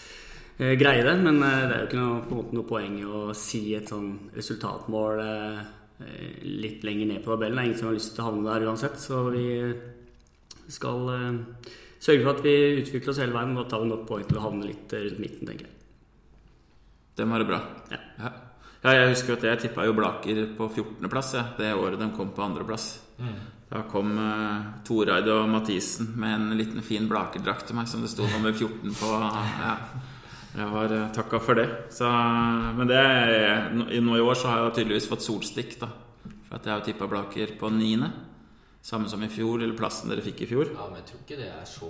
greie 0.57 1.03
det, 1.05 1.15
men 1.21 1.41
eh, 1.43 1.63
det 1.67 1.73
er 1.75 1.81
jo 1.83 1.87
ikke 1.87 1.99
noe, 2.01 2.21
på 2.25 2.33
en 2.33 2.39
måte 2.41 2.57
noe 2.57 2.67
poeng 2.67 2.95
i 2.97 3.05
å 3.05 3.27
si 3.37 3.61
et 3.77 3.89
sånn 3.91 4.09
resultatmål 4.33 5.21
eh, 5.21 5.59
eh, 6.01 6.39
litt 6.63 6.85
lenger 6.87 7.11
ned 7.11 7.21
på 7.21 7.35
tabellen. 7.35 7.59
Det 7.59 7.63
er 7.63 7.69
ingen 7.69 7.81
som 7.81 7.89
har 7.91 7.97
lyst 7.99 8.15
til 8.15 8.23
å 8.23 8.29
havne 8.31 8.47
der 8.49 8.65
uansett, 8.65 8.97
så 9.01 9.21
vi 9.29 9.45
skal 10.73 11.11
eh, 11.13 11.75
sørge 11.99 12.23
for 12.23 12.33
at 12.33 12.43
vi 12.45 12.55
utvikler 12.81 13.13
oss 13.13 13.21
hele 13.21 13.37
veien. 13.37 13.53
og 13.53 13.63
Da 13.63 13.75
tar 13.75 13.83
vi 13.85 13.91
nok 13.91 14.07
poeng 14.09 14.25
til 14.25 14.39
å 14.39 14.45
havne 14.47 14.71
litt 14.71 14.97
eh, 14.97 15.05
rundt 15.05 15.21
midten, 15.21 15.51
tenker 15.51 15.69
jeg. 15.69 15.75
Det 17.17 17.25
må 17.25 17.37
være 17.37 17.49
bra. 17.49 17.61
Ja. 17.93 18.01
Ja. 18.17 18.33
ja, 18.81 18.97
jeg 18.97 19.13
husker 19.13 19.37
at 19.37 19.45
jeg 19.45 19.61
tippa 19.67 19.85
jo 19.85 19.93
Blaker 19.97 20.43
på 20.57 20.71
14.-plass 20.73 21.31
ja, 21.37 21.45
det 21.57 21.71
året 21.77 22.01
de 22.01 22.09
kom 22.17 22.33
på 22.33 22.45
andreplass. 22.45 22.91
Da 23.67 23.81
kom 23.89 24.13
uh, 24.21 24.67
Toreid 24.85 25.25
og 25.33 25.47
Mathisen 25.49 26.13
med 26.21 26.35
en 26.35 26.59
liten 26.59 26.85
fin 26.85 27.09
Blaker-drakt 27.09 27.65
til 27.67 27.75
meg 27.75 27.89
som 27.89 28.05
det 28.05 28.11
sto 28.13 28.25
nummer 28.29 28.53
14 28.53 28.93
på. 28.95 29.09
Ja. 29.17 29.73
Jeg 30.57 30.71
var 30.73 30.89
uh, 30.93 31.03
takka 31.13 31.39
for 31.43 31.59
det. 31.59 31.67
Så, 31.93 32.07
men 32.77 32.89
det, 32.89 33.01
nå, 33.77 33.85
i- 33.93 34.21
år 34.25 34.37
så 34.39 34.49
har 34.49 34.63
jeg 34.63 34.79
tydeligvis 34.79 35.09
fått 35.11 35.25
solstikk, 35.25 35.75
da. 35.83 35.91
For 36.47 36.57
at 36.57 36.65
jeg 36.65 36.73
har 36.73 36.85
tippa 36.85 37.07
Blaker 37.11 37.53
på 37.59 37.69
niende. 37.73 38.09
Samme 38.87 39.09
som 39.11 39.21
i 39.21 39.27
fjor, 39.27 39.59
eller 39.61 39.75
plassen 39.77 40.07
dere 40.09 40.23
fikk 40.23 40.45
i 40.45 40.47
fjor. 40.47 40.69
Ja, 40.71 40.85
men 40.87 41.01
jeg 41.01 41.07
tror 41.09 41.21
ikke 41.25 41.37
det 41.41 41.47
er 41.51 41.65
så, 41.67 41.89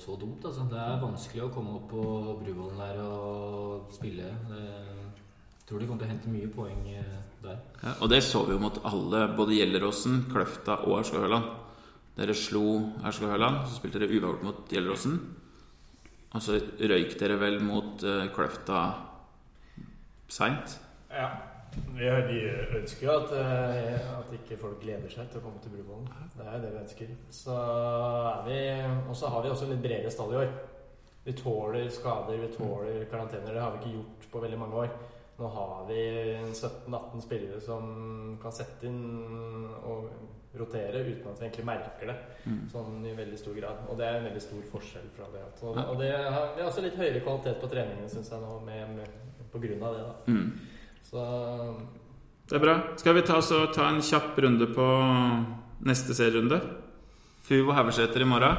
så 0.00 0.14
dumt. 0.18 0.42
Altså. 0.48 0.64
Det 0.70 0.78
er 0.80 1.02
vanskelig 1.02 1.42
å 1.44 1.50
komme 1.52 1.74
opp 1.76 1.90
på 1.92 2.04
Bruvollen 2.40 2.80
der 2.80 3.00
og 3.04 3.90
spille. 3.92 4.30
Jeg 4.48 5.66
tror 5.68 5.82
de 5.82 5.86
kommer 5.90 6.00
til 6.02 6.08
å 6.08 6.12
hente 6.14 6.32
mye 6.32 6.48
poeng 6.54 6.80
eh, 6.96 7.18
der. 7.44 7.58
Ja, 7.84 7.92
og 8.00 8.08
det 8.10 8.22
så 8.26 8.40
vi 8.48 8.56
jo 8.56 8.62
mot 8.62 8.80
alle, 8.88 9.26
både 9.36 9.58
Gjelleråsen, 9.58 10.24
Kløfta 10.32 10.80
og 10.86 10.96
Aurskog-Høland. 11.02 11.50
Dere 12.16 12.34
slo 12.34 12.64
Aurskog-Høland, 13.04 13.60
så 13.68 13.76
spilte 13.78 14.00
dere 14.02 14.16
uavgjort 14.16 14.46
mot 14.48 14.72
Gjelleråsen. 14.74 15.20
Og 16.30 16.42
så 16.44 16.58
røyk 16.78 17.16
dere 17.18 17.38
vel 17.40 17.58
mot 17.64 18.04
uh, 18.06 18.26
Kløfta 18.34 18.82
seint? 20.30 20.76
Ja. 21.10 21.30
Vi, 21.70 22.06
ønsker 22.74 23.04
jo 23.06 23.12
at, 23.14 23.32
eh, 23.38 24.06
at 24.18 24.32
ikke 24.34 24.56
folk 24.58 24.80
gleder 24.82 25.10
seg 25.12 25.28
til 25.30 25.38
å 25.38 25.44
komme 25.44 25.60
til 25.62 25.70
Bruvollen. 25.76 26.08
Det 26.34 26.46
er 26.46 26.62
det 26.64 26.72
vi 26.72 26.80
ønsker. 26.80 27.12
Så 27.30 27.54
er 27.54 28.40
vi 28.48 28.58
Og 29.06 29.14
så 29.14 29.30
har 29.30 29.44
vi 29.44 29.52
også 29.52 29.68
en 29.68 29.76
litt 29.76 29.84
bredere 29.84 30.10
stall 30.10 30.34
i 30.34 30.40
år. 30.40 30.50
Vi 31.24 31.36
tåler 31.38 31.86
skader, 31.92 32.40
vi 32.42 32.50
tåler 32.56 33.04
karantener. 33.10 33.54
Det 33.54 33.62
har 33.62 33.76
vi 33.76 33.82
ikke 33.84 33.96
gjort 34.00 34.26
på 34.32 34.42
veldig 34.42 34.58
mange 34.58 34.82
år. 34.82 34.90
Nå 35.38 35.48
har 35.54 35.86
vi 35.88 36.02
17-18 36.50 37.22
spillere 37.22 37.60
som 37.62 37.84
kan 38.42 38.52
sette 38.52 38.90
inn 38.90 39.70
og 39.86 40.10
rotere 40.58 41.02
uten 41.06 41.28
at 41.30 41.38
vi 41.40 41.46
egentlig 41.46 41.64
merker 41.68 42.06
det 42.10 42.16
Mm. 42.46 42.62
sånn 42.72 43.04
i 43.06 43.12
veldig 43.14 43.38
stor 43.38 43.54
grad. 43.54 43.76
Og 43.90 43.98
det 43.98 44.06
er 44.06 44.16
en 44.18 44.24
veldig 44.24 44.40
stor 44.42 44.62
forskjell 44.72 45.08
fra 45.14 45.26
det. 45.32 45.42
Og, 45.62 45.76
og 45.76 45.98
det 46.00 46.08
er 46.10 46.64
også 46.66 46.82
litt 46.82 46.96
høyere 46.96 47.20
kvalitet 47.20 47.60
på 47.60 47.68
treningene, 47.70 48.08
syns 48.10 48.30
jeg 48.32 48.40
nå, 48.40 48.56
med, 48.64 48.96
med, 48.96 49.08
på 49.52 49.60
grunn 49.62 49.82
av 49.82 49.94
det. 49.94 50.02
da. 50.08 50.14
Mm. 50.26 50.50
Så 51.10 51.24
Det 52.48 52.56
er 52.56 52.64
bra. 52.64 52.74
Skal 52.96 53.14
vi 53.14 53.22
ta, 53.22 53.40
så, 53.40 53.66
ta 53.74 53.88
en 53.92 54.00
kjapp 54.02 54.38
runde 54.42 54.66
på 54.74 54.86
neste 55.86 56.14
serierunde? 56.16 56.60
Fuvo 57.46 57.72
Haugeseter 57.76 58.20
i 58.22 58.24
morgen. 58.24 58.56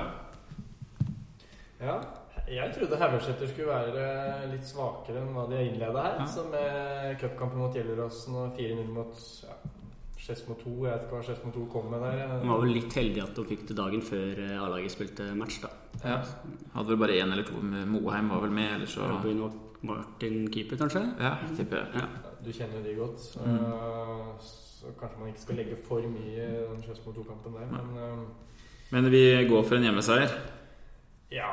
ja. 1.82 2.00
Jeg 2.52 2.74
trodde 2.76 2.98
Haugeseter 3.00 3.48
skulle 3.48 3.72
være 3.72 4.48
litt 4.52 4.66
svakere 4.68 5.22
enn 5.22 5.30
hva 5.32 5.46
de 5.48 5.56
har 5.56 5.64
innleda 5.70 6.02
her. 6.04 6.18
Ja. 6.20 6.26
Så 6.28 6.44
med 6.52 7.14
cupkampen 7.22 7.62
mot 7.64 7.74
Gjelleråsen 7.78 8.36
og 8.36 8.58
4-0 8.58 8.90
mot 8.92 9.14
ja, 9.46 9.56
Skedsmo 10.32 10.56
2 10.56 10.74
Jeg 10.86 10.94
vet 10.94 11.02
ikke 11.06 11.16
hva 11.18 11.24
Skedsmo 11.28 11.52
2 11.52 11.66
kom 11.74 11.90
med 11.92 12.00
der. 12.06 12.38
De 12.42 12.48
var 12.48 12.62
vel 12.64 12.72
litt 12.78 12.94
heldige 12.96 13.24
at 13.26 13.36
de 13.36 13.44
fikk 13.50 13.66
det 13.68 13.76
dagen 13.78 14.02
før 14.02 14.40
eh, 14.46 14.62
A-laget 14.64 14.92
spilte 14.94 15.28
match, 15.36 15.58
da. 15.64 15.72
Ja. 16.06 16.18
Hadde 16.76 16.88
vel 16.94 17.00
bare 17.02 17.18
én 17.20 17.32
eller 17.36 17.44
to. 17.44 17.60
Moheim 17.62 18.30
var 18.32 18.42
vel 18.46 18.52
med, 18.56 18.70
eller 18.78 18.88
så 18.88 19.08
Robin 19.12 19.42
og 19.44 19.58
Martin 19.84 20.46
keeper, 20.54 20.78
kanskje? 20.78 21.02
Ja, 21.20 21.34
tipper 21.58 21.82
jeg. 21.82 21.88
Ja. 22.00 22.08
Du 22.46 22.52
kjenner 22.54 22.80
jo 22.80 22.84
de 22.88 22.96
godt. 23.00 23.20
Så, 23.20 23.40
Mm. 23.44 24.40
så 24.40 24.88
kanskje 25.00 25.20
man 25.20 25.28
ikke 25.30 25.42
skal 25.42 25.56
legge 25.56 25.76
for 25.86 26.02
mye 26.02 26.46
i 26.48 26.64
den 26.72 26.82
Skedsmo 26.86 27.12
2-kampen 27.14 27.54
der. 27.54 27.68
Men 27.76 27.98
eh, 27.98 28.24
Men 28.92 29.12
vi 29.12 29.24
går 29.50 29.64
for 29.68 29.76
en 29.76 29.84
hjemmeseier. 29.84 30.32
ja. 31.32 31.52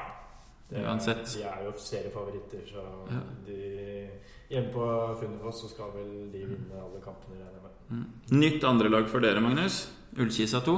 Det, 0.69 0.83
Uansett. 0.85 1.25
De 1.35 1.43
er 1.49 1.63
jo 1.65 1.73
seriefavoritter, 1.81 2.61
så 2.69 2.83
Ja. 3.11 3.21
de 3.47 4.11
Hjemme 4.51 4.73
på 4.73 4.85
Funnefoss 5.21 5.61
så 5.63 5.69
skal 5.69 5.91
vel 5.93 6.31
de 6.33 6.39
vinne 6.47 6.73
alle 6.81 7.01
kampene, 7.05 7.37
regner 7.37 7.53
jeg 7.53 7.63
med. 7.63 7.73
Mm. 7.91 8.41
Nytt 8.41 8.65
andrelag 8.65 9.09
for 9.09 9.21
dere, 9.21 9.41
Magnus. 9.45 9.91
Ullkisa 10.17 10.61
2. 10.65 10.77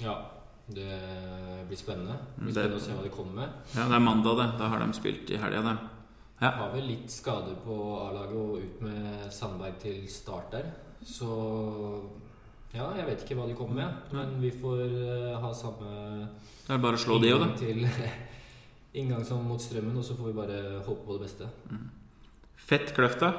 Ja, 0.00 0.14
det 0.70 1.66
blir 1.66 1.76
spennende. 1.76 2.14
Det 2.36 2.44
blir 2.44 2.54
Det- 2.54 2.62
spennende 2.62 2.76
å 2.76 2.80
se 2.80 2.92
hva 2.92 3.02
de 3.02 3.08
kommer 3.08 3.34
med. 3.34 3.48
Ja, 3.74 3.88
det 3.88 3.94
er 3.94 3.98
mandag, 4.06 4.36
det. 4.38 4.58
Da 4.58 4.68
har 4.68 4.78
de 4.78 4.92
spilt 4.92 5.30
i 5.30 5.36
helga, 5.36 5.62
det. 5.62 5.78
Ja. 6.40 6.50
Har 6.50 6.70
vel 6.72 6.86
litt 6.86 7.10
skader 7.10 7.56
på 7.66 8.08
A-laget 8.08 8.36
og 8.36 8.58
ut 8.62 8.80
med 8.82 9.32
Sandberg 9.32 9.78
til 9.80 10.06
start 10.08 10.52
der. 10.52 10.64
Så 11.04 12.08
ja, 12.72 12.92
jeg 12.96 13.06
vet 13.06 13.24
ikke 13.24 13.34
hva 13.40 13.48
de 13.48 13.54
kommer 13.54 13.74
med. 13.74 13.94
Men 14.12 14.40
vi 14.40 14.50
får 14.52 14.80
eh, 15.34 15.40
ha 15.40 15.52
samme 15.52 16.28
Det 16.68 16.74
er 16.74 16.78
bare 16.78 16.94
å 16.94 17.02
slå 17.04 17.20
de 17.20 17.32
òg, 17.32 17.40
da. 17.40 17.56
til 17.56 17.88
inngang 18.94 19.24
som 19.24 19.44
mot 19.46 19.60
Strømmen, 19.60 19.96
og 19.96 20.04
så 20.04 20.16
får 20.16 20.26
vi 20.30 20.36
bare 20.38 20.58
håpe 20.86 21.04
på 21.06 21.18
det 21.18 21.26
beste. 21.26 21.48
Fett 22.56 22.94
Kløfta. 22.96 23.32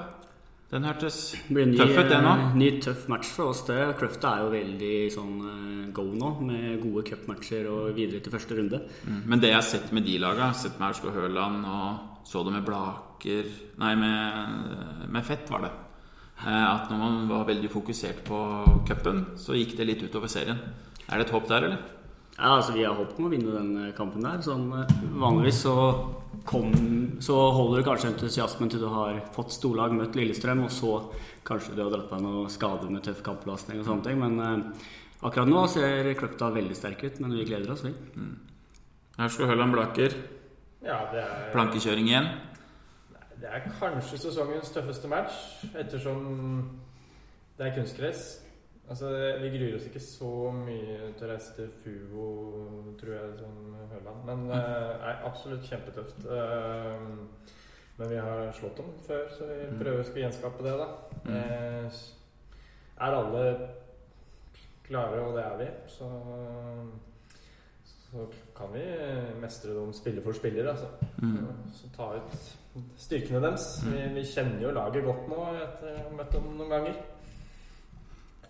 Den 0.70 0.84
hørtes 0.86 1.34
ny, 1.50 1.64
Tøff 1.76 1.96
ut, 1.98 2.10
det 2.12 2.18
òg. 2.22 2.28
eh, 2.44 2.56
ny 2.56 2.68
tøff 2.80 3.08
match 3.10 3.32
for 3.34 3.50
oss. 3.50 3.64
det. 3.66 3.96
Kløfta 3.98 4.36
er 4.36 4.44
jo 4.44 4.52
veldig 4.54 4.92
sånn 5.16 5.40
eh, 5.50 5.92
go 5.92 6.04
nå, 6.14 6.30
med 6.46 6.80
gode 6.84 7.04
cupmatcher 7.10 7.66
og 7.72 7.96
videre 7.98 8.22
til 8.22 8.32
første 8.32 8.54
runde. 8.56 8.84
mm. 9.08 9.24
Men 9.26 9.40
det 9.42 9.50
jeg 9.50 9.56
har 9.58 9.66
sett 9.66 9.92
med 9.92 10.06
de 10.06 10.20
laga, 10.22 10.52
sett 10.54 10.78
med 10.80 10.90
Aurskog 10.92 11.14
Høland 11.18 11.66
og 11.66 12.26
så 12.30 12.44
det 12.46 12.54
med 12.54 12.66
Blaker 12.68 13.46
Nei, 13.82 13.96
med, 13.96 15.10
med 15.10 15.26
Fett, 15.26 15.50
var 15.50 15.62
det. 15.66 15.72
Eh, 16.46 16.68
At 16.76 16.92
når 16.92 16.98
man 17.02 17.28
var 17.28 17.46
veldig 17.50 17.70
fokusert 17.74 18.22
på 18.24 18.38
cupen, 18.88 19.26
så 19.38 19.58
gikk 19.58 19.76
det 19.76 19.88
litt 19.90 20.04
utover 20.06 20.28
serien. 20.30 20.60
Er 21.10 21.18
det 21.18 21.26
et 21.26 21.34
håp 21.34 21.48
der, 21.50 21.64
eller? 21.66 21.82
Ja, 22.40 22.56
altså 22.56 22.72
Vi 22.72 22.86
har 22.88 22.96
håp 22.96 23.18
om 23.20 23.28
å 23.28 23.32
vinne 23.34 23.52
den 23.52 23.72
eh, 23.82 23.96
kampen 23.98 24.24
der. 24.24 24.40
Sånn, 24.44 24.70
vanligvis 25.20 25.60
så, 25.66 25.74
kom, 26.48 26.72
så 27.24 27.36
holder 27.56 27.82
du 27.82 27.88
kanskje 27.90 28.14
entusiasmen 28.14 28.72
til 28.72 28.86
du 28.86 28.88
har 28.94 29.20
fått 29.36 29.52
storlag, 29.58 29.92
møtt 29.96 30.16
Lillestrøm, 30.16 30.64
og 30.64 30.72
så 30.72 30.94
kanskje 31.48 31.76
du 31.76 31.84
har 31.84 31.92
dratt 31.92 32.08
på 32.08 32.16
deg 32.16 32.24
noen 32.24 32.54
skader 32.54 32.94
med 32.94 33.04
tøff 33.04 33.20
kampbelastning 33.26 33.82
og 33.82 33.90
sånne 33.90 34.08
ting. 34.08 34.24
Men 34.24 34.40
eh, 34.46 34.90
akkurat 35.20 35.52
nå 35.52 35.66
ser 35.74 36.14
Kløfta 36.20 36.52
veldig 36.56 36.80
sterk 36.80 37.04
ut, 37.04 37.20
men 37.26 37.36
vi 37.36 37.48
gleder 37.50 37.76
oss, 37.76 37.84
vi. 37.84 37.92
Aurskog 39.20 39.52
Høland 39.52 39.76
Blaker. 39.76 40.16
Ja, 40.80 41.02
det 41.12 41.26
er 41.26 41.50
Plankekjøring 41.52 42.08
igjen. 42.08 42.30
Det 43.40 43.52
er 43.52 43.68
kanskje 43.82 44.20
sesongens 44.20 44.72
tøffeste 44.72 45.12
match, 45.12 45.36
ettersom 45.76 46.24
det 47.60 47.68
er 47.68 47.76
kunstgress. 47.76 48.30
Altså, 48.90 49.10
Vi 49.42 49.50
gruer 49.54 49.76
oss 49.78 49.86
ikke 49.86 50.02
så 50.02 50.30
mye 50.56 51.12
til 51.18 51.28
å 51.28 51.32
reise 51.32 51.54
til 51.56 51.68
Fuvo, 51.84 52.28
tror 52.98 53.14
jeg, 53.14 53.36
som 53.38 53.76
Høland. 53.92 54.24
Men 54.26 54.48
det 54.50 54.62
er 54.64 55.26
absolutt 55.30 55.68
kjempetøft. 55.70 56.26
Eh, 56.26 57.10
Men 58.00 58.10
vi 58.10 58.16
har 58.16 58.52
slått 58.56 58.78
dem 58.78 58.94
før, 59.08 59.26
så 59.36 59.44
vi 59.50 59.66
prøver 59.84 60.00
å 60.08 60.20
gjenskape 60.24 60.64
det, 60.64 60.72
da. 60.80 60.86
Eh, 61.28 61.92
Er 63.00 63.16
alle 63.16 63.44
klare, 64.88 65.20
og 65.22 65.36
det 65.36 65.44
er 65.44 65.58
vi, 65.58 65.68
så 65.88 66.08
så 68.10 68.24
kan 68.58 68.72
vi 68.74 68.82
mestre 69.42 69.74
dem 69.76 69.94
spiller 69.94 70.22
for 70.26 70.34
spiller, 70.34 70.70
altså. 70.72 70.88
Mm. 71.22 71.46
Så 71.74 71.90
ta 71.96 72.08
ut 72.16 72.58
styrkene 72.98 73.42
deres. 73.44 73.68
Vi, 73.86 74.02
vi 74.16 74.24
kjenner 74.26 74.64
jo 74.64 74.72
laget 74.74 75.04
godt 75.06 75.28
nå 75.30 75.44
etter 75.62 75.92
å 75.94 76.08
ha 76.08 76.16
møtt 76.18 76.32
dem 76.34 76.48
noen 76.58 76.70
ganger. 76.74 76.98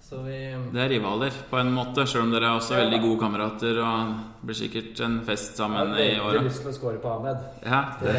Så 0.10 0.24
vi 0.26 0.38
Det 0.74 0.82
er 0.82 0.90
rivaler 0.90 1.32
på 1.52 1.58
en 1.60 1.70
måte, 1.76 2.02
sjøl 2.10 2.24
om 2.24 2.32
dere 2.34 2.48
er 2.50 2.58
også 2.58 2.74
Ja. 2.74 2.84
veldig 2.84 3.02
gode 3.04 3.20
kamerater. 3.22 3.78
Og 3.78 4.16
det 4.42 4.46
blir 4.48 4.56
sikkert 4.58 5.00
en 5.06 5.20
fest 5.26 5.56
sammen 5.56 5.94
i 6.00 6.16
har 6.16 6.24
år. 6.26 6.34
veldig 6.34 6.44
lyst 6.50 6.62
til 6.64 6.72
å 6.72 6.74
score 6.74 6.98
på 6.98 7.12
Ahmed. 7.14 7.38
Ja, 7.64 7.82
Det, 8.02 8.16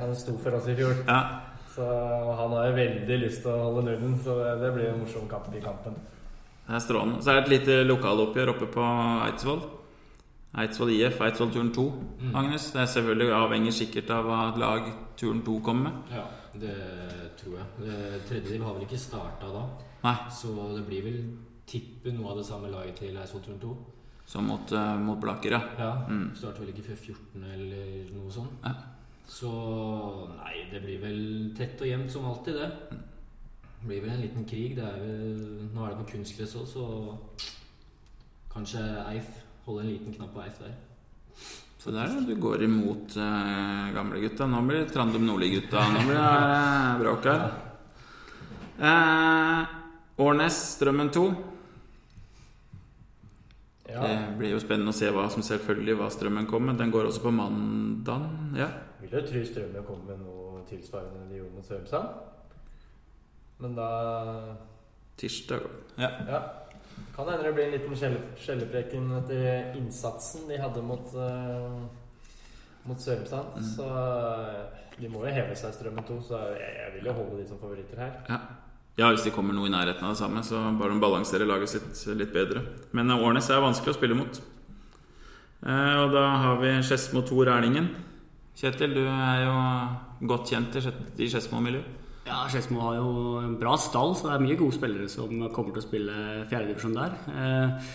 han 0.00 0.14
sto 0.14 0.36
for 0.38 0.54
oss 0.54 0.68
i 0.68 0.74
fjor. 0.76 0.94
ja. 1.08 1.22
Så 1.74 1.82
han 2.36 2.50
har 2.52 2.66
jo 2.68 2.72
veldig 2.76 3.18
lyst 3.24 3.42
til 3.42 3.50
å 3.50 3.62
holde 3.64 3.82
nullen, 3.88 4.18
så 4.22 4.34
det, 4.44 4.60
det 4.60 4.74
blir 4.74 4.88
en 4.92 5.00
morsom 5.00 5.26
kamp 5.28 5.46
i 5.56 5.60
kampen. 5.60 5.94
Det 6.68 6.74
er 6.76 6.80
strålende. 6.80 7.22
Så 7.24 7.30
er 7.30 7.40
det 7.40 7.44
et 7.44 7.60
lite 7.60 7.84
lokaloppgjør 7.88 8.48
oppe 8.54 8.66
på 8.70 8.84
Eidsvoll. 9.26 9.62
Eidsvoll 10.52 10.90
IF, 10.92 11.20
Eidsvoll 11.24 11.52
turn 11.54 11.70
2. 11.72 11.84
Agnes, 12.36 12.66
det 12.74 12.82
er 12.82 12.90
selvfølgelig 12.92 13.32
avhengig 13.32 13.72
sikkert 13.72 14.10
av 14.12 14.26
hva 14.28 14.40
lag 14.60 14.90
turn 15.16 15.40
2 15.46 15.54
kommer 15.64 15.88
med. 15.88 16.12
Ja, 16.12 16.26
det 16.60 16.74
tror 17.40 17.56
jeg. 17.56 17.68
Tredjediv 17.78 18.26
Tredje 18.28 18.50
div 18.52 18.66
har 18.66 18.74
vel 18.76 18.84
ikke 18.84 19.00
starta 19.00 19.48
da, 19.54 19.62
Nei, 20.02 20.16
så 20.34 20.52
det 20.76 20.84
blir 20.88 21.04
vel 21.06 21.18
tippe 21.70 22.12
noe 22.12 22.32
av 22.34 22.40
det 22.42 22.46
samme 22.50 22.68
laget 22.72 22.98
til 23.00 23.16
Eidsvoll 23.16 23.44
turn 23.46 23.60
2. 23.62 23.72
Som 24.32 24.46
mot, 24.46 24.72
eh, 24.72 24.98
mot 25.02 25.18
Blaker, 25.20 25.50
ja. 25.56 25.60
Ja, 25.78 25.92
Mm. 26.08 26.34
Starter 26.36 26.60
vel 26.60 26.68
ikke 26.74 26.84
før 26.90 26.96
14 26.96 27.44
eller 27.54 28.12
noe 28.14 28.30
sånt. 28.30 28.52
Ja. 28.64 28.74
Så 29.28 29.48
nei, 30.36 30.68
det 30.70 30.82
blir 30.84 31.00
vel 31.00 31.54
tett 31.56 31.80
og 31.80 31.88
jevnt 31.88 32.10
som 32.12 32.24
alltid, 32.26 32.54
det. 32.54 32.70
Det 33.80 33.88
blir 33.88 34.00
vel 34.02 34.10
en 34.10 34.20
liten 34.20 34.44
krig. 34.44 34.76
Det 34.76 34.84
er 34.84 34.98
vel, 35.00 35.70
nå 35.74 35.84
er 35.84 35.88
det 35.94 35.98
på 36.04 36.10
kunstgress 36.12 36.54
òg, 36.60 36.66
så 36.68 37.18
kanskje 38.52 38.82
Eif 39.14 39.30
holder 39.66 39.84
en 39.84 39.90
liten 39.90 40.14
knapp 40.14 40.34
på 40.34 40.42
Eif 40.44 40.58
der. 40.62 40.74
Så 41.82 41.90
der 41.90 42.12
du 42.26 42.34
går 42.38 42.62
imot 42.62 43.16
uh, 43.18 43.94
gamlegutta. 43.94 44.46
Nå 44.46 44.60
blir 44.68 44.84
det 44.84 44.92
Trandum 44.94 45.24
Nordli-gutta. 45.26 45.82
Nå 45.90 46.04
blir 46.06 46.18
det 46.18 46.26
uh, 46.28 47.00
bråk 47.00 47.26
her. 47.26 47.40
Uh, 48.78 50.22
Årnes, 50.22 50.60
Strømmen 50.76 51.10
2. 51.10 51.24
Ja. 53.88 54.04
Det 54.06 54.18
blir 54.38 54.54
jo 54.54 54.60
spennende 54.62 54.94
å 54.94 54.96
se 54.96 55.10
hva 55.12 55.26
som 55.32 55.42
selvfølgelig 55.42 55.98
hva 55.98 56.10
Strømmen 56.14 56.46
kommer. 56.46 56.78
Den 56.78 56.94
går 56.94 57.10
også 57.10 57.24
på 57.26 57.34
mandag. 57.34 58.28
Ja. 58.56 58.70
Vil 59.02 59.18
jo 59.18 59.24
tro 59.26 59.42
Strømmen 59.50 59.88
kommer 59.88 60.14
med 60.14 60.22
noe 60.22 60.62
tilsvarende 60.70 61.26
de 61.32 61.40
gjorde 61.42 61.56
mot 61.56 61.66
Sørumsand. 61.66 62.08
Men 63.62 63.74
da 63.78 63.90
Tirsdag. 65.18 65.66
Ja. 65.98 66.08
Ja. 66.30 66.40
Kan 67.16 67.28
hende 67.28 67.44
det 67.44 67.54
blir 67.56 67.66
en 67.68 67.74
liten 67.76 67.98
skjellepreken 68.40 69.10
etter 69.18 69.74
innsatsen 69.78 70.46
de 70.48 70.60
hadde 70.60 70.84
mot, 70.86 71.12
uh, 71.16 71.82
mot 72.88 73.00
Sørumsand. 73.00 73.58
Mm. 73.58 73.66
Så 73.74 73.88
eh, 73.88 74.82
de 74.98 75.10
må 75.12 75.24
jo 75.26 75.34
heve 75.34 75.56
seg 75.58 75.74
Strømmen 75.76 76.06
2, 76.08 76.18
så 76.26 76.40
jeg, 76.56 76.72
jeg 76.80 76.94
vil 76.96 77.10
jo 77.10 77.16
holde 77.18 77.40
de 77.40 77.48
som 77.48 77.60
favoritter 77.60 78.00
her. 78.02 78.16
Ja. 78.28 78.38
ja, 79.00 79.10
hvis 79.12 79.26
de 79.26 79.34
kommer 79.34 79.56
noe 79.56 79.70
i 79.70 79.74
nærheten 79.74 80.06
av 80.06 80.14
det 80.14 80.22
samme, 80.22 80.44
så 80.46 80.62
bare 80.78 80.94
de 80.94 81.04
balanserer 81.04 81.48
laget 81.48 81.74
sitt 81.74 82.02
litt 82.18 82.32
bedre. 82.34 82.64
Men 82.96 83.12
eh, 83.12 83.24
Årnes 83.28 83.50
er 83.50 83.64
vanskelig 83.64 83.94
å 83.94 83.98
spille 83.98 84.18
mot. 84.18 84.42
Eh, 85.62 85.96
og 86.02 86.14
da 86.16 86.26
har 86.46 86.62
vi 86.62 86.74
Skedsmo 86.82 87.24
2 87.28 87.48
Rælingen. 87.50 87.92
Kjetil, 88.58 88.96
du 88.98 89.04
er 89.08 89.46
jo 89.46 89.58
godt 90.32 90.52
kjent 90.52 90.76
i 90.76 91.28
Skedsmo-miljøet. 91.28 92.01
Ja, 92.22 92.44
Skedsmo 92.46 92.80
har 92.84 93.00
jo 93.00 93.12
en 93.42 93.58
bra 93.58 93.74
stall, 93.80 94.14
så 94.14 94.28
det 94.28 94.36
er 94.36 94.44
mye 94.44 94.58
gode 94.60 94.76
spillere 94.76 95.10
som 95.10 95.32
kommer 95.54 95.74
til 95.74 95.82
å 95.82 95.88
spille 95.88 96.16
fjerdedivisjon 96.50 96.94
der. 96.94 97.16
Eh, 97.34 97.92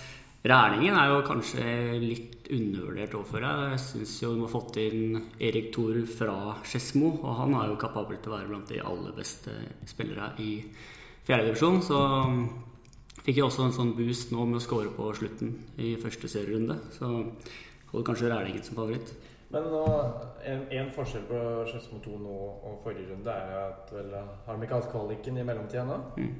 Rælingen 0.48 0.96
er 0.96 1.10
jo 1.12 1.24
kanskje 1.28 1.64
litt 2.00 2.50
undervurdert 2.54 3.16
overfor 3.18 3.44
deg. 3.44 3.62
Jeg 3.74 3.82
syns 3.84 4.14
jo 4.22 4.34
de 4.36 4.44
har 4.44 4.52
fått 4.52 4.78
inn 4.80 5.18
Erik 5.44 5.72
Thor 5.76 5.98
fra 6.12 6.38
Skedsmo, 6.62 7.14
og 7.22 7.40
han 7.40 7.56
er 7.58 7.72
jo 7.72 7.80
kapabel 7.82 8.20
til 8.22 8.32
å 8.32 8.38
være 8.38 8.52
blant 8.52 8.72
de 8.72 8.84
aller 8.84 9.16
beste 9.18 9.56
spillere 9.90 10.30
i 10.44 10.52
fjerdedivisjon. 11.28 11.82
Så 11.88 11.98
um, 12.00 12.44
fikk 13.26 13.42
jo 13.42 13.48
også 13.50 13.66
en 13.66 13.76
sånn 13.80 13.96
boost 13.98 14.32
nå 14.36 14.46
med 14.48 14.62
å 14.62 14.64
score 14.64 14.94
på 14.96 15.10
slutten 15.18 15.56
i 15.84 15.96
første 16.04 16.32
serierunde. 16.32 16.80
Så 16.96 17.10
holder 17.92 18.08
kanskje 18.12 18.32
Rælingen 18.32 18.68
som 18.68 18.80
favoritt. 18.80 19.16
Men 19.54 19.70
nå, 19.72 19.84
en, 20.44 20.66
en 20.76 20.92
forskjell 20.96 21.24
på 21.30 21.40
Skedsmo 21.70 22.02
2 22.04 22.20
nå 22.20 22.36
og 22.68 22.82
forrige 22.84 23.14
runde 23.14 23.32
er 23.32 23.58
at 23.62 23.92
vel, 23.96 24.12
har 24.46 24.58
de 24.58 24.68
ikke 24.68 24.80
hatt 24.82 24.92
kvaliken 24.92 25.40
i 25.40 25.48
mellomtida 25.48 25.86
nå? 25.88 26.00
Mm. 26.20 26.36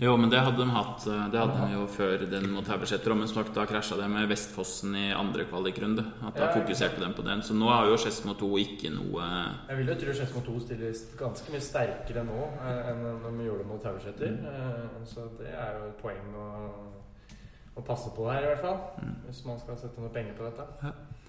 Jo, 0.00 0.14
men 0.16 0.30
det 0.32 0.38
hadde 0.40 0.56
de 0.56 0.72
hatt 0.72 1.04
eh, 1.06 1.24
Det 1.28 1.36
hadde 1.36 1.66
de 1.66 1.74
jo 1.74 1.82
før 1.92 2.22
den 2.24 2.46
mot 2.54 2.68
Haugeseter. 2.68 3.12
Men 3.14 3.28
snart 3.28 3.50
da 3.52 3.66
krasja 3.68 3.98
det 4.00 4.06
med 4.08 4.24
Vestfossen 4.30 4.94
i 4.96 5.10
andre 5.12 5.44
kvalikrunde. 5.50 6.06
At 6.24 6.38
da 6.38 6.46
Ja, 6.46 6.54
fokuserte 6.54 7.02
de 7.02 7.10
på 7.12 7.24
den. 7.26 7.42
Så 7.44 7.54
nå 7.54 7.68
har 7.68 7.90
jo 7.90 7.98
Skedsmo 8.00 8.32
2 8.40 8.48
ikke 8.62 8.92
noe 8.94 9.26
Jeg 9.68 9.78
vil 9.82 9.92
jo 9.92 9.98
tro 10.00 10.14
Skedsmo 10.16 10.44
2 10.48 10.56
stiller 10.64 11.02
ganske 11.20 11.52
mye 11.52 11.66
sterkere 11.68 12.24
nå 12.24 12.40
eh, 12.40 12.90
enn 12.94 13.36
vi 13.36 13.50
gjorde 13.50 13.68
mot 13.68 13.84
Haugeseter. 13.84 14.32
Mm. 14.40 15.04
Så 15.12 15.28
det 15.38 15.52
er 15.52 15.76
jo 15.76 15.90
et 15.90 16.00
poeng 16.00 16.40
å, 16.40 16.48
å 17.76 17.84
passe 17.84 18.14
på 18.16 18.30
her, 18.32 18.46
i 18.46 18.50
hvert 18.54 18.64
fall. 18.64 18.80
Hvis 19.28 19.44
man 19.44 19.60
skal 19.60 19.76
sette 19.76 20.00
noe 20.00 20.14
penger 20.14 20.40
på 20.40 20.48
dette. 20.48 20.70
Jeg 20.88 21.21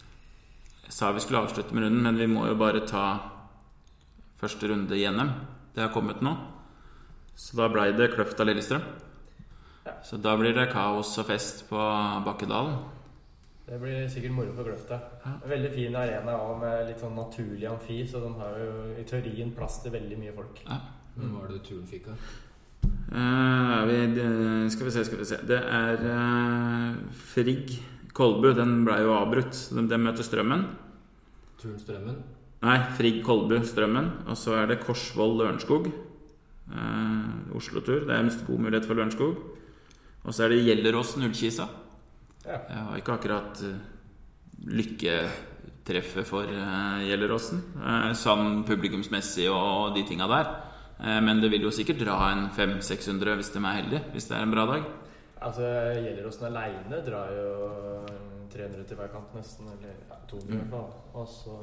sa 0.89 1.11
vi 1.11 1.19
skulle 1.23 1.39
avslutte 1.43 1.73
med 1.73 1.83
runden, 1.83 2.03
men 2.03 2.17
vi 2.17 2.27
må 2.27 2.47
jo 2.47 2.55
bare 2.59 2.83
ta 2.87 3.05
første 4.39 4.67
runde 4.67 4.97
i 4.97 5.05
NM. 5.07 5.31
Det 5.75 5.81
har 5.85 5.93
kommet 5.93 6.21
nå. 6.21 6.35
Så 7.35 7.57
da 7.57 7.69
blei 7.71 7.91
det 7.97 8.11
Kløfta-Lillestrøm. 8.13 8.83
Ja. 9.85 9.93
Så 10.05 10.17
da 10.21 10.35
blir 10.37 10.53
det 10.55 10.69
kaos 10.71 11.15
og 11.19 11.25
fest 11.27 11.65
på 11.69 11.79
Bakkedalen. 12.25 12.75
Det 13.67 13.79
blir 13.79 14.07
sikkert 14.11 14.35
moro 14.35 14.53
for 14.55 14.67
Kløfta. 14.67 14.99
Ja. 15.25 15.33
Veldig 15.49 15.71
fin 15.73 15.95
arena 15.95 16.35
og 16.43 16.59
med 16.61 16.87
litt 16.89 16.99
sånn 17.01 17.15
naturlig 17.17 17.67
amfi, 17.71 18.01
så 18.07 18.19
de 18.23 18.33
har 18.41 18.59
jo 18.59 18.73
i 18.99 19.05
teorien 19.07 19.53
plass 19.55 19.79
til 19.83 19.95
veldig 19.95 20.19
mye 20.19 20.35
folk. 20.35 20.59
Ja. 20.67 20.81
Hvem 21.15 21.37
var 21.39 21.47
det 21.51 21.61
turen 21.63 21.87
fikk 21.87 22.09
av? 22.11 22.27
Uh, 23.13 23.79
er 23.79 23.85
vi, 23.87 23.97
det- 24.15 24.71
skal 24.73 24.85
vi 24.87 24.91
se, 24.91 25.05
skal 25.05 25.19
vi 25.21 25.25
se. 25.29 25.37
Det 25.47 25.59
er 25.63 26.05
uh, 26.05 26.95
Frigg 27.33 27.71
Kolbu. 28.13 28.53
Den 28.57 28.81
ble 28.87 28.99
jo 29.03 29.13
avbrutt. 29.17 29.57
De, 29.73 29.83
de 29.89 29.99
møter 30.01 30.25
Strømmen. 30.25 30.65
Turen 31.61 31.79
Strømmen? 31.81 32.17
Nei, 32.63 32.77
Frigg 32.97 33.21
Kolbu 33.25 33.57
Strømmen. 33.67 34.09
Og 34.27 34.39
så 34.39 34.57
er 34.59 34.69
det 34.71 34.81
Korsvoll 34.83 35.37
Lørenskog. 35.41 35.89
Eh, 36.73 37.55
Oslo-tur. 37.57 38.05
Det 38.07 38.15
er 38.15 38.25
en 38.25 38.33
god 38.47 38.67
mulighet 38.67 38.89
for 38.89 38.99
Lørenskog. 38.99 39.39
Og 40.23 40.35
så 40.35 40.45
er 40.45 40.53
det 40.53 40.63
Gjelleråsen 40.63 41.25
Ullkisa. 41.27 41.67
Ja. 42.45 42.59
Jeg 42.69 42.83
har 42.87 42.99
ikke 42.99 43.15
akkurat 43.15 43.59
uh, 43.63 43.75
lykketreffet 44.67 46.27
for 46.27 46.47
uh, 46.47 46.99
Gjelleråsen. 47.03 47.61
eh, 47.79 48.11
sånn 48.19 48.63
publikumsmessig 48.67 49.49
og, 49.51 49.59
og 49.63 49.97
de 49.97 50.03
tinga 50.07 50.27
der. 50.31 50.51
Eh, 51.03 51.19
men 51.23 51.41
det 51.41 51.51
vil 51.51 51.65
jo 51.67 51.73
sikkert 51.73 52.01
dra 52.03 52.17
en 52.31 52.47
500-600 52.55 53.39
hvis 53.39 53.51
de 53.53 53.61
er 53.63 53.79
heldige. 53.79 54.03
Hvis 54.13 54.29
det 54.29 54.37
er 54.37 54.45
en 54.45 54.53
bra 54.53 54.65
dag. 54.69 54.85
Altså, 55.43 55.67
Gjelleråsen 55.99 56.47
aleine 56.49 56.99
drar 57.05 57.31
jo 57.35 57.53
300 58.53 58.85
til 58.87 58.99
hver 58.99 59.11
kant, 59.13 59.33
nesten. 59.37 59.69
Eller 59.75 59.95
ja, 60.09 60.19
200 60.29 60.53
i 60.53 60.59
hvert 60.59 60.73
fall. 60.73 60.91
Og 61.13 61.27
så 61.31 61.57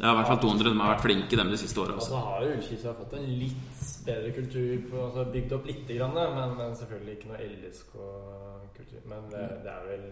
Ja, 0.00 0.10
i 0.12 0.16
hvert 0.18 0.28
fall 0.28 0.40
200. 0.42 0.70
De 0.70 0.80
har 0.80 0.92
vært 0.94 1.04
flinke, 1.06 1.36
dem, 1.40 1.50
de 1.50 1.58
siste 1.60 1.80
åra 1.80 1.94
Og 1.96 2.02
så 2.04 2.18
har 2.20 2.42
jo 2.44 2.56
Ullkisa 2.58 2.92
fått 2.98 3.14
en 3.16 3.28
litt 3.40 3.86
bedre 4.04 4.32
kultur, 4.36 4.74
på, 4.90 5.04
altså 5.06 5.24
bygd 5.32 5.54
opp 5.56 5.66
lite 5.70 5.96
grann, 5.96 6.16
men, 6.16 6.56
men 6.58 6.76
selvfølgelig 6.76 7.16
ikke 7.16 7.30
noe 7.30 7.46
LSK-kultur. 7.46 9.00
Men 9.08 9.30
det, 9.32 9.46
det 9.64 9.72
er 9.72 9.88
vel 9.88 10.04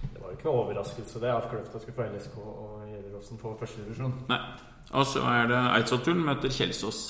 Det 0.00 0.18
var 0.18 0.32
jo 0.32 0.36
ikke 0.36 0.48
noe 0.50 0.64
overraskelse 0.64 1.22
det 1.22 1.30
at 1.36 1.48
Kløfta 1.52 1.82
skulle 1.82 1.98
få 2.00 2.08
LSK 2.10 2.36
og 2.42 2.90
Gjelleråsen 2.90 3.40
på 3.40 3.54
førstedivisjon. 3.62 4.18
Nei. 4.30 4.42
Og 4.90 5.06
så 5.06 5.22
er 5.22 5.46
det 5.50 5.58
Eidsvollturen 5.76 6.22
møter 6.26 6.50
Kjelsås. 6.50 7.00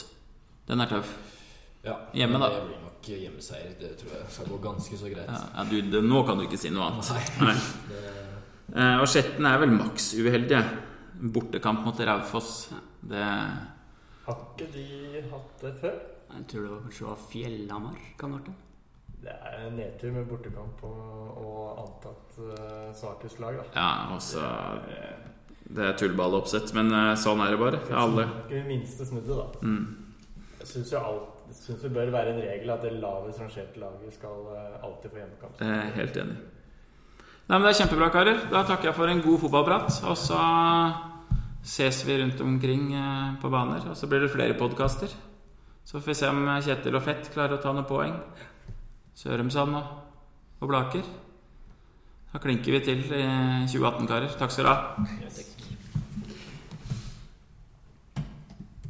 Den 0.68 0.85
er 0.85 0.91
tøff. 0.91 1.16
Ja. 1.85 1.97
Hjemme, 2.12 2.39
da. 2.43 2.89
Nok 3.01 3.12
hjemmeseier. 3.16 3.72
Det 3.80 3.94
tror 3.96 4.12
jeg 4.12 4.32
skal 4.36 4.51
gå 4.53 4.59
ganske 4.68 4.98
så 5.01 5.09
greit. 5.09 5.28
Ja, 5.32 5.44
ja, 5.57 5.64
du, 5.70 5.78
det, 5.90 6.03
nå 6.05 6.20
kan 6.28 6.36
du 6.36 6.44
ikke 6.44 6.61
si 6.61 6.68
noe 6.74 6.90
annet. 6.90 7.09
Nei. 7.16 7.48
Nei. 7.48 7.57
Det, 7.88 8.03
Eh, 8.70 9.01
og 9.03 9.09
Skjetten 9.11 9.46
er 9.48 9.59
vel 9.59 9.72
maks 9.74 10.12
uheldige. 10.14 10.62
Bortekamp 11.34 11.82
mot 11.84 12.01
Raufoss. 12.07 12.70
Det 13.03 13.18
Har 13.20 14.36
ikke 14.46 14.68
de 14.72 15.22
hatt 15.32 15.64
det 15.64 15.72
før? 15.80 15.96
Jeg 16.30 16.44
tror 16.53 16.62
det 16.62 16.70
var 16.70 16.82
kanskje 16.84 17.07
var 17.09 17.24
Fjellhamar. 17.32 17.96
Kan 18.18 18.36
det 18.36 18.44
det? 18.46 18.55
Det 19.24 19.32
er 19.34 19.64
en 19.66 19.74
nedtur 19.76 20.12
med 20.14 20.28
bortekamp 20.30 20.84
og, 20.86 21.40
og 21.42 21.80
antatt 21.82 22.38
uh, 22.38 22.92
svakest 22.96 23.40
lag, 23.42 23.59
da. 23.59 23.64
Ja, 23.74 24.14
også 24.14 24.46
Det 25.66 25.84
er 25.84 25.98
tullballoppsett, 25.98 26.72
men 26.74 26.94
eh, 26.94 27.11
sånn 27.20 27.42
er 27.44 27.53
det 27.53 27.59
bare. 27.61 27.82
Det 27.82 27.92
er 27.92 28.01
alle. 28.01 28.28
Det 28.48 28.62
minste 28.70 29.05
snudde, 29.07 29.34
da. 29.34 29.66
Mm. 29.66 30.46
Jeg 30.62 30.70
syns 30.70 30.94
jo 30.94 31.03
alt 31.03 31.30
jeg 31.51 31.59
synes 31.59 31.80
det 31.82 31.90
bør 31.90 32.11
være 32.14 32.30
en 32.30 32.42
regel 32.44 32.70
at 32.70 32.82
det 32.86 32.92
lavest 33.03 33.40
rangerte 33.42 33.80
laget 33.82 34.14
skal 34.14 34.51
eh, 34.55 34.84
alltid 34.86 35.11
få 35.11 35.18
hjemmekamp. 35.18 35.62
Jeg 35.64 35.78
er 35.78 35.96
helt 35.96 36.18
enig. 36.22 36.36
Nei, 37.48 37.57
men 37.57 37.64
Det 37.66 37.72
er 37.72 37.78
kjempebra, 37.80 38.09
karer. 38.14 38.44
Da 38.53 38.62
takker 38.62 38.90
jeg 38.90 38.94
for 38.94 39.11
en 39.11 39.22
god 39.24 39.40
fotballprat. 39.42 39.96
Og 40.07 40.14
så 40.16 40.38
ses 41.66 42.05
vi 42.07 42.20
rundt 42.22 42.40
omkring 42.40 42.94
eh, 42.94 43.34
på 43.42 43.51
baner. 43.51 43.82
Og 43.90 43.98
så 43.98 44.07
blir 44.07 44.22
det 44.22 44.30
flere 44.30 44.55
podkaster. 44.55 45.11
Så 45.84 45.98
får 45.98 46.12
vi 46.12 46.18
se 46.20 46.30
om 46.30 46.46
Kjetil 46.62 46.94
og 46.94 47.03
Fett 47.03 47.32
klarer 47.34 47.59
å 47.59 47.62
ta 47.64 47.74
noen 47.74 47.90
poeng. 47.90 48.14
Sørumsand 49.18 49.74
og, 49.74 49.94
og 50.62 50.70
Blaker. 50.70 51.14
Da 52.30 52.38
klinker 52.38 52.78
vi 52.78 52.84
til 52.86 53.03
i 53.11 53.24
2018, 53.66 54.07
karer. 54.07 54.38
Takk 54.38 54.55
skal 54.55 54.68
du 54.68 54.70
ha. 54.70 55.09
Yes. 55.18 55.49